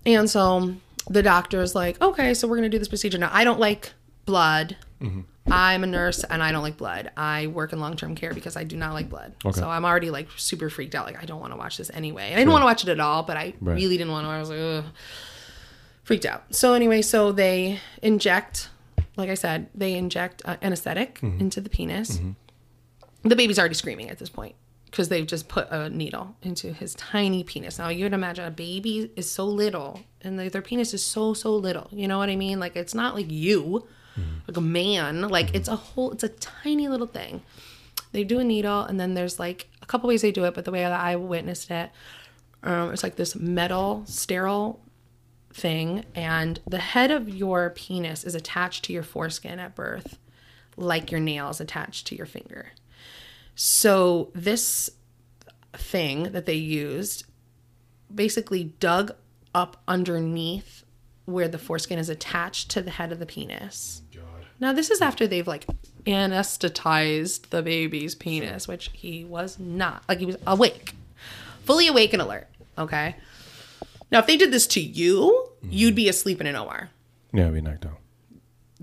And 0.07 0.29
so 0.31 0.75
the 1.09 1.23
doctor's 1.23 1.75
like, 1.75 2.01
okay, 2.01 2.35
so 2.35 2.47
we're 2.49 2.57
gonna 2.57 2.69
do 2.69 2.79
this 2.79 2.89
procedure. 2.89 3.19
Now 3.19 3.31
I 3.33 3.43
don't 3.45 3.61
like 3.61 3.93
blood. 4.27 4.77
Mm-hmm. 5.49 5.53
I'm 5.53 5.85
a 5.85 5.87
nurse 5.87 6.25
and 6.25 6.43
I 6.43 6.53
don't 6.53 6.63
like 6.63 6.77
blood. 6.77 7.11
I 7.17 7.47
work 7.49 7.73
in 7.73 7.81
long 7.81 7.97
term 7.97 8.15
care 8.15 8.33
because 8.35 8.57
I 8.57 8.65
do 8.65 8.77
not 8.77 8.93
like 8.95 9.09
blood. 9.09 9.35
Okay. 9.45 9.59
So 9.61 9.69
I'm 9.69 9.85
already 9.85 10.11
like 10.11 10.29
super 10.37 10.71
freaked 10.71 10.95
out. 10.95 11.07
Like 11.07 11.21
I 11.23 11.25
don't 11.27 11.41
want 11.41 11.53
to 11.53 11.57
watch 11.59 11.77
this 11.79 11.91
anyway. 11.93 12.27
And 12.27 12.35
I 12.35 12.39
didn't 12.39 12.53
want 12.53 12.63
to 12.63 12.67
watch 12.67 12.83
it 12.85 12.89
at 12.91 13.01
all, 13.01 13.23
but 13.23 13.37
I 13.37 13.55
Right. 13.61 13.75
really 13.75 13.97
didn't 13.97 14.13
want 14.13 14.25
to. 14.27 14.31
I 14.31 14.39
was 14.39 14.51
like, 14.51 14.59
Ugh. 14.61 14.85
freaked 16.05 16.27
out. 16.27 16.55
So 16.55 16.75
anyway, 16.75 17.03
so 17.03 17.33
they 17.33 17.81
inject, 18.03 18.69
like 19.17 19.31
I 19.31 19.35
said, 19.35 19.69
they 19.75 19.95
inject 19.95 20.43
uh, 20.45 20.57
anesthetic 20.63 21.21
Mm-hmm. 21.21 21.41
into 21.41 21.61
the 21.61 21.69
penis. 21.71 22.21
The 23.23 23.37
baby's 23.37 23.59
already 23.59 23.75
screaming 23.75 24.11
at 24.11 24.19
this 24.19 24.29
point 24.31 24.55
because 24.87 25.09
they've 25.09 25.27
just 25.27 25.49
put 25.49 25.69
a 25.71 25.91
needle 25.91 26.37
into 26.43 26.73
his 26.73 26.95
tiny 26.95 27.43
penis. 27.45 27.79
Now 27.79 27.89
you 27.89 28.05
would 28.05 28.15
imagine 28.15 28.45
a 28.45 28.51
baby 28.51 29.11
is 29.17 29.31
so 29.31 29.45
little 29.45 30.01
and 30.23 30.39
their 30.39 30.49
their 30.49 30.63
penis 30.63 30.95
is 30.95 31.05
so 31.05 31.35
so 31.35 31.55
little. 31.57 31.89
You 31.91 32.07
know 32.09 32.19
what 32.19 32.29
I 32.31 32.37
mean? 32.37 32.59
Like 32.61 32.77
it's 32.77 32.95
not 32.95 33.15
like 33.15 33.31
you, 33.31 33.87
like 34.47 34.57
a 34.57 34.63
man. 34.63 35.29
Like 35.29 35.55
it's 35.55 35.69
a 35.69 35.77
whole. 35.77 36.13
It's 36.13 36.25
a 36.25 36.29
tiny 36.29 36.89
little 36.89 37.07
thing. 37.07 37.43
They 38.13 38.25
do 38.25 38.39
a 38.39 38.45
needle 38.45 38.83
and 38.83 38.99
then 38.99 39.15
there's 39.15 39.39
like 39.39 39.69
a 39.83 39.87
couple 39.87 40.09
ways 40.09 40.23
they 40.23 40.33
do 40.33 40.45
it, 40.45 40.55
but 40.55 40.65
the 40.65 40.71
way 40.71 40.81
that 40.81 40.93
I 40.93 41.17
witnessed 41.17 41.71
it, 41.71 41.91
um, 42.63 42.91
it's 42.93 43.03
like 43.03 43.17
this 43.17 43.37
metal 43.37 44.03
sterile 44.07 44.81
thing, 45.53 46.05
and 46.15 46.61
the 46.67 46.79
head 46.79 47.11
of 47.11 47.29
your 47.29 47.71
penis 47.71 48.25
is 48.25 48.35
attached 48.35 48.85
to 48.85 48.93
your 48.93 49.03
foreskin 49.03 49.59
at 49.59 49.75
birth, 49.75 50.19
like 50.77 51.11
your 51.11 51.21
nails 51.21 51.61
attached 51.61 52.07
to 52.09 52.17
your 52.17 52.27
finger. 52.27 52.73
So 53.55 54.31
this 54.35 54.91
thing 55.73 56.25
that 56.25 56.47
they 56.47 56.55
used 56.55 57.25
basically 58.15 58.65
dug 58.65 59.13
up 59.55 59.83
underneath 59.87 60.85
where 61.25 61.49
the 61.49 61.59
foreskin 61.59 61.99
is 61.99 62.09
attached 62.09 62.71
to 62.71 62.81
the 62.81 62.91
head 62.91 63.13
of 63.13 63.19
the 63.19 63.27
penis. 63.27 64.03
Now 64.61 64.73
this 64.73 64.91
is 64.91 65.01
after 65.01 65.27
they've 65.27 65.47
like 65.47 65.67
anesthetized 66.05 67.51
the 67.51 67.63
baby's 67.63 68.15
penis, 68.15 68.67
which 68.67 68.91
he 68.93 69.25
was 69.25 69.59
not. 69.59 70.03
Like 70.09 70.19
he 70.19 70.27
was 70.27 70.37
awake. 70.47 70.95
Fully 71.65 71.87
awake 71.87 72.13
and 72.13 72.23
alert. 72.23 72.49
Okay. 72.77 73.17
Now 74.11 74.21
if 74.21 74.27
they 74.27 74.37
did 74.37 74.53
this 74.53 74.67
to 74.69 74.81
you, 74.81 75.51
you'd 75.63 75.95
be 75.95 76.09
asleep 76.09 76.41
in 76.41 76.47
an 76.47 76.57
OR 76.57 76.91
Yeah, 77.33 77.47
I'd 77.47 77.55
be 77.55 77.61
knocked 77.61 77.87
out. 77.87 77.99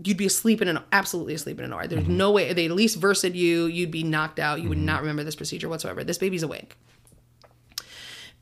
you'd 0.03 0.17
be 0.17 0.25
asleep 0.25 0.61
in 0.61 0.67
an 0.67 0.79
absolutely 0.91 1.33
asleep 1.33 1.59
in 1.59 1.65
an 1.65 1.73
OR. 1.73 1.87
There's 1.87 2.03
mm-hmm. 2.03 2.17
no 2.17 2.31
way 2.31 2.53
they 2.53 2.65
at 2.65 2.71
least 2.71 2.97
versed 2.97 3.23
you. 3.23 3.65
You'd 3.65 3.91
be 3.91 4.03
knocked 4.03 4.39
out. 4.39 4.61
You 4.61 4.69
would 4.69 4.77
mm-hmm. 4.77 4.85
not 4.85 5.01
remember 5.01 5.23
this 5.23 5.35
procedure 5.35 5.69
whatsoever. 5.69 6.03
This 6.03 6.17
baby's 6.17 6.43
awake. 6.43 6.77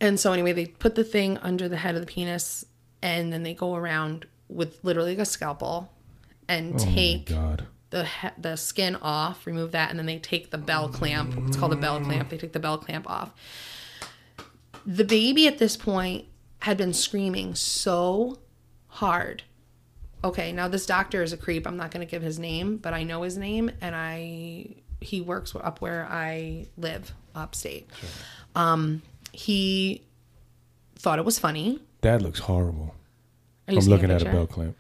And 0.02 0.19
so 0.19 0.34
anyway, 0.34 0.52
they 0.52 0.65
put 0.65 0.96
the 0.96 1.04
thing 1.04 1.38
under 1.38 1.69
the 1.69 1.78
head 1.78 1.96
of 1.96 2.02
the 2.02 2.08
penis, 2.08 2.65
and 3.02 3.32
then 3.32 3.43
they 3.43 3.54
go 3.54 3.76
around 3.76 4.26
with 4.50 4.84
literally 4.84 5.12
like 5.12 5.22
a 5.22 5.26
scalpel 5.26 5.92
and 6.47 6.79
take 6.79 7.27
God. 7.27 7.65
the 7.89 8.08
the 8.38 8.56
skin 8.56 8.95
off, 8.97 9.45
remove 9.45 9.71
that, 9.71 9.89
and 9.89 9.99
then 9.99 10.06
they 10.06 10.19
take 10.19 10.51
the 10.51 10.58
bell 10.58 10.89
clamp. 10.89 11.36
It's 11.47 11.58
called 11.58 11.73
a 11.73 11.77
bell 11.77 11.99
clamp. 11.99 12.29
They 12.29 12.38
take 12.38 12.53
the 12.53 12.60
bell 12.60 12.77
clamp 12.77 13.10
off. 13.10 13.32
The 14.86 15.06
baby 15.06 15.47
at 15.47 15.60
this 15.60 15.77
point 15.77 16.25
had 16.60 16.77
been 16.77 16.93
screaming 16.93 17.56
so 17.56 18.39
hard. 18.88 19.43
Okay, 20.23 20.51
now 20.53 20.67
this 20.67 20.86
doctor 20.86 21.21
is 21.21 21.34
a 21.34 21.38
creep. 21.38 21.67
I'm 21.67 21.75
not 21.77 21.91
going 21.91 22.06
to 22.06 22.10
give 22.10 22.21
his 22.21 22.39
name, 22.39 22.77
but 22.77 22.93
I 22.93 23.03
know 23.03 23.23
his 23.23 23.38
name, 23.38 23.69
and 23.82 23.95
I 23.95 24.75
he 25.01 25.21
works 25.21 25.53
up 25.56 25.82
where 25.82 26.08
I 26.10 26.67
live, 26.77 27.13
upstate. 27.36 27.89
Um, 28.56 29.01
he 29.34 30.03
thought 30.95 31.19
it 31.19 31.25
was 31.25 31.38
funny. 31.39 31.79
That 32.01 32.21
looks 32.21 32.39
horrible. 32.39 32.95
I'm 33.67 33.75
looking 33.75 34.12
at 34.12 34.21
a 34.21 34.25
bell 34.25 34.47
clamp. 34.47 34.77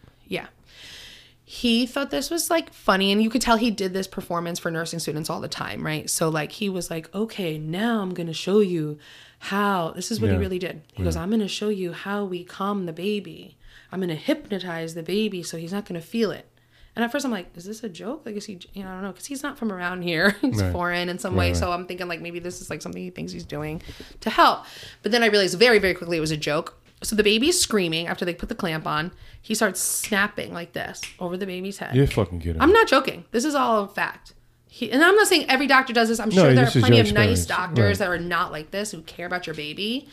Yeah. 1.53 1.59
He 1.59 1.85
thought 1.85 2.09
this 2.11 2.29
was 2.29 2.49
like 2.49 2.73
funny, 2.73 3.11
and 3.11 3.21
you 3.21 3.29
could 3.29 3.41
tell 3.41 3.57
he 3.57 3.71
did 3.71 3.93
this 3.93 4.07
performance 4.07 4.59
for 4.59 4.71
nursing 4.71 4.99
students 4.99 5.29
all 5.29 5.39
the 5.39 5.47
time, 5.47 5.85
right? 5.85 6.09
So, 6.09 6.29
like, 6.29 6.51
he 6.53 6.67
was 6.69 6.89
like, 6.89 7.13
okay, 7.13 7.57
now 7.57 8.01
I'm 8.01 8.13
going 8.13 8.27
to 8.27 8.33
show 8.33 8.59
you 8.59 8.97
how 9.39 9.91
this 9.95 10.09
is 10.11 10.19
what 10.21 10.31
he 10.31 10.37
really 10.37 10.59
did. 10.59 10.81
He 10.93 11.03
goes, 11.03 11.15
I'm 11.15 11.29
going 11.29 11.41
to 11.41 11.47
show 11.47 11.69
you 11.69 11.91
how 11.93 12.25
we 12.25 12.43
calm 12.43 12.85
the 12.85 12.93
baby. 12.93 13.57
I'm 13.91 13.99
going 13.99 14.09
to 14.09 14.15
hypnotize 14.15 14.95
the 14.95 15.03
baby 15.03 15.43
so 15.43 15.57
he's 15.57 15.71
not 15.73 15.85
going 15.85 15.99
to 15.99 16.05
feel 16.05 16.31
it. 16.31 16.47
And 16.95 17.03
at 17.03 17.11
first, 17.11 17.25
I'm 17.25 17.31
like, 17.31 17.47
is 17.55 17.65
this 17.65 17.83
a 17.83 17.89
joke? 17.89 18.23
Like, 18.25 18.35
is 18.35 18.45
he, 18.45 18.59
you 18.73 18.83
know, 18.83 18.89
I 18.89 18.93
don't 18.93 19.01
know, 19.03 19.11
because 19.11 19.25
he's 19.25 19.41
not 19.43 19.57
from 19.57 19.71
around 19.71 20.03
here. 20.03 20.35
he's 20.41 20.61
Right. 20.61 20.71
foreign 20.71 21.09
in 21.09 21.17
some 21.19 21.33
Right, 21.33 21.39
way. 21.39 21.47
right. 21.49 21.57
So 21.57 21.71
I'm 21.71 21.85
thinking, 21.87 22.07
like, 22.07 22.21
maybe 22.21 22.39
this 22.39 22.61
is 22.61 22.69
like 22.69 22.81
something 22.81 23.01
he 23.03 23.09
thinks 23.09 23.31
he's 23.31 23.43
doing 23.45 23.81
to 24.21 24.29
help. 24.29 24.65
But 25.01 25.11
then 25.11 25.23
I 25.23 25.27
realized 25.27 25.57
very, 25.59 25.79
very 25.79 25.93
quickly 25.93 26.17
it 26.17 26.21
was 26.21 26.31
a 26.31 26.37
joke. 26.37 26.79
So 27.03 27.15
the 27.15 27.23
baby's 27.23 27.59
screaming 27.59 28.07
after 28.07 28.23
they 28.25 28.33
put 28.33 28.49
the 28.49 28.55
clamp 28.55 28.87
on. 28.87 29.11
He 29.41 29.53
starts 29.55 29.79
snapping 29.81 30.53
like 30.53 30.73
this 30.73 31.01
over 31.19 31.35
the 31.37 31.45
baby's 31.45 31.77
head. 31.79 31.93
You're 31.95 32.07
fucking 32.07 32.39
kidding. 32.39 32.61
I'm 32.61 32.71
not 32.71 32.87
joking. 32.87 33.25
This 33.31 33.43
is 33.45 33.55
all 33.55 33.83
a 33.83 33.87
fact. 33.89 34.33
He, 34.67 34.89
and 34.91 35.03
I'm 35.03 35.15
not 35.15 35.27
saying 35.27 35.45
every 35.49 35.67
doctor 35.67 35.93
does 35.93 36.07
this. 36.09 36.19
I'm 36.19 36.31
sure 36.31 36.53
there 36.53 36.63
are 36.63 36.65
this 36.65 36.75
is 36.77 36.81
plenty 36.81 36.97
your 36.97 37.05
of 37.05 37.13
nice 37.13 37.39
experience. 37.41 37.45
doctors 37.45 37.97
that 37.99 38.07
are 38.07 38.17
not 38.17 38.51
like 38.51 38.71
this 38.71 38.91
who 38.91 39.01
care 39.01 39.25
about 39.27 39.45
your 39.45 39.53
baby. 39.55 40.07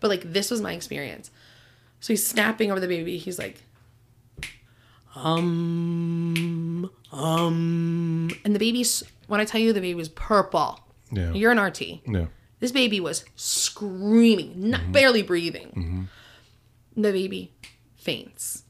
But 0.00 0.08
like 0.08 0.32
this 0.32 0.50
was 0.50 0.60
my 0.60 0.72
experience. 0.72 1.30
So 2.00 2.12
he's 2.12 2.24
snapping 2.26 2.70
over 2.70 2.78
the 2.80 2.86
baby. 2.88 3.18
He's 3.18 3.38
like, 3.38 3.62
um, 5.16 6.90
um, 7.12 8.30
and 8.44 8.54
the 8.54 8.58
baby's. 8.58 9.02
When 9.26 9.40
I 9.40 9.44
tell 9.44 9.60
you 9.60 9.72
the 9.72 9.80
baby 9.80 9.94
was 9.94 10.08
purple, 10.10 10.78
Yeah. 11.10 11.32
you're 11.32 11.50
an 11.50 11.58
RT. 11.58 12.00
Yeah. 12.06 12.26
This 12.60 12.70
baby 12.72 13.00
was 13.00 13.24
screaming, 13.34 14.70
not 14.70 14.80
Mm-hmm. 14.82 14.92
barely 14.92 15.22
breathing. 15.22 16.08
The 16.96 17.12
baby 17.12 17.52
faints. 17.96 18.64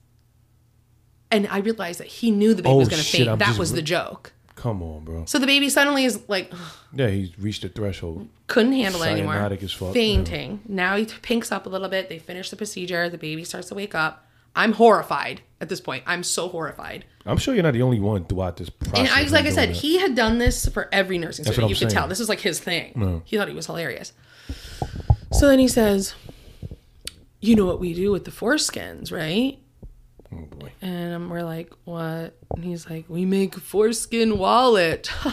And 1.30 1.46
I 1.48 1.58
realized 1.58 2.00
that 2.00 2.06
he 2.06 2.30
knew 2.30 2.54
the 2.54 2.62
baby 2.62 2.72
Oh, 2.74 2.78
was 2.78 2.88
going 2.88 3.02
to 3.02 3.08
faint. 3.08 3.28
I'm 3.28 3.38
that 3.38 3.58
was 3.58 3.72
re- 3.72 3.76
the 3.76 3.82
joke. 3.82 4.32
Come 4.54 4.82
on, 4.82 5.04
bro. 5.04 5.24
So 5.26 5.38
the 5.38 5.46
baby 5.46 5.68
suddenly 5.68 6.04
is 6.04 6.20
like, 6.28 6.52
Yeah, 6.92 7.08
he's 7.08 7.38
reached 7.38 7.62
the 7.62 7.68
threshold. 7.68 8.28
couldn't 8.46 8.72
handle 8.72 9.02
it 9.02 9.08
anymore. 9.08 9.34
As 9.34 9.72
fuck, 9.72 9.92
Fainting. 9.92 10.60
Now 10.66 10.96
he 10.96 11.04
pinks 11.04 11.52
up 11.52 11.66
a 11.66 11.68
little 11.68 11.88
bit. 11.88 12.08
They 12.08 12.18
finish 12.18 12.50
the 12.50 12.56
procedure. 12.56 13.08
The 13.10 13.18
baby 13.18 13.44
starts 13.44 13.68
to 13.68 13.74
wake 13.74 13.94
up. 13.94 14.26
I'm 14.54 14.72
horrified 14.72 15.42
at 15.60 15.68
this 15.68 15.82
point. 15.82 16.04
I'm 16.06 16.22
so 16.22 16.48
horrified. 16.48 17.04
I'm 17.26 17.36
sure 17.36 17.52
you're 17.52 17.62
not 17.62 17.74
the 17.74 17.82
only 17.82 18.00
one 18.00 18.24
throughout 18.24 18.56
this 18.56 18.70
process. 18.70 18.98
And 19.00 19.08
I, 19.08 19.22
was 19.22 19.30
like 19.32 19.44
I 19.44 19.50
said, 19.50 19.68
that. 19.70 19.76
he 19.76 19.98
had 19.98 20.14
done 20.14 20.38
this 20.38 20.66
for 20.66 20.88
every 20.90 21.18
nursing 21.18 21.44
student. 21.44 21.68
You 21.68 21.76
could 21.76 21.90
tell. 21.90 22.08
This 22.08 22.18
was 22.20 22.30
like 22.30 22.40
his 22.40 22.58
thing. 22.58 22.92
No. 22.96 23.22
He 23.26 23.36
thought 23.36 23.48
he 23.48 23.54
was 23.54 23.66
hilarious. 23.66 24.14
So 25.32 25.48
then 25.48 25.58
he 25.58 25.68
says, 25.68 26.14
You 27.40 27.54
know 27.54 27.66
what 27.66 27.80
we 27.80 27.94
do 27.94 28.10
with 28.12 28.24
the 28.24 28.30
foreskins, 28.30 29.12
right? 29.12 29.58
Oh 30.32 30.46
boy. 30.46 30.72
And 30.82 31.30
we're 31.30 31.44
like, 31.44 31.72
What? 31.84 32.36
And 32.54 32.64
he's 32.64 32.88
like, 32.88 33.04
We 33.08 33.24
make 33.24 33.54
foreskin 33.54 34.38
wallet. 34.38 35.10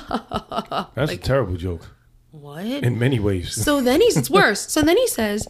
That's 0.96 1.12
a 1.12 1.18
terrible 1.18 1.56
joke 1.56 1.90
what? 2.34 2.66
in 2.66 2.98
many 2.98 3.20
ways. 3.20 3.54
So 3.54 3.80
then 3.80 4.02
he's 4.02 4.18
it's 4.18 4.30
worse. 4.30 4.72
So 4.72 4.82
then 4.82 4.98
he 4.98 5.08
says, 5.08 5.48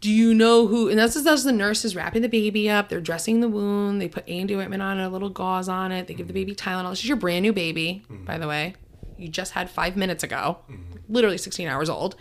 "Do 0.00 0.10
you 0.10 0.34
know 0.34 0.66
who?" 0.66 0.88
And 0.88 0.98
that's 0.98 1.14
as 1.14 1.44
the 1.44 1.52
nurse 1.52 1.84
is 1.84 1.94
wrapping 1.94 2.22
the 2.22 2.28
baby 2.28 2.70
up. 2.70 2.88
They're 2.88 3.02
dressing 3.02 3.40
the 3.40 3.48
wound. 3.48 4.00
They 4.00 4.08
put 4.08 4.26
anti 4.28 4.56
ointment 4.56 4.82
on 4.82 4.98
it, 4.98 5.04
a 5.04 5.08
little 5.08 5.28
gauze 5.28 5.68
on 5.68 5.92
it. 5.92 6.06
They 6.06 6.14
give 6.14 6.26
the 6.26 6.32
mm-hmm. 6.32 6.40
baby 6.40 6.54
Tylenol. 6.54 6.90
This 6.90 7.00
is 7.00 7.08
your 7.08 7.18
brand 7.18 7.42
new 7.42 7.52
baby, 7.52 8.02
mm-hmm. 8.10 8.24
by 8.24 8.38
the 8.38 8.48
way. 8.48 8.74
You 9.18 9.28
just 9.28 9.52
had 9.52 9.68
five 9.70 9.96
minutes 9.96 10.22
ago, 10.22 10.58
mm-hmm. 10.70 10.98
literally 11.08 11.38
16 11.38 11.68
hours 11.68 11.88
old. 11.90 12.16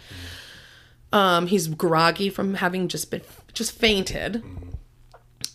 Um, 1.11 1.47
he's 1.47 1.67
groggy 1.67 2.29
from 2.29 2.55
having 2.55 2.87
just 2.89 3.09
been 3.09 3.21
just 3.55 3.71
fainted, 3.73 4.43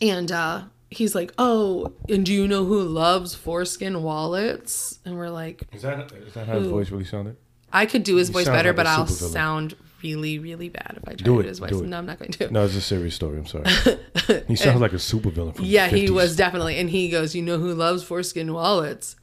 and 0.02 0.32
uh, 0.32 0.62
he's 0.90 1.14
like, 1.14 1.32
"Oh, 1.38 1.92
and 2.08 2.24
do 2.24 2.32
you 2.32 2.48
know 2.48 2.64
who 2.64 2.82
loves 2.82 3.34
foreskin 3.34 4.02
wallets?" 4.02 4.98
And 5.04 5.16
we're 5.16 5.30
like, 5.30 5.62
Is 5.72 5.82
that 5.82 6.10
is 6.12 6.34
that 6.34 6.46
how 6.46 6.58
his 6.58 6.68
voice 6.68 6.90
really 6.90 7.04
sounded? 7.04 7.36
I 7.72 7.86
could 7.86 8.02
do 8.02 8.16
his 8.16 8.28
You 8.28 8.32
voice 8.34 8.46
sound 8.46 8.56
better, 8.56 8.70
like 8.70 8.76
but 8.76 8.86
I'll 8.86 9.04
supervillain. 9.06 9.32
sound 9.32 9.76
really, 10.02 10.38
really 10.40 10.68
bad 10.68 10.94
if 10.96 11.02
I 11.08 11.12
try 11.12 11.14
Do 11.14 11.16
to 11.16 11.24
do 11.24 11.40
it, 11.40 11.46
his 11.46 11.58
voice. 11.60 11.70
do 11.70 11.82
it. 11.84 11.86
No, 11.86 11.98
I'm 11.98 12.06
not 12.06 12.18
going 12.18 12.32
to. 12.32 12.50
No, 12.50 12.64
it's 12.64 12.74
a 12.74 12.80
serious 12.80 13.14
story. 13.14 13.38
I'm 13.38 13.46
sorry. 13.46 13.64
he 14.48 14.56
sounds 14.56 14.80
like 14.80 14.92
a 14.92 14.96
supervillain 14.96 15.54
from 15.54 15.66
yeah, 15.66 15.88
the 15.88 15.96
50s. 15.96 16.00
he 16.00 16.10
was 16.10 16.34
definitely. 16.36 16.78
And 16.78 16.90
he 16.90 17.08
goes, 17.10 17.34
You 17.34 17.42
know 17.42 17.58
who 17.58 17.72
loves 17.74 18.02
foreskin 18.02 18.52
wallets? 18.52 19.14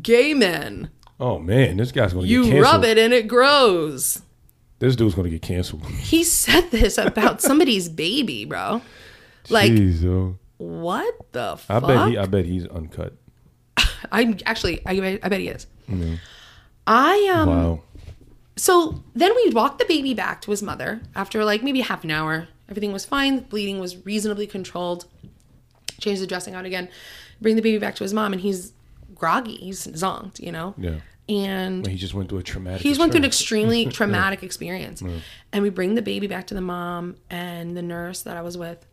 Gay 0.00 0.34
men. 0.34 0.90
Oh 1.20 1.38
man, 1.38 1.76
this 1.76 1.92
guy's 1.92 2.12
gonna 2.12 2.26
You 2.26 2.44
get 2.44 2.52
canceled. 2.54 2.72
rub 2.74 2.84
it 2.84 2.98
and 2.98 3.12
it 3.12 3.28
grows. 3.28 4.22
This 4.82 4.96
dude's 4.96 5.14
gonna 5.14 5.28
get 5.30 5.42
canceled. 5.42 5.84
He 6.12 6.24
said 6.24 6.72
this 6.72 6.98
about 6.98 7.40
somebody's 7.40 7.88
baby, 7.88 8.44
bro. 8.44 8.82
Like, 9.48 9.70
Jeez, 9.70 10.02
yo. 10.02 10.38
what 10.58 11.14
the 11.30 11.52
I 11.68 11.78
fuck? 11.78 11.86
bet 11.86 12.08
he. 12.08 12.18
I 12.18 12.26
bet 12.26 12.44
he's 12.46 12.66
uncut. 12.66 13.14
I'm 14.12 14.38
actually, 14.44 14.84
I, 14.84 14.98
bet- 14.98 15.20
I 15.22 15.28
bet 15.28 15.38
he 15.38 15.46
is. 15.48 15.68
I, 16.86 17.30
um, 17.32 17.48
Wow. 17.48 17.80
So 18.56 19.02
then 19.14 19.32
we 19.36 19.50
walked 19.50 19.78
the 19.78 19.84
baby 19.84 20.14
back 20.14 20.42
to 20.42 20.50
his 20.50 20.64
mother 20.64 21.00
after 21.14 21.44
like 21.44 21.62
maybe 21.62 21.80
half 21.82 22.02
an 22.02 22.10
hour. 22.10 22.48
Everything 22.68 22.92
was 22.92 23.04
fine. 23.04 23.36
The 23.36 23.42
bleeding 23.42 23.78
was 23.78 24.04
reasonably 24.04 24.48
controlled. 24.48 25.04
Changed 26.00 26.20
the 26.22 26.26
dressing 26.26 26.56
out 26.56 26.64
again. 26.64 26.88
Bring 27.40 27.54
the 27.54 27.62
baby 27.62 27.78
back 27.78 27.94
to 27.96 28.04
his 28.04 28.12
mom, 28.12 28.32
and 28.32 28.42
he's 28.42 28.72
groggy. 29.14 29.56
He's 29.56 29.86
zonked, 29.86 30.40
you 30.40 30.50
know. 30.50 30.74
Yeah. 30.76 30.96
And 31.32 31.86
He 31.86 31.96
just 31.96 32.14
went 32.14 32.28
through 32.28 32.38
a 32.38 32.42
traumatic. 32.42 32.82
he's 32.82 32.98
went 32.98 33.12
through 33.12 33.20
an 33.20 33.24
extremely 33.24 33.86
traumatic 33.98 34.42
experience. 34.42 35.02
Mm. 35.02 35.20
And 35.52 35.62
we 35.62 35.70
bring 35.70 35.94
the 35.94 36.02
baby 36.02 36.26
back 36.26 36.46
to 36.48 36.54
the 36.54 36.60
mom, 36.60 37.16
and 37.30 37.76
the 37.76 37.82
nurse 37.82 38.22
that 38.22 38.36
I 38.36 38.42
was 38.42 38.56
with 38.58 38.86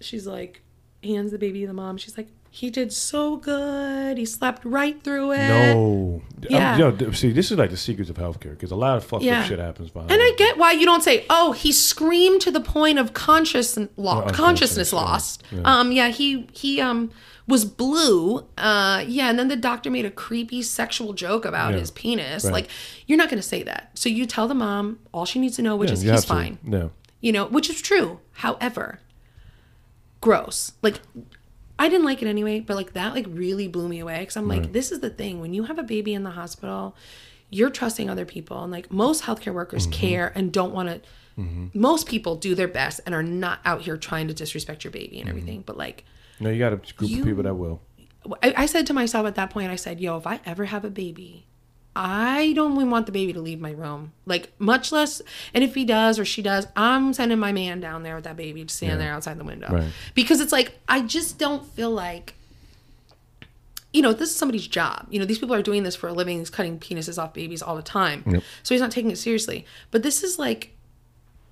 she's 0.00 0.26
like, 0.26 0.62
hands 1.02 1.30
the 1.30 1.38
baby 1.38 1.60
to 1.62 1.66
the 1.66 1.72
mom. 1.72 1.96
She's 1.96 2.16
like, 2.16 2.28
he 2.52 2.68
did 2.68 2.92
so 2.92 3.36
good. 3.36 4.18
He 4.18 4.24
slept 4.26 4.64
right 4.64 5.00
through 5.02 5.32
it. 5.32 5.48
No. 5.74 6.20
Yeah. 6.48 6.72
I'm, 6.74 6.80
yo, 6.80 6.90
th- 6.90 7.16
see, 7.16 7.30
this 7.32 7.52
is 7.52 7.58
like 7.58 7.70
the 7.70 7.76
secrets 7.76 8.10
of 8.10 8.16
healthcare 8.16 8.50
because 8.50 8.72
a 8.72 8.76
lot 8.76 8.96
of 8.96 9.04
fucked 9.04 9.22
Yeah. 9.22 9.40
up 9.42 9.46
shit 9.46 9.58
happens 9.60 9.90
behind. 9.90 10.10
And 10.10 10.20
I 10.20 10.26
it. 10.26 10.36
get 10.36 10.58
why 10.58 10.72
you 10.72 10.84
don't 10.84 11.02
say, 11.02 11.24
"Oh, 11.30 11.52
he 11.52 11.70
screamed 11.70 12.40
to 12.42 12.50
the 12.50 12.60
point 12.60 12.98
of 12.98 13.12
conscious 13.14 13.76
lo- 13.76 13.86
unconsciousness, 14.22 14.36
consciousness 14.36 14.92
yeah. 14.92 14.98
lost." 14.98 15.42
Yeah. 15.52 15.60
Um, 15.64 15.92
yeah, 15.92 16.08
he 16.08 16.48
he 16.52 16.80
um 16.80 17.10
was 17.46 17.64
blue. 17.64 18.46
Uh, 18.58 19.04
yeah, 19.06 19.28
and 19.30 19.38
then 19.38 19.48
the 19.48 19.56
doctor 19.56 19.90
made 19.90 20.04
a 20.04 20.10
creepy 20.10 20.62
sexual 20.62 21.12
joke 21.12 21.44
about 21.44 21.72
Yeah. 21.74 21.80
his 21.80 21.90
penis. 21.90 22.44
Right. 22.44 22.52
Like, 22.52 22.68
you're 23.06 23.18
not 23.18 23.28
going 23.28 23.40
to 23.42 23.48
say 23.48 23.62
that. 23.64 23.90
So 23.94 24.08
you 24.08 24.24
tell 24.26 24.46
the 24.48 24.54
mom 24.54 25.00
all 25.12 25.24
she 25.24 25.38
needs 25.40 25.56
to 25.56 25.62
know, 25.62 25.74
which 25.76 25.88
Yeah, 25.90 25.94
is 25.94 26.02
he's 26.02 26.10
have 26.10 26.20
to. 26.22 26.26
fine. 26.28 26.58
Yeah. 26.64 26.88
You 27.20 27.32
know, 27.32 27.46
which 27.46 27.68
is 27.68 27.80
true. 27.82 28.20
However, 28.32 29.00
gross. 30.20 30.72
Like. 30.82 31.00
I 31.80 31.88
didn't 31.88 32.04
like 32.04 32.20
it 32.22 32.28
anyway, 32.28 32.60
but 32.60 32.76
like 32.76 32.92
that 32.92 33.14
like 33.14 33.26
really 33.28 33.66
blew 33.66 33.88
me 33.88 33.98
away 34.00 34.20
because 34.20 34.36
I'm 34.36 34.46
like, 34.46 34.72
this 34.72 34.92
is 34.92 35.00
the 35.00 35.10
thing. 35.10 35.40
When 35.40 35.54
you 35.54 35.64
have 35.64 35.78
a 35.78 35.82
baby 35.82 36.12
in 36.14 36.22
the 36.22 36.30
hospital, 36.30 36.94
you're 37.48 37.70
trusting 37.70 38.08
other 38.10 38.24
people, 38.26 38.62
and 38.62 38.70
like 38.70 38.92
most 38.92 39.24
healthcare 39.24 39.54
workers 39.54 39.84
Mm-hmm. 39.86 39.92
care 40.00 40.32
and 40.36 40.52
don't 40.52 40.72
want 40.72 40.88
to. 40.90 41.00
Most 41.72 42.06
people 42.06 42.36
do 42.36 42.54
their 42.54 42.68
best 42.68 43.00
and 43.06 43.14
are 43.14 43.22
not 43.22 43.60
out 43.64 43.80
here 43.80 43.96
trying 43.96 44.28
to 44.28 44.34
disrespect 44.34 44.84
your 44.84 44.90
baby 44.90 45.18
and 45.20 45.28
Mm-hmm. 45.28 45.38
everything. 45.38 45.62
But 45.64 45.78
like, 45.78 46.04
No, 46.38 46.50
you 46.50 46.58
got 46.58 46.74
a 46.74 46.76
group 46.76 47.10
You- 47.10 47.20
of 47.20 47.26
people 47.26 47.42
that 47.44 47.54
will. 47.54 47.80
I, 48.42 48.52
I 48.58 48.66
said 48.66 48.86
to 48.88 48.92
myself 48.92 49.26
at 49.26 49.34
that 49.36 49.48
point, 49.48 49.70
I 49.70 49.76
said, 49.76 49.98
"Yo, 50.00 50.18
if 50.18 50.26
I 50.26 50.40
ever 50.44 50.66
have 50.66 50.84
a 50.84 50.90
baby, 50.90 51.46
I 51.96 52.52
don't 52.54 52.74
even 52.76 52.90
want 52.90 53.06
the 53.06 53.12
baby 53.12 53.32
to 53.32 53.40
leave 53.40 53.60
my 53.60 53.72
room. 53.72 54.12
Like, 54.24 54.52
much 54.60 54.92
less. 54.92 55.20
And 55.52 55.64
if 55.64 55.74
he 55.74 55.84
does 55.84 56.18
or 56.18 56.24
she 56.24 56.40
does, 56.40 56.66
I'm 56.76 57.12
sending 57.12 57.38
my 57.38 57.52
man 57.52 57.80
down 57.80 58.04
there 58.04 58.14
with 58.14 58.24
that 58.24 58.36
baby 58.36 58.64
to 58.64 58.72
stand 58.72 58.92
Yeah. 58.92 58.98
there 58.98 59.12
outside 59.12 59.38
the 59.38 59.44
window 59.44 59.68
Right. 59.70 59.88
because 60.14 60.40
it's 60.40 60.52
like 60.52 60.78
I 60.88 61.00
just 61.02 61.38
don't 61.38 61.66
feel 61.66 61.90
like." 61.90 62.34
You 63.92 64.02
know, 64.02 64.12
this 64.12 64.30
is 64.30 64.36
somebody's 64.36 64.68
job. 64.68 65.08
You 65.10 65.18
know, 65.18 65.24
these 65.24 65.40
people 65.40 65.54
are 65.54 65.62
doing 65.62 65.82
this 65.82 65.96
for 65.96 66.06
a 66.06 66.12
living, 66.12 66.38
he's 66.38 66.48
cutting 66.48 66.78
penises 66.78 67.20
off 67.20 67.34
babies 67.34 67.60
all 67.60 67.74
the 67.74 67.82
time. 67.82 68.22
Yep. 68.24 68.42
So 68.62 68.74
he's 68.74 68.80
not 68.80 68.92
taking 68.92 69.10
it 69.10 69.18
seriously. 69.18 69.66
But 69.90 70.04
this 70.04 70.22
is 70.22 70.38
like, 70.38 70.76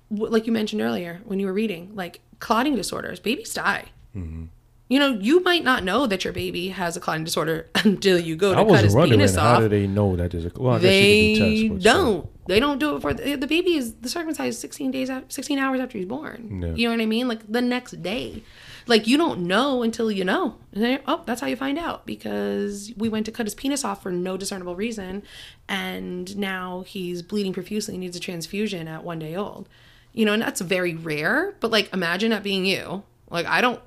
like 0.09 0.47
you 0.47 0.53
mentioned 0.53 0.81
earlier 0.81 1.19
when 1.25 1.41
you 1.41 1.47
were 1.47 1.53
reading, 1.53 1.91
like 1.95 2.21
clotting 2.39 2.77
disorders. 2.77 3.19
Babies 3.19 3.53
die. 3.53 3.87
Mm-hmm. 4.15 4.45
You 4.89 4.97
know, 4.97 5.09
you 5.09 5.41
might 5.43 5.63
not 5.63 5.83
know 5.83 6.07
that 6.07 6.23
your 6.23 6.33
baby 6.33 6.69
has 6.69 6.97
a 6.97 6.99
clotting 6.99 7.23
disorder 7.23 7.69
until 7.75 8.19
you 8.19 8.35
go 8.35 8.55
to 8.55 8.59
I 8.59 8.65
cut 8.65 8.83
his 8.83 8.95
penis 8.95 9.35
how 9.35 9.59
do 9.59 9.69
they 9.69 9.85
know 9.85 10.15
that 10.15 10.31
there's 10.31 10.45
a 10.45 10.51
well, 10.55 10.79
they 10.79 11.35
do 11.35 11.79
still. 11.79 11.93
don't. 11.93 12.29
They 12.47 12.59
don't 12.59 12.79
do 12.79 12.95
it 12.95 13.01
for 13.03 13.13
the, 13.13 13.35
the 13.35 13.45
baby 13.45 13.75
is 13.75 13.93
the 13.93 14.09
circumcised 14.09 14.59
16 14.59 14.89
days 14.89 15.11
after, 15.11 15.29
16 15.29 15.59
hours 15.59 15.79
after 15.79 15.99
he's 15.99 16.07
born. 16.07 16.63
Yeah. 16.63 16.73
You 16.73 16.87
know 16.87 16.95
what 16.95 17.03
I 17.03 17.05
mean? 17.05 17.27
Like 17.27 17.41
the 17.47 17.61
next 17.61 18.01
day. 18.01 18.41
Like 18.87 19.05
you 19.05 19.17
don't 19.17 19.41
know 19.41 19.83
until 19.83 20.11
you 20.11 20.25
know. 20.25 20.55
And 20.73 20.83
then, 20.83 20.99
oh, 21.05 21.21
that's 21.27 21.41
how 21.41 21.47
you 21.47 21.55
find 21.55 21.77
out 21.77 22.07
because 22.07 22.91
we 22.97 23.07
went 23.07 23.27
to 23.27 23.31
cut 23.31 23.45
his 23.45 23.53
penis 23.53 23.85
off 23.85 24.01
for 24.01 24.11
no 24.11 24.35
discernible 24.35 24.75
reason 24.75 25.21
and 25.67 26.35
now 26.35 26.81
he's 26.87 27.21
bleeding 27.21 27.53
profusely 27.53 27.93
and 27.93 28.01
needs 28.01 28.17
a 28.17 28.19
transfusion 28.19 28.87
at 28.87 29.03
1 29.03 29.19
day 29.19 29.35
old. 29.35 29.69
You 30.13 30.25
know, 30.25 30.33
and 30.33 30.41
that's 30.41 30.61
very 30.61 30.95
rare, 30.95 31.53
but 31.59 31.69
like 31.69 31.93
imagine 31.93 32.31
that 32.31 32.41
being 32.41 32.65
you. 32.65 33.03
Like 33.29 33.45
I 33.45 33.61
don't 33.61 33.79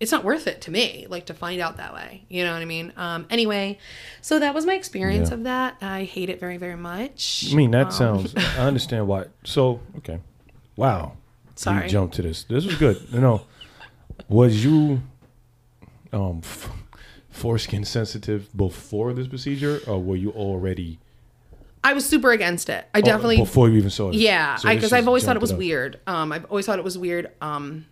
it's 0.00 0.12
not 0.12 0.22
worth 0.24 0.46
it 0.46 0.60
to 0.60 0.70
me 0.70 1.06
like 1.08 1.26
to 1.26 1.34
find 1.34 1.60
out 1.60 1.76
that 1.78 1.92
way 1.92 2.24
you 2.28 2.44
know 2.44 2.52
what 2.52 2.62
i 2.62 2.64
mean 2.64 2.92
um 2.96 3.26
anyway 3.30 3.76
so 4.20 4.38
that 4.38 4.54
was 4.54 4.64
my 4.64 4.74
experience 4.74 5.28
Yeah. 5.30 5.34
of 5.34 5.42
that 5.44 5.76
i 5.80 6.04
hate 6.04 6.28
it 6.30 6.38
very 6.38 6.56
very 6.56 6.76
much 6.76 7.46
I 7.50 7.54
mean, 7.56 7.70
that 7.72 7.86
Um, 7.86 7.90
sounds. 7.92 8.34
I 8.36 8.66
understand 8.66 9.06
why. 9.08 9.24
So, 9.44 9.80
okay, 9.98 10.20
wow. 10.76 11.12
Sorry. 11.56 11.84
You 11.84 11.88
jumped 11.90 12.14
to 12.16 12.22
this. 12.22 12.44
This 12.44 12.64
was 12.64 12.76
good. 12.76 12.96
You 13.10 13.20
know, 13.20 13.42
was 14.28 14.64
you 14.64 15.02
um 16.12 16.40
f- 16.44 16.70
foreskin 17.30 17.84
sensitive 17.84 18.48
before 18.56 19.12
this 19.12 19.26
procedure, 19.28 19.80
or 19.86 20.00
were 20.02 20.16
you 20.16 20.30
already 20.32 20.98
i 21.84 21.92
was 21.92 22.04
super 22.04 22.32
against 22.32 22.68
it 22.68 22.86
i 22.92 22.98
oh, 22.98 23.02
definitely 23.02 23.36
before 23.36 23.68
you 23.68 23.76
even 23.78 23.88
saw 23.90 24.08
it? 24.10 24.14
yeah 24.16 24.56
So 24.56 24.68
because 24.68 24.82
this 24.90 24.92
i've 24.92 25.06
always 25.06 25.24
thought 25.24 25.36
it 25.36 25.40
was 25.42 25.52
up. 25.52 25.58
weird 25.58 26.00
um 26.08 26.32
i've 26.32 26.44
always 26.46 26.66
thought 26.66 26.78
it 26.78 26.84
was 26.84 26.98
weird 26.98 27.30
um 27.40 27.86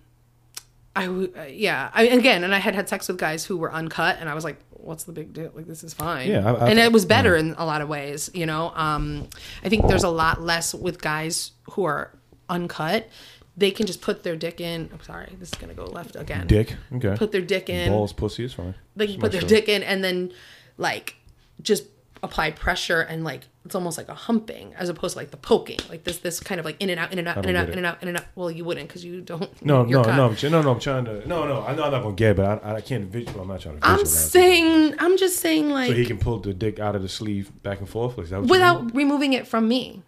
i 0.96 1.06
w- 1.06 1.32
uh, 1.38 1.42
yeah 1.44 1.90
I, 1.94 2.04
again 2.08 2.42
and 2.44 2.54
i 2.54 2.58
had 2.58 2.74
had 2.74 2.88
sex 2.88 3.06
with 3.08 3.18
guys 3.18 3.44
who 3.44 3.56
were 3.56 3.72
uncut 3.72 4.16
and 4.20 4.28
i 4.28 4.34
was 4.34 4.42
like 4.44 4.58
what's 4.70 5.04
the 5.04 5.12
big 5.12 5.32
deal 5.32 5.50
like 5.54 5.66
this 5.66 5.82
is 5.84 5.94
fine 5.94 6.28
Yeah, 6.30 6.44
I- 6.50 6.54
I- 6.66 6.70
and 6.70 6.78
it 6.78 6.92
was 6.92 7.04
better 7.04 7.36
in 7.36 7.54
a 7.58 7.64
lot 7.66 7.80
of 7.82 7.88
ways 7.88 8.30
you 8.34 8.46
know 8.46 8.72
um 8.74 9.28
i 9.64 9.68
think 9.68 9.86
there's 9.86 10.04
a 10.04 10.08
lot 10.08 10.40
less 10.42 10.74
with 10.74 11.00
guys 11.00 11.52
who 11.72 11.84
are 11.84 12.12
uncut 12.48 13.08
they 13.56 13.70
can 13.70 13.86
just 13.86 14.00
put 14.00 14.22
their 14.22 14.36
dick 14.36 14.60
in 14.60 14.88
i'm 14.92 15.00
sorry 15.02 15.34
this 15.38 15.48
is 15.50 15.54
gonna 15.58 15.74
go 15.74 15.84
left 15.86 16.14
again 16.16 16.46
Dick. 16.46 16.74
Okay. 16.94 17.14
put 17.16 17.32
their 17.32 17.40
dick 17.40 17.68
in 17.68 17.90
Balls, 17.90 18.12
pussy 18.12 18.44
is 18.44 18.52
fine. 18.54 18.74
they 18.94 19.06
can 19.06 19.14
Just 19.14 19.20
put 19.20 19.32
their 19.32 19.40
sure. 19.42 19.48
dick 19.48 19.68
in 19.68 19.82
and 19.82 20.02
then 20.04 20.32
like 20.78 21.16
just 21.62 21.84
apply 22.22 22.50
pressure 22.52 23.00
and 23.00 23.24
like 23.24 23.42
it's 23.66 23.74
almost 23.74 23.98
like 23.98 24.08
a 24.08 24.14
humping 24.14 24.72
as 24.78 24.88
opposed 24.88 25.12
to 25.12 25.18
like 25.18 25.30
the 25.30 25.36
poking 25.36 25.78
like 25.90 26.04
this 26.04 26.18
this 26.18 26.40
kind 26.40 26.58
of 26.58 26.64
like 26.64 26.76
in 26.80 26.88
and 26.88 26.98
out 26.98 27.12
in 27.12 27.18
and 27.18 27.28
out 27.28 27.36
in 27.38 27.48
and 27.50 27.56
out 27.58 27.68
in 27.68 27.76
and 27.76 27.86
out 27.86 28.00
in 28.02 28.08
and 28.08 28.16
out 28.16 28.24
well 28.34 28.50
you 28.50 28.64
wouldn't 28.64 28.88
because 28.88 29.04
you 29.04 29.20
don't 29.20 29.50
No, 29.64 29.82
no, 29.84 30.02
no, 30.02 30.26
I'm, 30.28 30.36
no, 30.50 30.62
no. 30.62 30.70
I'm 30.70 30.80
trying 30.80 31.04
to. 31.04 31.28
No, 31.28 31.46
no. 31.46 31.66
I 31.66 31.74
know 31.74 31.84
I'm 31.84 31.92
not 31.92 32.02
gonna 32.02 32.14
get, 32.14 32.30
it, 32.30 32.36
but 32.38 32.64
I, 32.64 32.76
I 32.76 32.80
can't 32.80 33.04
visual. 33.10 33.42
I'm 33.42 33.48
not 33.48 33.60
trying 33.60 33.78
to. 33.78 33.86
i'm 33.86 33.98
visualize 33.98 34.26
it. 34.26 34.30
saying 34.30 34.94
i'm 34.98 35.16
just 35.18 35.38
saying 35.40 35.68
like 35.70 35.88
So 35.88 35.94
he 35.94 36.06
can 36.06 36.18
pull 36.18 36.38
the 36.38 36.54
dick 36.54 36.78
out 36.78 36.96
of 36.96 37.02
the 37.02 37.08
sleeve 37.08 37.50
back 37.62 37.80
and 37.80 37.88
forth. 37.88 38.16
Like, 38.16 38.28
that 38.28 38.40
what 38.40 38.42
you 38.42 38.42
mean? 38.42 38.50
without 38.50 38.94
removing 38.94 39.32
it 39.34 39.46
from 39.46 39.68
me 39.68 40.02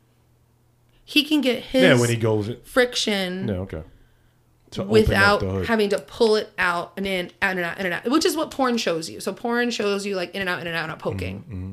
he 1.04 1.24
can 1.24 1.40
get 1.40 1.62
his 1.62 1.82
Yeah, 1.82 1.98
when 2.00 2.10
he 2.10 2.16
goes. 2.16 2.50
Friction 2.64 3.48
yeah, 3.48 3.54
okay. 3.56 3.82
Without 4.86 5.42
having 5.64 5.88
to 5.88 5.98
pull 5.98 6.36
it 6.36 6.52
out 6.58 6.92
and 6.98 7.06
in 7.06 7.30
out 7.40 7.56
and 7.56 7.60
out 7.60 7.78
in 7.80 7.86
and 7.86 7.94
out 7.94 8.04
which 8.10 8.26
is 8.26 8.36
what 8.36 8.50
porn 8.50 8.76
shows 8.76 9.08
you 9.08 9.18
so 9.18 9.32
porn 9.32 9.70
shows 9.70 10.04
you 10.04 10.14
like 10.14 10.34
in 10.34 10.42
and 10.42 10.48
out 10.50 10.60
in 10.60 10.66
and 10.66 10.76
out 10.76 10.88
not 10.88 10.98
poking 10.98 11.38
Mm-hmm. 11.40 11.72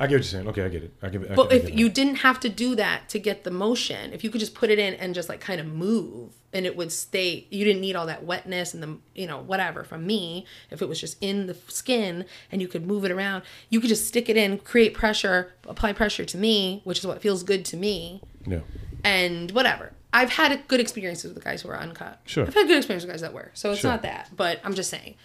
I 0.00 0.06
get 0.06 0.14
what 0.14 0.18
you're 0.18 0.22
saying. 0.22 0.48
Okay, 0.48 0.62
I 0.64 0.68
get 0.68 0.84
it. 0.84 0.94
I 1.02 1.08
get 1.08 1.22
it. 1.22 1.30
I 1.32 1.34
But 1.34 1.52
if 1.52 1.62
get 1.62 1.72
it. 1.72 1.78
you 1.78 1.88
didn't 1.88 2.16
have 2.16 2.38
to 2.40 2.48
do 2.48 2.74
that 2.76 3.08
to 3.08 3.18
get 3.18 3.44
the 3.44 3.50
motion, 3.50 4.12
if 4.12 4.22
you 4.22 4.30
could 4.30 4.38
just 4.40 4.54
put 4.54 4.70
it 4.70 4.78
in 4.78 4.94
and 4.94 5.14
just 5.14 5.28
like 5.28 5.40
kind 5.40 5.60
of 5.60 5.66
move 5.66 6.32
and 6.52 6.64
it 6.64 6.76
would 6.76 6.92
stay, 6.92 7.46
you 7.50 7.64
didn't 7.64 7.80
need 7.80 7.96
all 7.96 8.06
that 8.06 8.24
wetness 8.24 8.74
and 8.74 8.82
the, 8.82 8.96
you 9.14 9.26
know, 9.26 9.38
whatever 9.38 9.82
from 9.82 10.06
me. 10.06 10.46
If 10.70 10.80
it 10.82 10.88
was 10.88 11.00
just 11.00 11.16
in 11.20 11.46
the 11.46 11.54
skin 11.66 12.24
and 12.52 12.62
you 12.62 12.68
could 12.68 12.86
move 12.86 13.04
it 13.04 13.10
around, 13.10 13.42
you 13.70 13.80
could 13.80 13.88
just 13.88 14.06
stick 14.06 14.28
it 14.28 14.36
in, 14.36 14.58
create 14.58 14.94
pressure, 14.94 15.52
apply 15.66 15.92
pressure 15.94 16.24
to 16.24 16.36
me, 16.38 16.80
which 16.84 16.98
is 17.00 17.06
what 17.06 17.20
feels 17.20 17.42
good 17.42 17.64
to 17.66 17.76
me, 17.76 18.22
yeah. 18.46 18.60
and 19.04 19.50
whatever. 19.50 19.92
I've 20.12 20.30
had 20.30 20.66
good 20.68 20.80
experiences 20.80 21.34
with 21.34 21.44
guys 21.44 21.60
who 21.62 21.68
are 21.68 21.76
uncut. 21.78 22.20
Sure. 22.24 22.46
I've 22.46 22.54
had 22.54 22.66
good 22.66 22.78
experiences 22.78 23.06
with 23.06 23.12
guys 23.14 23.20
that 23.20 23.34
were. 23.34 23.50
So 23.54 23.72
it's 23.72 23.80
Sure. 23.80 23.90
not 23.90 24.02
that, 24.02 24.30
but 24.34 24.60
I'm 24.64 24.74
just 24.74 24.88
saying. 24.90 25.16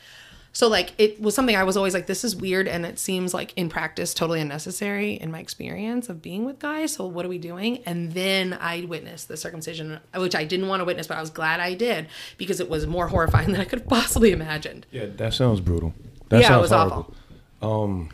So 0.56 0.68
like 0.68 0.94
it 1.00 1.20
was 1.20 1.34
something 1.34 1.56
I 1.56 1.64
was 1.64 1.76
always 1.76 1.94
like, 1.96 2.06
this 2.06 2.24
is 2.24 2.36
weird, 2.36 2.68
and 2.68 2.86
it 2.86 3.00
seems 3.00 3.34
like 3.34 3.54
in 3.56 3.70
practice 3.70 4.14
totally 4.14 4.40
unnecessary 4.40 5.14
in 5.16 5.32
my 5.32 5.40
experience 5.40 6.10
of 6.10 6.22
being 6.22 6.46
with 6.46 6.60
guys. 6.60 6.94
So 6.94 7.08
what 7.08 7.26
are 7.26 7.30
we 7.30 7.40
doing? 7.40 7.80
And 7.86 8.12
then 8.14 8.54
I 8.54 8.86
witnessed 8.86 9.28
the 9.28 9.36
circumcision, 9.36 10.00
which 10.16 10.36
I 10.36 10.44
didn't 10.44 10.68
want 10.68 10.82
to 10.82 10.86
witness, 10.86 11.08
but 11.08 11.18
I 11.18 11.22
was 11.22 11.32
glad 11.32 11.60
I 11.60 11.74
did 11.74 12.08
because 12.38 12.60
it 12.60 12.70
was 12.70 12.86
more 12.86 13.08
horrifying 13.14 13.52
than 13.52 13.62
I 13.62 13.66
could 13.66 13.80
have 13.80 13.90
possibly 13.90 14.32
imagined. 14.32 14.86
Yeah, 14.92 15.08
that 15.18 15.34
sounds 15.34 15.60
brutal. 15.60 15.94
That 16.30 16.42
Yeah, 16.42 16.58
it 16.58 16.62
was 16.62 16.70
horrible. 16.72 16.98
awful. 16.98 17.16
Um, 17.64 18.10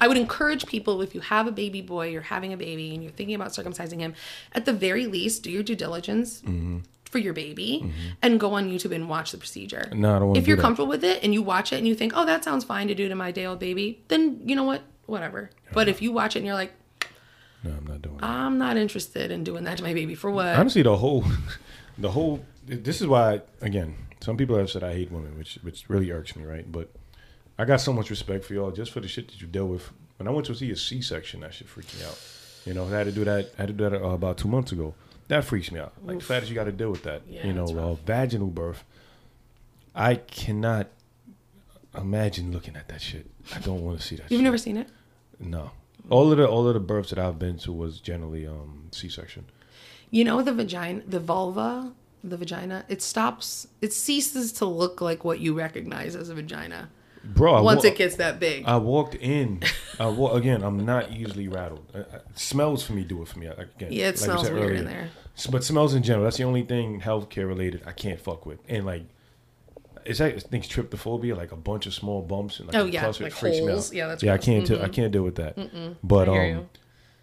I 0.00 0.08
would 0.08 0.16
encourage 0.16 0.66
people 0.66 1.02
if 1.02 1.14
you 1.14 1.20
have 1.20 1.46
a 1.46 1.52
baby 1.52 1.82
boy, 1.82 2.08
you're 2.08 2.22
having 2.22 2.52
a 2.52 2.56
baby, 2.56 2.94
and 2.94 3.02
you're 3.02 3.12
thinking 3.12 3.34
about 3.34 3.50
circumcising 3.50 4.00
him, 4.00 4.14
at 4.52 4.64
the 4.64 4.72
very 4.72 5.06
least, 5.06 5.42
do 5.42 5.50
your 5.50 5.62
due 5.62 5.76
diligence 5.76 6.40
Mm-hmm. 6.40 6.78
For 7.14 7.18
your 7.20 7.32
baby 7.32 7.92
and 8.22 8.40
go 8.40 8.54
on 8.54 8.68
YouTube 8.68 8.92
and 8.92 9.08
watch 9.08 9.30
the 9.30 9.38
procedure. 9.38 9.88
No, 9.92 10.16
I 10.16 10.18
don't 10.18 10.36
If 10.36 10.48
you're 10.48 10.56
that. 10.56 10.62
comfortable 10.62 10.88
with 10.88 11.04
it 11.04 11.22
and 11.22 11.32
you 11.32 11.42
watch 11.42 11.72
it 11.72 11.76
and 11.76 11.86
you 11.86 11.94
think, 11.94 12.12
oh, 12.16 12.24
that 12.26 12.42
sounds 12.42 12.64
fine 12.64 12.88
to 12.88 12.94
do 12.96 13.08
to 13.08 13.14
my 13.14 13.30
day 13.30 13.46
old 13.46 13.60
baby, 13.60 14.02
then 14.08 14.40
you 14.44 14.56
know 14.56 14.64
what? 14.64 14.82
Whatever. 15.06 15.50
But 15.72 15.88
if 15.88 16.02
you 16.02 16.10
watch 16.10 16.34
it 16.34 16.40
and 16.40 16.46
you're 16.46 16.56
like, 16.56 16.72
no, 17.62 17.70
I'm 17.70 17.86
not 17.86 18.02
doing 18.02 18.16
it. 18.16 18.24
I'm 18.24 18.58
not 18.58 18.76
interested 18.76 19.30
in 19.30 19.44
doing 19.44 19.62
that 19.62 19.76
to 19.76 19.84
my 19.84 19.94
baby 19.94 20.16
for 20.16 20.28
what? 20.28 20.56
Honestly, 20.56 20.82
the 20.82 20.96
whole, 20.96 21.24
the 21.98 22.10
whole. 22.10 22.44
This 22.66 23.00
is 23.00 23.06
why, 23.06 23.42
again, 23.60 23.94
some 24.20 24.36
people 24.36 24.58
have 24.58 24.70
said 24.70 24.82
I 24.82 24.92
hate 24.92 25.12
women, 25.12 25.38
which 25.38 25.60
which 25.62 25.88
really 25.88 26.10
irks 26.10 26.34
me, 26.34 26.44
right? 26.44 26.66
But 26.70 26.90
I 27.60 27.64
got 27.64 27.80
so 27.80 27.92
much 27.92 28.10
respect 28.10 28.44
for 28.44 28.54
y'all 28.54 28.72
just 28.72 28.90
for 28.90 28.98
the 28.98 29.06
shit 29.06 29.28
that 29.28 29.40
you 29.40 29.46
deal 29.46 29.68
with. 29.68 29.88
When 30.16 30.26
I 30.26 30.32
went 30.32 30.46
to 30.46 30.54
see 30.56 30.70
a 30.72 30.76
C-section, 30.76 31.40
that 31.42 31.54
shit 31.54 31.68
freaked 31.68 31.96
me 31.96 32.04
out. 32.04 32.18
You 32.66 32.74
know, 32.74 32.86
I 32.86 32.90
had 32.90 33.04
to 33.06 33.12
do 33.12 33.24
that. 33.24 33.52
I 33.56 33.62
had 33.62 33.68
to 33.68 33.72
do 33.74 33.88
that 33.88 34.02
uh, 34.02 34.08
about 34.08 34.36
two 34.38 34.48
months 34.48 34.72
ago. 34.72 34.94
That 35.28 35.44
freaks 35.44 35.72
me 35.72 35.80
out. 35.80 35.94
Like 36.04 36.18
the 36.18 36.24
fact 36.24 36.42
that 36.42 36.48
you 36.48 36.54
got 36.54 36.64
to 36.64 36.72
deal 36.72 36.90
with 36.90 37.04
that. 37.04 37.22
Yeah, 37.26 37.46
you 37.46 37.52
know, 37.52 37.64
uh, 37.64 37.94
vaginal 37.94 38.48
birth. 38.48 38.84
I 39.94 40.16
cannot 40.16 40.88
imagine 41.96 42.52
looking 42.52 42.76
at 42.76 42.88
that 42.88 43.00
shit. 43.00 43.30
I 43.54 43.58
don't 43.60 43.84
want 43.84 44.00
to 44.00 44.06
see 44.06 44.16
that. 44.16 44.30
You've 44.30 44.38
shit. 44.38 44.44
never 44.44 44.58
seen 44.58 44.76
it? 44.76 44.88
No. 45.38 45.70
All 46.10 46.30
of 46.30 46.38
the 46.38 46.46
all 46.46 46.66
of 46.68 46.74
the 46.74 46.80
births 46.80 47.10
that 47.10 47.18
I've 47.18 47.38
been 47.38 47.58
to 47.58 47.72
was 47.72 48.00
generally 48.00 48.46
um 48.46 48.88
C-section. 48.90 49.46
You 50.10 50.24
know 50.24 50.42
the 50.42 50.52
vagina, 50.52 51.02
the 51.06 51.20
vulva, 51.20 51.92
the 52.22 52.36
vagina. 52.36 52.84
It 52.88 53.00
stops. 53.00 53.66
It 53.80 53.92
ceases 53.92 54.52
to 54.54 54.66
look 54.66 55.00
like 55.00 55.24
what 55.24 55.40
you 55.40 55.54
recognize 55.54 56.14
as 56.14 56.28
a 56.28 56.34
vagina 56.34 56.90
Bro, 57.24 57.54
I 57.54 57.60
once 57.62 57.84
wa- 57.84 57.90
it 57.90 57.96
gets 57.96 58.16
that 58.16 58.38
big. 58.38 58.64
I 58.66 58.76
walked 58.76 59.14
in 59.14 59.62
Uh, 59.98 60.12
well, 60.16 60.34
again, 60.34 60.62
I'm 60.62 60.84
not 60.84 61.10
easily 61.12 61.48
rattled. 61.48 61.86
Uh, 61.94 61.98
uh, 61.98 62.18
smells 62.34 62.84
for 62.84 62.92
me 62.92 63.04
do 63.04 63.22
it 63.22 63.28
for 63.28 63.38
me. 63.38 63.48
Like, 63.48 63.58
Again, 63.76 63.92
Yeah, 63.92 64.04
it 64.04 64.16
like 64.16 64.16
smells 64.18 64.42
said 64.46 64.52
weird 64.54 64.66
earlier. 64.66 64.78
in 64.80 64.84
there. 64.86 65.08
But 65.50 65.64
smells 65.64 65.94
in 65.94 66.02
general, 66.02 66.24
that's 66.24 66.36
the 66.36 66.44
only 66.44 66.62
thing 66.62 67.00
healthcare 67.00 67.46
related 67.48 67.82
I 67.86 67.92
can't 67.92 68.20
fuck 68.20 68.44
with. 68.46 68.58
And 68.68 68.84
like, 68.86 69.04
it's 70.04 70.20
like 70.20 70.38
things 70.42 70.68
tryptophobia, 70.68 71.36
like 71.36 71.50
a 71.52 71.56
bunch 71.56 71.86
of 71.86 71.94
small 71.94 72.20
bumps 72.22 72.58
and 72.58 72.68
like 72.68 72.76
Oh 72.76 72.84
yeah, 72.84 73.00
cluster, 73.04 73.24
like 73.24 73.32
it 73.32 73.36
freaks 73.36 73.56
me 73.58 73.66
holes. 73.68 73.92
Yeah, 73.92 74.08
that's 74.08 74.22
Yeah, 74.22 74.34
I 74.34 74.38
can't. 74.38 74.66
do 74.66 74.80
I 74.80 74.88
can't 74.88 75.12
deal 75.12 75.22
with 75.22 75.36
that. 75.36 75.56
But 76.02 76.28
I 76.28 76.32
hear 76.32 76.42
um, 76.42 76.48
you. 76.48 76.68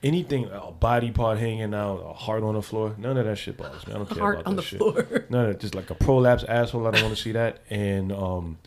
Anything, 0.04 0.50
a 0.52 0.72
body 0.72 1.12
part 1.12 1.38
hanging 1.38 1.74
out, 1.74 1.98
a 2.06 2.14
heart 2.14 2.44
on 2.44 2.56
the 2.56 2.62
floor, 2.62 2.96
none 2.98 3.18
of 3.18 3.26
that 3.26 3.38
shit 3.38 3.58
bothers 3.58 3.86
me. 3.88 3.94
I 3.94 3.98
don't 3.98 4.10
care 4.10 4.20
Heart 4.20 4.36
about 4.42 4.48
on 4.48 4.56
that 4.56 4.62
the 4.62 4.68
shit. 4.68 4.80
floor. 4.80 5.26
None 5.30 5.46
of 5.46 5.52
it, 5.52 5.60
just 5.60 5.76
like 5.76 5.90
a 5.90 5.96
prolapse 5.96 6.44
asshole. 6.44 6.88
I 6.88 6.92
don't 6.92 7.04
want 7.04 7.16
to 7.16 7.22
see 7.22 7.32
that. 7.34 7.60
And 7.70 8.12
um, 8.12 8.58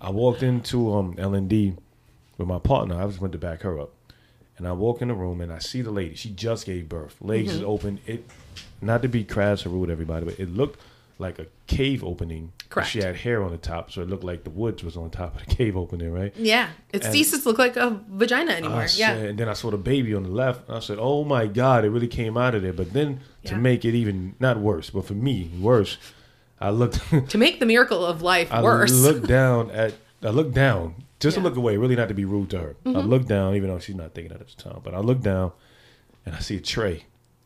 I 0.00 0.10
walked 0.10 0.42
into 0.42 0.92
um 0.94 1.14
L 1.18 1.34
and 1.34 1.48
D 1.48 1.74
with 2.38 2.48
my 2.48 2.58
partner. 2.58 3.00
I 3.00 3.06
just 3.06 3.20
went 3.20 3.32
to 3.32 3.38
back 3.38 3.62
her 3.62 3.78
up, 3.78 3.90
and 4.58 4.66
I 4.66 4.72
walk 4.72 5.02
in 5.02 5.08
the 5.08 5.14
room 5.14 5.40
and 5.40 5.52
I 5.52 5.58
see 5.58 5.82
the 5.82 5.90
lady. 5.90 6.14
She 6.14 6.30
just 6.30 6.66
gave 6.66 6.88
birth. 6.88 7.16
Legs 7.20 7.48
Mm-hmm. 7.50 7.58
is 7.58 7.62
open. 7.64 8.00
It, 8.06 8.24
not 8.82 9.02
to 9.02 9.08
be 9.08 9.24
crass 9.24 9.66
or 9.66 9.68
rude, 9.68 9.90
everybody, 9.90 10.24
but 10.24 10.40
it 10.40 10.48
looked 10.48 10.80
like 11.20 11.38
a 11.38 11.46
cave 11.66 12.02
opening. 12.02 12.52
Correct. 12.68 12.88
She 12.90 13.00
had 13.00 13.16
hair 13.16 13.42
on 13.42 13.50
the 13.50 13.58
top, 13.58 13.90
so 13.90 14.00
it 14.02 14.08
looked 14.08 14.24
like 14.24 14.44
the 14.44 14.50
woods 14.50 14.82
was 14.82 14.96
on 14.96 15.10
top 15.10 15.36
of 15.40 15.46
the 15.46 15.54
cave 15.56 15.76
opening, 15.76 16.12
right? 16.12 16.32
Yeah, 16.36 16.70
it 16.92 17.04
And- 17.04 17.12
ceases 17.12 17.42
to 17.42 17.48
look 17.50 17.58
like 17.58 17.76
a 17.76 18.00
vagina 18.08 18.52
anymore. 18.52 18.82
I 18.82 18.88
yeah, 18.96 19.12
and 19.12 19.38
then 19.38 19.48
I 19.48 19.52
saw 19.54 19.70
the 19.70 19.76
baby 19.76 20.14
on 20.14 20.22
the 20.24 20.30
left. 20.30 20.68
I 20.70 20.80
said, 20.80 20.98
"Oh 21.00 21.24
my 21.24 21.46
God, 21.46 21.84
it 21.84 21.90
really 21.90 22.08
came 22.08 22.36
out 22.36 22.54
of 22.54 22.62
there." 22.62 22.72
But 22.72 22.92
then 22.92 23.20
to 23.44 23.56
make 23.56 23.84
it 23.84 23.94
even 23.94 24.34
not 24.40 24.58
worse, 24.58 24.90
but 24.90 25.04
for 25.04 25.14
me 25.14 25.50
worse, 25.60 25.98
I 26.60 26.70
looked. 26.70 27.00
to 27.30 27.38
make 27.38 27.60
the 27.60 27.66
miracle 27.66 28.04
of 28.04 28.22
life 28.22 28.50
I 28.52 28.62
worse. 28.62 28.92
looked 28.92 29.26
down 29.26 29.70
at. 29.70 29.94
I 30.22 30.28
looked 30.30 30.54
down 30.54 30.94
just 31.18 31.34
to 31.34 31.40
Yeah. 31.40 31.44
Mm-hmm. 31.44 31.44
look 31.48 31.56
away, 31.56 31.76
really 31.76 31.96
not 31.96 32.08
to 32.08 32.14
be 32.14 32.24
rude 32.24 32.50
to 32.50 32.58
her. 32.58 32.76
I 32.86 32.90
looked 32.90 33.28
down, 33.28 33.54
even 33.56 33.68
though 33.70 33.78
she's 33.78 33.94
not 33.96 34.14
thinking 34.14 34.32
at 34.32 34.38
the 34.46 34.62
time. 34.62 34.80
But 34.84 34.94
I 34.94 34.98
looked 35.00 35.22
down, 35.22 35.52
and 36.26 36.34
I 36.34 36.38
see 36.40 36.56
a 36.56 36.60
tray, 36.60 37.04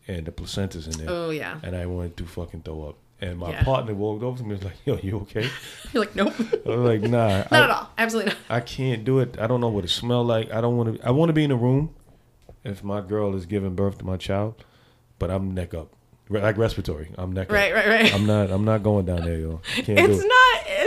and 0.09 0.27
the 0.27 0.33
placenta's 0.33 0.87
in 0.87 0.99
there, 0.99 1.09
oh 1.09 1.31
yeah, 1.31 1.61
and 1.62 1.75
I 1.77 1.87
wanted 1.87 2.16
to 2.18 2.27
fucking 2.27 2.62
throw 2.62 2.89
up. 2.89 2.97
And 3.21 3.39
my 3.39 3.51
Yeah. 3.51 3.62
partner 3.65 3.95
walked 3.95 4.23
over 4.23 4.37
to 4.39 4.45
me 4.45 4.55
and 4.55 4.62
was 4.62 4.65
like, 4.65 4.85
"Yo, 4.87 4.97
you 5.03 5.19
okay?" 5.21 5.49
you're 5.93 6.05
like 6.05 6.15
nope, 6.17 6.35
I 6.67 6.69
was 6.69 6.79
like, 7.01 7.03
"Nah, 7.03 7.29
not 7.51 7.53
I, 7.53 7.65
at 7.65 7.71
all, 7.71 7.89
absolutely 7.97 8.33
not. 8.33 8.39
I 8.51 8.61
can't 8.61 9.05
do 9.05 9.21
it. 9.21 9.37
I 9.39 9.47
don't 9.47 9.61
know 9.61 9.69
what 9.69 9.85
it 9.85 9.89
smell 9.89 10.25
like. 10.25 10.53
I 10.53 10.61
don't 10.61 10.77
want 10.77 10.97
to. 11.01 11.07
I 11.07 11.11
want 11.12 11.29
to 11.29 11.33
be 11.33 11.45
in 11.45 11.51
a 11.53 11.57
room 11.57 11.95
if 12.65 12.83
my 12.83 13.01
girl 13.01 13.35
is 13.37 13.47
giving 13.47 13.75
birth 13.75 13.99
to 13.99 14.05
my 14.05 14.17
child, 14.17 14.65
but 15.19 15.31
I'm 15.31 15.55
neck 15.55 15.75
up, 15.75 15.93
like 16.29 16.59
respiratory. 16.59 17.12
I'm 17.17 17.33
neck 17.33 17.51
Right, 17.53 17.71
up. 17.73 17.77
right, 17.87 18.03
right. 18.03 18.15
I'm 18.15 18.27
not. 18.27 18.51
I'm 18.51 18.65
not 18.65 18.83
going 18.83 19.07
down 19.07 19.23
there, 19.25 19.39
yo. 19.39 19.61
Can't 19.75 19.91
it's 19.91 20.19
do 20.19 20.25
it. 20.25 20.29
not. 20.29 20.43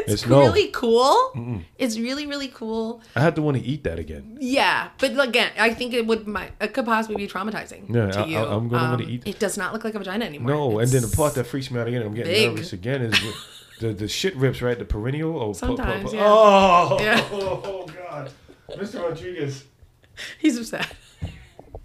It's, 0.08 0.22
It's 0.24 0.26
no. 0.28 0.40
really 0.40 0.70
cool. 0.70 1.62
It's 1.78 2.00
really 2.00 2.26
really 2.26 2.48
cool. 2.48 3.02
I 3.16 3.20
had 3.22 3.36
to 3.36 3.42
want 3.42 3.58
to 3.58 3.64
eat 3.64 3.84
that 3.84 4.00
again. 4.00 4.38
Yeah, 4.40 4.90
but 5.00 5.12
again, 5.20 5.52
I 5.60 5.74
think 5.74 5.94
it 5.94 6.08
would 6.08 6.26
my 6.28 6.50
it 6.62 6.74
could 6.74 6.86
possibly 6.86 7.18
be 7.18 7.28
traumatizing 7.28 7.94
Yeah, 7.94 8.12
to 8.12 8.20
I- 8.22 8.26
you. 8.26 8.38
Um, 8.38 8.48
I- 8.50 8.54
I'm 8.56 8.68
gonna 8.70 8.90
wanna 8.92 9.04
eat- 9.04 9.24
It 9.28 9.38
does 9.40 9.58
not 9.58 9.74
look 9.74 9.84
like 9.84 9.96
a 9.96 10.00
vagina 10.00 10.24
anymore. 10.26 10.52
No, 10.52 10.80
and 10.80 10.90
then 10.90 11.02
the 11.02 11.08
It's- 11.08 11.16
part 11.16 11.36
that 11.36 11.44
freaks 11.46 11.70
me 11.70 11.80
out 11.80 11.88
again, 11.88 12.02
I'm 12.04 12.14
getting 12.14 12.32
big. 12.34 12.50
nervous 12.52 12.72
again, 12.74 13.02
is 13.02 13.20
the 13.82 13.94
the 13.94 14.08
shit 14.08 14.36
rips 14.38 14.62
right 14.62 14.80
the 14.80 14.86
perennial. 14.86 15.36
Oh, 15.38 15.48
pu- 15.48 15.54
pu- 15.54 15.54
Sometimes, 15.78 16.12
pu- 16.12 16.16
yeah. 16.18 16.24
Oh, 16.26 16.98
Yeah. 17.02 17.28
oh, 17.32 17.86
God, 17.88 18.32
Mr. 18.72 19.04
Rodriguez. 19.04 19.66
he's 20.40 20.58
upset. 20.58 20.88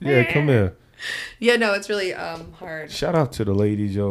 Yeah, 0.00 0.32
come 0.32 0.46
here. 0.48 0.76
Yeah, 1.40 1.56
no, 1.56 1.72
it's 1.74 1.88
really 1.88 2.14
um 2.14 2.52
hard. 2.52 2.90
Shout 2.90 3.14
out 3.16 3.32
to 3.32 3.44
the 3.44 3.52
ladies, 3.54 3.94
yo. 3.96 4.10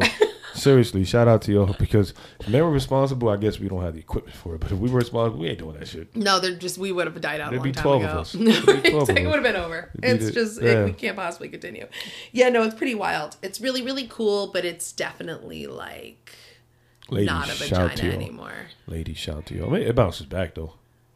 Seriously, 0.61 1.03
shout 1.05 1.27
out 1.27 1.41
to 1.43 1.51
y'all 1.51 1.73
because 1.79 2.13
if 2.39 2.45
they 2.45 2.61
were 2.61 2.69
responsible, 2.69 3.29
I 3.29 3.37
guess 3.37 3.59
we 3.59 3.67
don't 3.67 3.81
have 3.81 3.95
the 3.95 3.99
equipment 3.99 4.37
for 4.37 4.53
it. 4.53 4.59
But 4.59 4.71
if 4.71 4.77
we 4.77 4.91
were 4.91 4.99
responsible, 4.99 5.39
we 5.39 5.49
ain't 5.49 5.57
doing 5.57 5.79
that 5.79 5.87
shit. 5.87 6.15
No, 6.15 6.39
they're 6.39 6.55
just 6.55 6.77
we 6.77 6.91
would 6.91 7.07
have 7.07 7.19
died 7.19 7.41
out 7.41 7.49
There'd 7.49 7.61
a 7.61 7.63
be 7.63 7.73
long 7.73 8.01
time 8.01 8.01
12 8.01 8.03
of 8.03 8.17
us. 8.17 8.35
Be 8.83 8.91
12 8.91 9.09
it 9.09 9.25
would 9.25 9.33
have 9.33 9.43
been 9.43 9.55
over. 9.55 9.89
It'd 10.03 10.21
It's 10.21 10.35
just 10.35 10.61
yeah. 10.61 10.83
it, 10.83 10.85
we 10.85 10.93
can't 10.93 11.15
possibly 11.15 11.49
continue. 11.49 11.87
Yeah, 12.31 12.49
no, 12.49 12.61
it's 12.61 12.75
pretty 12.75 12.93
wild. 12.93 13.37
It's 13.41 13.59
really 13.59 13.81
really 13.81 14.05
cool, 14.07 14.51
but 14.53 14.63
it's 14.63 14.91
definitely 14.91 15.65
like 15.65 16.35
Ladies, 17.09 17.27
not 17.27 17.49
a 17.49 17.53
shout 17.53 17.97
to 17.97 18.03
vagina 18.03 18.13
anymore. 18.13 18.67
Ladies, 18.85 19.17
shout 19.17 19.47
to 19.47 19.55
y'all. 19.55 19.69
I 19.69 19.79
mean, 19.79 19.87
it 19.87 19.95
bounces 19.95 20.27
back 20.27 20.53
though. 20.53 20.73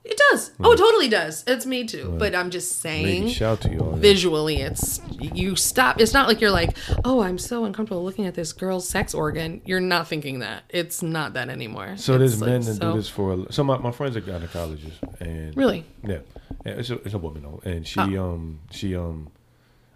It 0.07 0.21
does. 0.31 0.51
Oh, 0.59 0.71
it 0.73 0.77
totally 0.77 1.09
does. 1.09 1.43
It's 1.47 1.65
me 1.65 1.83
too. 1.85 2.15
But 2.19 2.35
I'm 2.35 2.51
just 2.51 2.79
saying. 2.79 3.29
Shout 3.29 3.61
to 3.61 3.69
y'all. 3.73 3.95
visually 3.95 4.57
it's 4.57 5.01
you 5.19 5.55
stop 5.55 5.99
it's 5.99 6.13
not 6.13 6.27
like 6.27 6.39
you're 6.41 6.51
like 6.51 6.77
oh 7.05 7.21
i'm 7.21 7.37
so 7.37 7.63
uncomfortable 7.65 8.03
looking 8.03 8.25
at 8.25 8.35
this 8.35 8.51
girl's 8.53 8.87
sex 8.87 9.13
organ 9.13 9.61
you're 9.65 9.79
not 9.79 10.07
thinking 10.07 10.39
that 10.39 10.63
it's 10.69 11.01
not 11.01 11.33
that 11.33 11.49
anymore 11.49 11.95
So 11.97 12.13
It's 12.13 12.19
there's 12.37 12.41
like 12.41 12.49
men 12.51 12.61
that 12.61 12.75
so- 12.75 12.91
do 12.91 12.97
this 12.97 13.09
for. 13.09 13.33
A, 13.33 13.51
so 13.51 13.63
my, 13.63 13.77
my 13.77 13.91
friends 13.91 14.15
are 14.17 14.21
gynecologists, 14.21 14.99
and 15.19 15.55
really 15.57 15.85
yeah, 16.03 16.19
it's 16.65 16.89
a, 16.89 16.95
it's 17.05 17.13
a 17.13 17.17
woman 17.17 17.41
though, 17.43 17.61
and 17.65 17.87
she 17.87 17.99
Oh. 17.99 18.33
um 18.33 18.59
she 18.71 18.95
um 18.95 19.29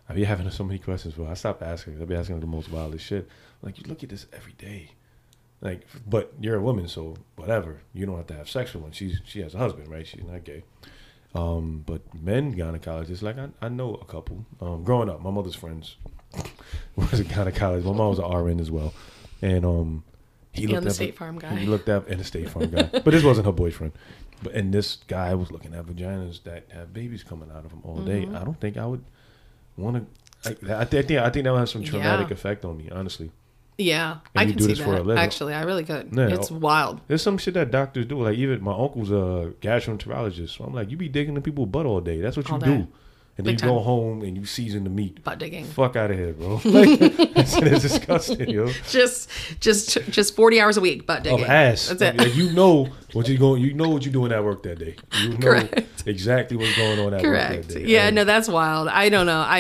I 0.08 0.14
be 0.14 0.24
having 0.24 0.50
so 0.50 0.64
many 0.64 0.80
questions 0.80 1.14
for. 1.14 1.26
her. 1.26 1.32
I 1.32 1.36
stopped 1.36 1.62
asking. 1.62 2.02
I 2.02 2.06
be 2.06 2.16
asking 2.16 2.36
her 2.36 2.42
the 2.42 2.48
most 2.48 2.72
wildest 2.72 3.06
shit. 3.06 3.30
Like 3.62 3.78
you 3.78 3.84
look 3.88 4.02
at 4.04 4.10
this 4.10 4.26
every 4.34 4.54
day, 4.54 4.90
like 5.62 5.86
but 6.08 6.34
you're 6.40 6.56
a 6.56 6.62
woman, 6.62 6.88
so 6.88 7.16
whatever. 7.36 7.82
You 7.94 8.06
don't 8.06 8.18
have 8.18 8.28
to 8.28 8.34
have 8.36 8.50
sex 8.50 8.74
with 8.74 8.84
one. 8.84 8.92
She's 8.92 9.20
she 9.26 9.42
has 9.42 9.54
a 9.56 9.58
husband, 9.58 9.88
right? 9.90 10.06
She's 10.08 10.24
not 10.24 10.44
gay. 10.44 10.64
Um, 11.36 11.84
but 11.86 12.02
men 12.20 12.56
gynecologists, 12.56 13.22
like 13.22 13.38
I, 13.38 13.50
I 13.62 13.70
know 13.70 13.94
a 13.96 14.06
couple. 14.06 14.46
Um, 14.62 14.84
growing 14.84 15.10
up, 15.10 15.22
my 15.22 15.30
mother's 15.30 15.54
friends 15.56 15.96
was 16.96 17.20
a 17.20 17.24
gynecologist. 17.24 17.84
My 17.84 17.94
mom 17.94 18.10
was 18.10 18.20
an 18.20 18.26
RN 18.32 18.60
as 18.60 18.72
well, 18.72 18.94
and 19.42 19.64
um, 19.66 20.04
he 20.52 20.64
And 20.64 20.72
looked 20.74 20.84
the 20.86 20.90
at 20.90 20.96
State 20.96 21.16
Farm 21.18 21.38
guy. 21.38 21.56
He 21.56 21.68
looked 21.68 21.88
up 21.90 22.10
and 22.10 22.20
the 22.20 22.24
State 22.24 22.50
Farm 22.50 22.72
guy, 22.72 22.84
but 22.92 23.06
this 23.06 23.24
wasn't 23.24 23.46
her 23.46 23.52
boyfriend. 23.52 23.94
But 24.42 24.54
and 24.54 24.74
this 24.74 24.96
guy 25.08 25.36
was 25.36 25.52
looking 25.52 25.76
at 25.76 25.86
vaginas 25.86 26.42
that 26.44 26.66
have 26.72 26.94
babies 26.94 27.24
coming 27.24 27.52
out 27.52 27.64
of 27.66 27.70
them 27.72 27.82
all 27.84 28.00
day. 28.02 28.24
Mm-hmm. 28.24 28.36
I 28.36 28.44
don't 28.44 28.60
think 28.60 28.78
I 28.78 28.86
would 28.88 29.04
want 29.78 29.98
to. 29.98 30.50
I, 30.72 30.82
I, 30.82 30.86
thi- 30.86 30.98
I 30.98 31.02
think 31.04 31.20
I 31.22 31.30
think 31.30 31.44
that 31.44 31.52
would 31.52 31.60
have 31.60 31.70
some 31.70 31.84
traumatic 31.84 32.30
Yeah. 32.30 32.34
effect 32.34 32.66
on 32.66 32.78
me. 32.78 32.90
Honestly, 32.90 33.30
yeah 33.80 34.18
i 34.36 34.44
you 34.44 34.50
can 34.50 34.58
do 34.58 34.64
see 34.66 34.70
this 34.74 34.80
for 34.80 34.94
a 34.94 34.98
that 34.98 35.06
living. 35.06 35.24
actually 35.24 35.54
i 35.54 35.64
really 35.64 35.84
could 35.86 36.10
Yeah. 36.14 36.28
it's 36.28 36.52
wild 36.52 37.02
there's 37.08 37.22
some 37.22 37.38
shit 37.38 37.54
that 37.56 37.72
doctors 37.72 38.06
do. 38.06 38.22
Like 38.22 38.38
even 38.38 38.62
my 38.64 38.74
uncle's 38.74 39.10
a 39.10 39.54
gastroenterologist. 39.62 40.58
So 40.58 40.66
I'm 40.66 40.74
like, 40.74 40.92
you 40.92 40.98
be 40.98 41.10
digging 41.10 41.36
in 41.36 41.42
people's 41.42 41.70
butt 41.70 41.86
all 41.86 42.02
day. 42.02 42.20
That's 42.22 42.38
what 42.38 42.48
you 42.48 42.54
All 42.54 42.60
do. 42.60 42.66
day. 42.66 42.88
And 43.38 43.48
then 43.48 43.56
Big 43.56 43.62
you 43.62 43.70
go 43.70 43.80
home 43.80 44.22
and 44.22 44.36
you 44.38 44.44
season 44.46 44.84
the 44.84 44.90
meat. 44.90 45.24
butt 45.24 45.40
digging 45.40 45.64
Fuck 45.64 45.96
out 45.96 46.12
of 46.12 46.18
here, 46.18 46.34
bro. 46.34 46.60
Like, 46.66 47.00
it's, 47.02 47.56
it's 47.56 47.82
disgusting, 47.84 48.50
yo. 48.50 48.70
just 48.90 49.30
just 49.62 49.98
just 50.12 50.36
40 50.36 50.60
hours 50.60 50.76
a 50.76 50.82
week 50.82 51.06
butt 51.08 51.24
digging 51.24 51.44
Of 51.46 51.50
ass. 51.50 51.88
that's 51.88 52.02
it 52.02 52.18
Like, 52.18 52.36
you 52.36 52.52
know 52.52 52.90
what 53.14 53.30
you're 53.30 53.38
going. 53.38 53.62
You 53.64 53.74
know 53.74 53.88
what 53.90 54.04
you're 54.04 54.12
doing 54.14 54.34
at 54.34 54.44
work 54.44 54.62
that 54.64 54.78
day. 54.80 54.96
You 55.22 55.30
know 55.38 55.38
Correct. 55.38 56.04
exactly 56.06 56.58
what's 56.58 56.76
going 56.76 57.00
on 57.00 57.14
at 57.14 57.22
Correct. 57.22 57.56
work 57.56 57.66
that 57.68 57.74
day. 57.80 57.86
Yeah, 57.86 58.08
And- 58.08 58.16
no, 58.18 58.26
that's 58.26 58.50
wild. 58.50 58.90
I 58.90 59.08
don't 59.08 59.26
know. 59.26 59.40
I, 59.48 59.60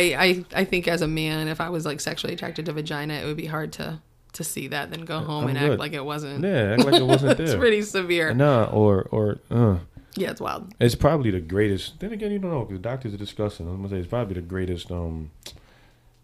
I 0.53 0.61
I 0.61 0.63
think 0.65 0.88
as 0.89 1.01
a 1.01 1.07
man, 1.07 1.47
if 1.47 1.61
I 1.61 1.70
was 1.70 1.86
like 1.86 2.01
sexually 2.01 2.34
attracted 2.34 2.65
to 2.65 2.74
vagina, 2.74 3.13
it 3.13 3.26
would 3.26 3.38
be 3.38 3.45
hard 3.45 3.72
to 3.74 4.01
to 4.34 4.43
see 4.43 4.67
that, 4.67 4.91
then 4.91 5.01
go 5.05 5.19
home 5.19 5.43
I'm 5.45 5.49
and 5.51 5.59
good. 5.59 5.71
act 5.71 5.80
like 5.80 5.93
it 5.93 6.05
wasn't. 6.05 6.43
Yeah, 6.43 6.73
act 6.73 6.86
like 6.86 6.95
it 7.01 7.05
wasn't 7.05 7.38
there. 7.38 7.45
it's 7.47 7.55
pretty 7.55 7.82
severe. 7.82 8.34
Nah, 8.34 8.65
or 8.65 9.03
or 9.11 9.39
uh, 9.49 9.80
Yeah, 10.15 10.32
it's 10.32 10.41
wild. 10.41 10.73
it's 10.80 10.95
probably 10.95 11.32
the 11.32 11.39
greatest. 11.41 11.99
Then 11.99 12.11
again, 12.13 12.32
you 12.32 12.39
don't 12.39 12.51
know 12.51 12.65
because 12.65 12.80
doctors 12.82 13.13
are 13.13 13.17
discussing. 13.17 13.67
I'm 13.67 13.77
gonna 13.77 13.89
say 13.89 13.97
it's 13.97 14.07
probably 14.07 14.36
the 14.36 14.41
greatest 14.41 14.91
um, 14.91 15.32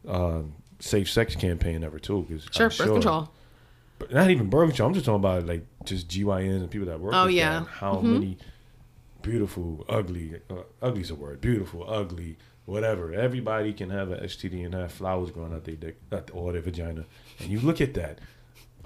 uh, 0.08 0.42
safe 0.80 1.10
sex 1.10 1.36
campaign 1.36 1.84
ever 1.84 2.00
too. 2.00 2.26
Because 2.28 2.48
Sure, 2.52 2.70
birth 2.70 2.94
control. 2.94 3.30
but 4.00 4.12
not 4.14 4.30
even 4.30 4.50
birth 4.50 4.70
control. 4.70 4.88
I'm 4.90 4.94
just 4.94 5.06
talking 5.06 5.20
about 5.22 5.46
like 5.48 5.66
just 5.84 6.08
GYNs 6.08 6.58
and 6.62 6.70
people 6.70 6.88
that 6.88 7.00
work. 7.00 7.14
Oh, 7.16 7.26
with 7.26 7.34
yeah. 7.36 7.64
how 7.66 7.96
Mhm. 7.96 8.04
many 8.04 8.38
beautiful, 9.22 9.84
ugly, 9.90 10.40
uh, 10.50 10.56
ugly's 10.82 11.10
a 11.10 11.16
word. 11.16 11.42
Beautiful, 11.42 11.84
ugly, 11.90 12.38
whatever. 12.66 13.14
Everybody 13.14 13.74
can 13.74 13.90
have 13.90 14.12
an 14.12 14.24
STD 14.24 14.66
and 14.66 14.74
have 14.74 14.92
flowers 14.92 15.32
growing 15.32 15.54
out 15.54 15.64
their 15.66 15.76
dick 15.76 15.98
or 16.34 16.52
their 16.54 16.62
vagina, 16.62 17.06
and 17.40 17.50
you 17.50 17.60
look 17.60 17.82
at 17.82 17.94
that. 17.96 18.20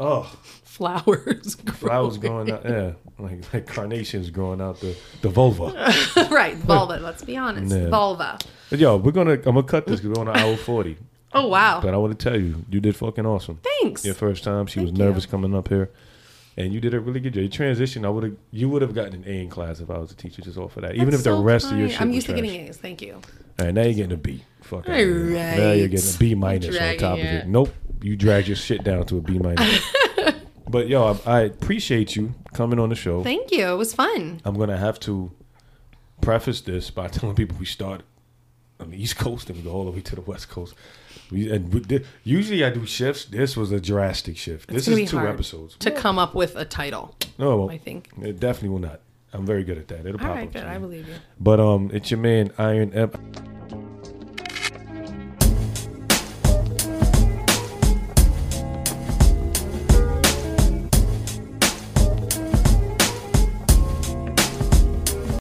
Oh, 0.02 0.34
Flowers. 0.64 1.56
flowers 1.74 2.18
growing 2.18 2.50
out, 2.52 2.64
yeah, 2.64 2.94
like 3.18 3.54
like 3.54 3.68
carnations 3.68 4.30
growing 4.30 4.62
out 4.62 4.80
the 4.80 4.96
the 5.22 5.28
vulva. 5.30 5.66
right, 6.32 6.56
vulva. 6.56 6.98
Let's 7.02 7.24
be 7.24 7.36
honest, 7.36 7.76
Yeah. 7.76 7.90
vulva. 7.90 8.38
But 8.70 8.80
yo, 8.80 8.96
we're 8.98 9.12
gonna 9.12 9.34
I'm 9.34 9.42
gonna 9.42 9.64
cut 9.64 9.88
this 9.88 10.00
because 10.00 10.18
we're 10.18 10.22
on 10.22 10.30
an 10.30 10.38
hour 10.38 10.56
forty. 10.58 10.98
Oh 11.32 11.48
wow. 11.48 11.80
But 11.80 11.94
I 11.94 11.98
want 11.98 12.18
to 12.18 12.24
tell 12.30 12.40
you, 12.40 12.66
you 12.72 12.80
did 12.80 12.96
fucking 12.96 13.24
awesome. 13.24 13.60
Thanks. 13.82 14.04
Your 14.04 14.16
first 14.16 14.44
time, 14.44 14.66
she 14.66 14.80
was 14.80 14.90
Thank 14.90 14.98
you. 14.98 15.06
nervous 15.06 15.28
coming 15.28 15.54
up 15.54 15.68
here, 15.68 15.92
and 16.58 16.74
you 16.74 16.80
did 16.82 16.96
a 16.96 17.00
really 17.00 17.20
good 17.20 17.36
job. 17.36 17.44
You 17.44 17.50
transitioned. 17.50 18.04
I 18.04 18.10
would 18.10 18.24
have, 18.24 18.36
you 18.50 18.68
would 18.68 18.82
have 18.82 18.96
gotten 18.96 19.14
an 19.14 19.24
A 19.28 19.42
in 19.44 19.48
class 19.48 19.80
if 19.80 19.92
I 19.92 20.00
was 20.00 20.12
a 20.12 20.16
teacher 20.16 20.42
just 20.42 20.58
off 20.58 20.76
of 20.76 20.82
that. 20.82 20.96
Even 20.96 21.12
That's 21.12 21.18
if 21.18 21.24
the 21.26 21.36
so 21.38 21.44
rest 21.44 21.72
of 21.72 21.78
your 21.78 21.88
shit 21.88 22.02
I'm 22.02 22.08
was 22.08 22.16
used 22.16 22.26
trash. 22.26 22.38
to 22.40 22.42
getting 22.44 22.68
A's. 22.68 22.78
Thank 22.78 23.04
you. 23.04 23.22
All 23.60 23.66
right, 23.66 23.74
now 23.74 23.82
you're 23.84 23.94
getting 23.94 24.14
a 24.14 24.18
B. 24.18 24.44
Fuck 24.62 24.88
All 24.88 24.96
here. 24.96 25.34
Now 25.36 25.72
you're 25.74 25.88
getting 25.88 26.16
a 26.16 26.18
B 26.18 26.34
minus 26.36 26.68
on 26.68 26.72
Dragging 26.74 27.00
top 27.00 27.14
of 27.20 27.26
it. 27.26 27.34
it. 27.34 27.48
Nope, 27.48 27.74
you 28.02 28.16
dragged 28.16 28.48
your 28.48 28.56
shit 28.56 28.84
down 28.84 29.06
to 29.08 29.18
a 29.18 29.22
B 29.22 29.38
minus. 29.38 29.84
but 30.70 30.88
yo, 30.88 31.18
I, 31.26 31.32
I 31.32 31.40
appreciate 31.42 32.16
you 32.16 32.34
coming 32.54 32.80
on 32.80 32.90
the 32.90 32.96
show. 32.96 33.22
Thank 33.24 33.52
you. 33.52 33.68
It 33.68 33.76
was 33.76 33.94
fun. 33.94 34.42
I'm 34.46 34.58
gonna 34.58 34.78
have 34.78 35.00
to 35.02 35.32
preface 36.22 36.62
this 36.62 36.90
by 36.90 37.08
telling 37.08 37.36
people 37.36 37.58
we 37.60 37.66
start 37.66 38.04
on 38.80 38.92
the 38.92 39.02
East 39.02 39.18
Coast 39.18 39.50
and 39.50 39.58
we 39.58 39.64
go 39.64 39.72
all 39.72 39.86
the 39.86 39.92
way 39.92 40.02
to 40.02 40.16
the 40.16 40.22
West 40.22 40.50
Coast. 40.50 40.74
We, 41.32 41.52
and 41.52 41.72
we 41.74 41.82
did, 41.82 42.08
usually 42.24 42.64
I 42.64 42.70
do 42.70 42.86
shifts. 42.86 43.26
This 43.26 43.56
was 43.58 43.72
a 43.72 43.80
drastic 43.80 44.38
shift. 44.38 44.72
It's 44.72 44.86
this 44.86 44.86
gonna 44.88 45.02
is 45.02 45.10
be 45.10 45.12
two 45.12 45.18
hard 45.18 45.30
episodes. 45.32 45.76
to 45.78 45.92
come 45.92 46.18
up 46.18 46.34
with 46.34 46.56
a 46.56 46.66
title. 46.66 47.16
No, 47.38 47.70
I 47.70 47.78
think. 47.78 48.10
it 48.22 48.40
definitely 48.40 48.70
will 48.70 48.80
not. 48.80 49.02
I'm 49.34 49.46
very 49.46 49.64
good 49.64 49.78
at 49.78 49.88
that. 49.90 50.00
It'll 50.06 50.14
All 50.14 50.28
pop 50.28 50.36
right, 50.36 50.48
up. 50.48 50.54
good. 50.54 50.64
I 50.64 50.78
believe 50.78 51.08
you. 51.08 51.16
But 51.40 51.60
um, 51.60 51.90
it's 51.94 52.10
your 52.12 52.20
man 52.20 52.52
Iron 52.58 52.92
Ep. 52.94 53.16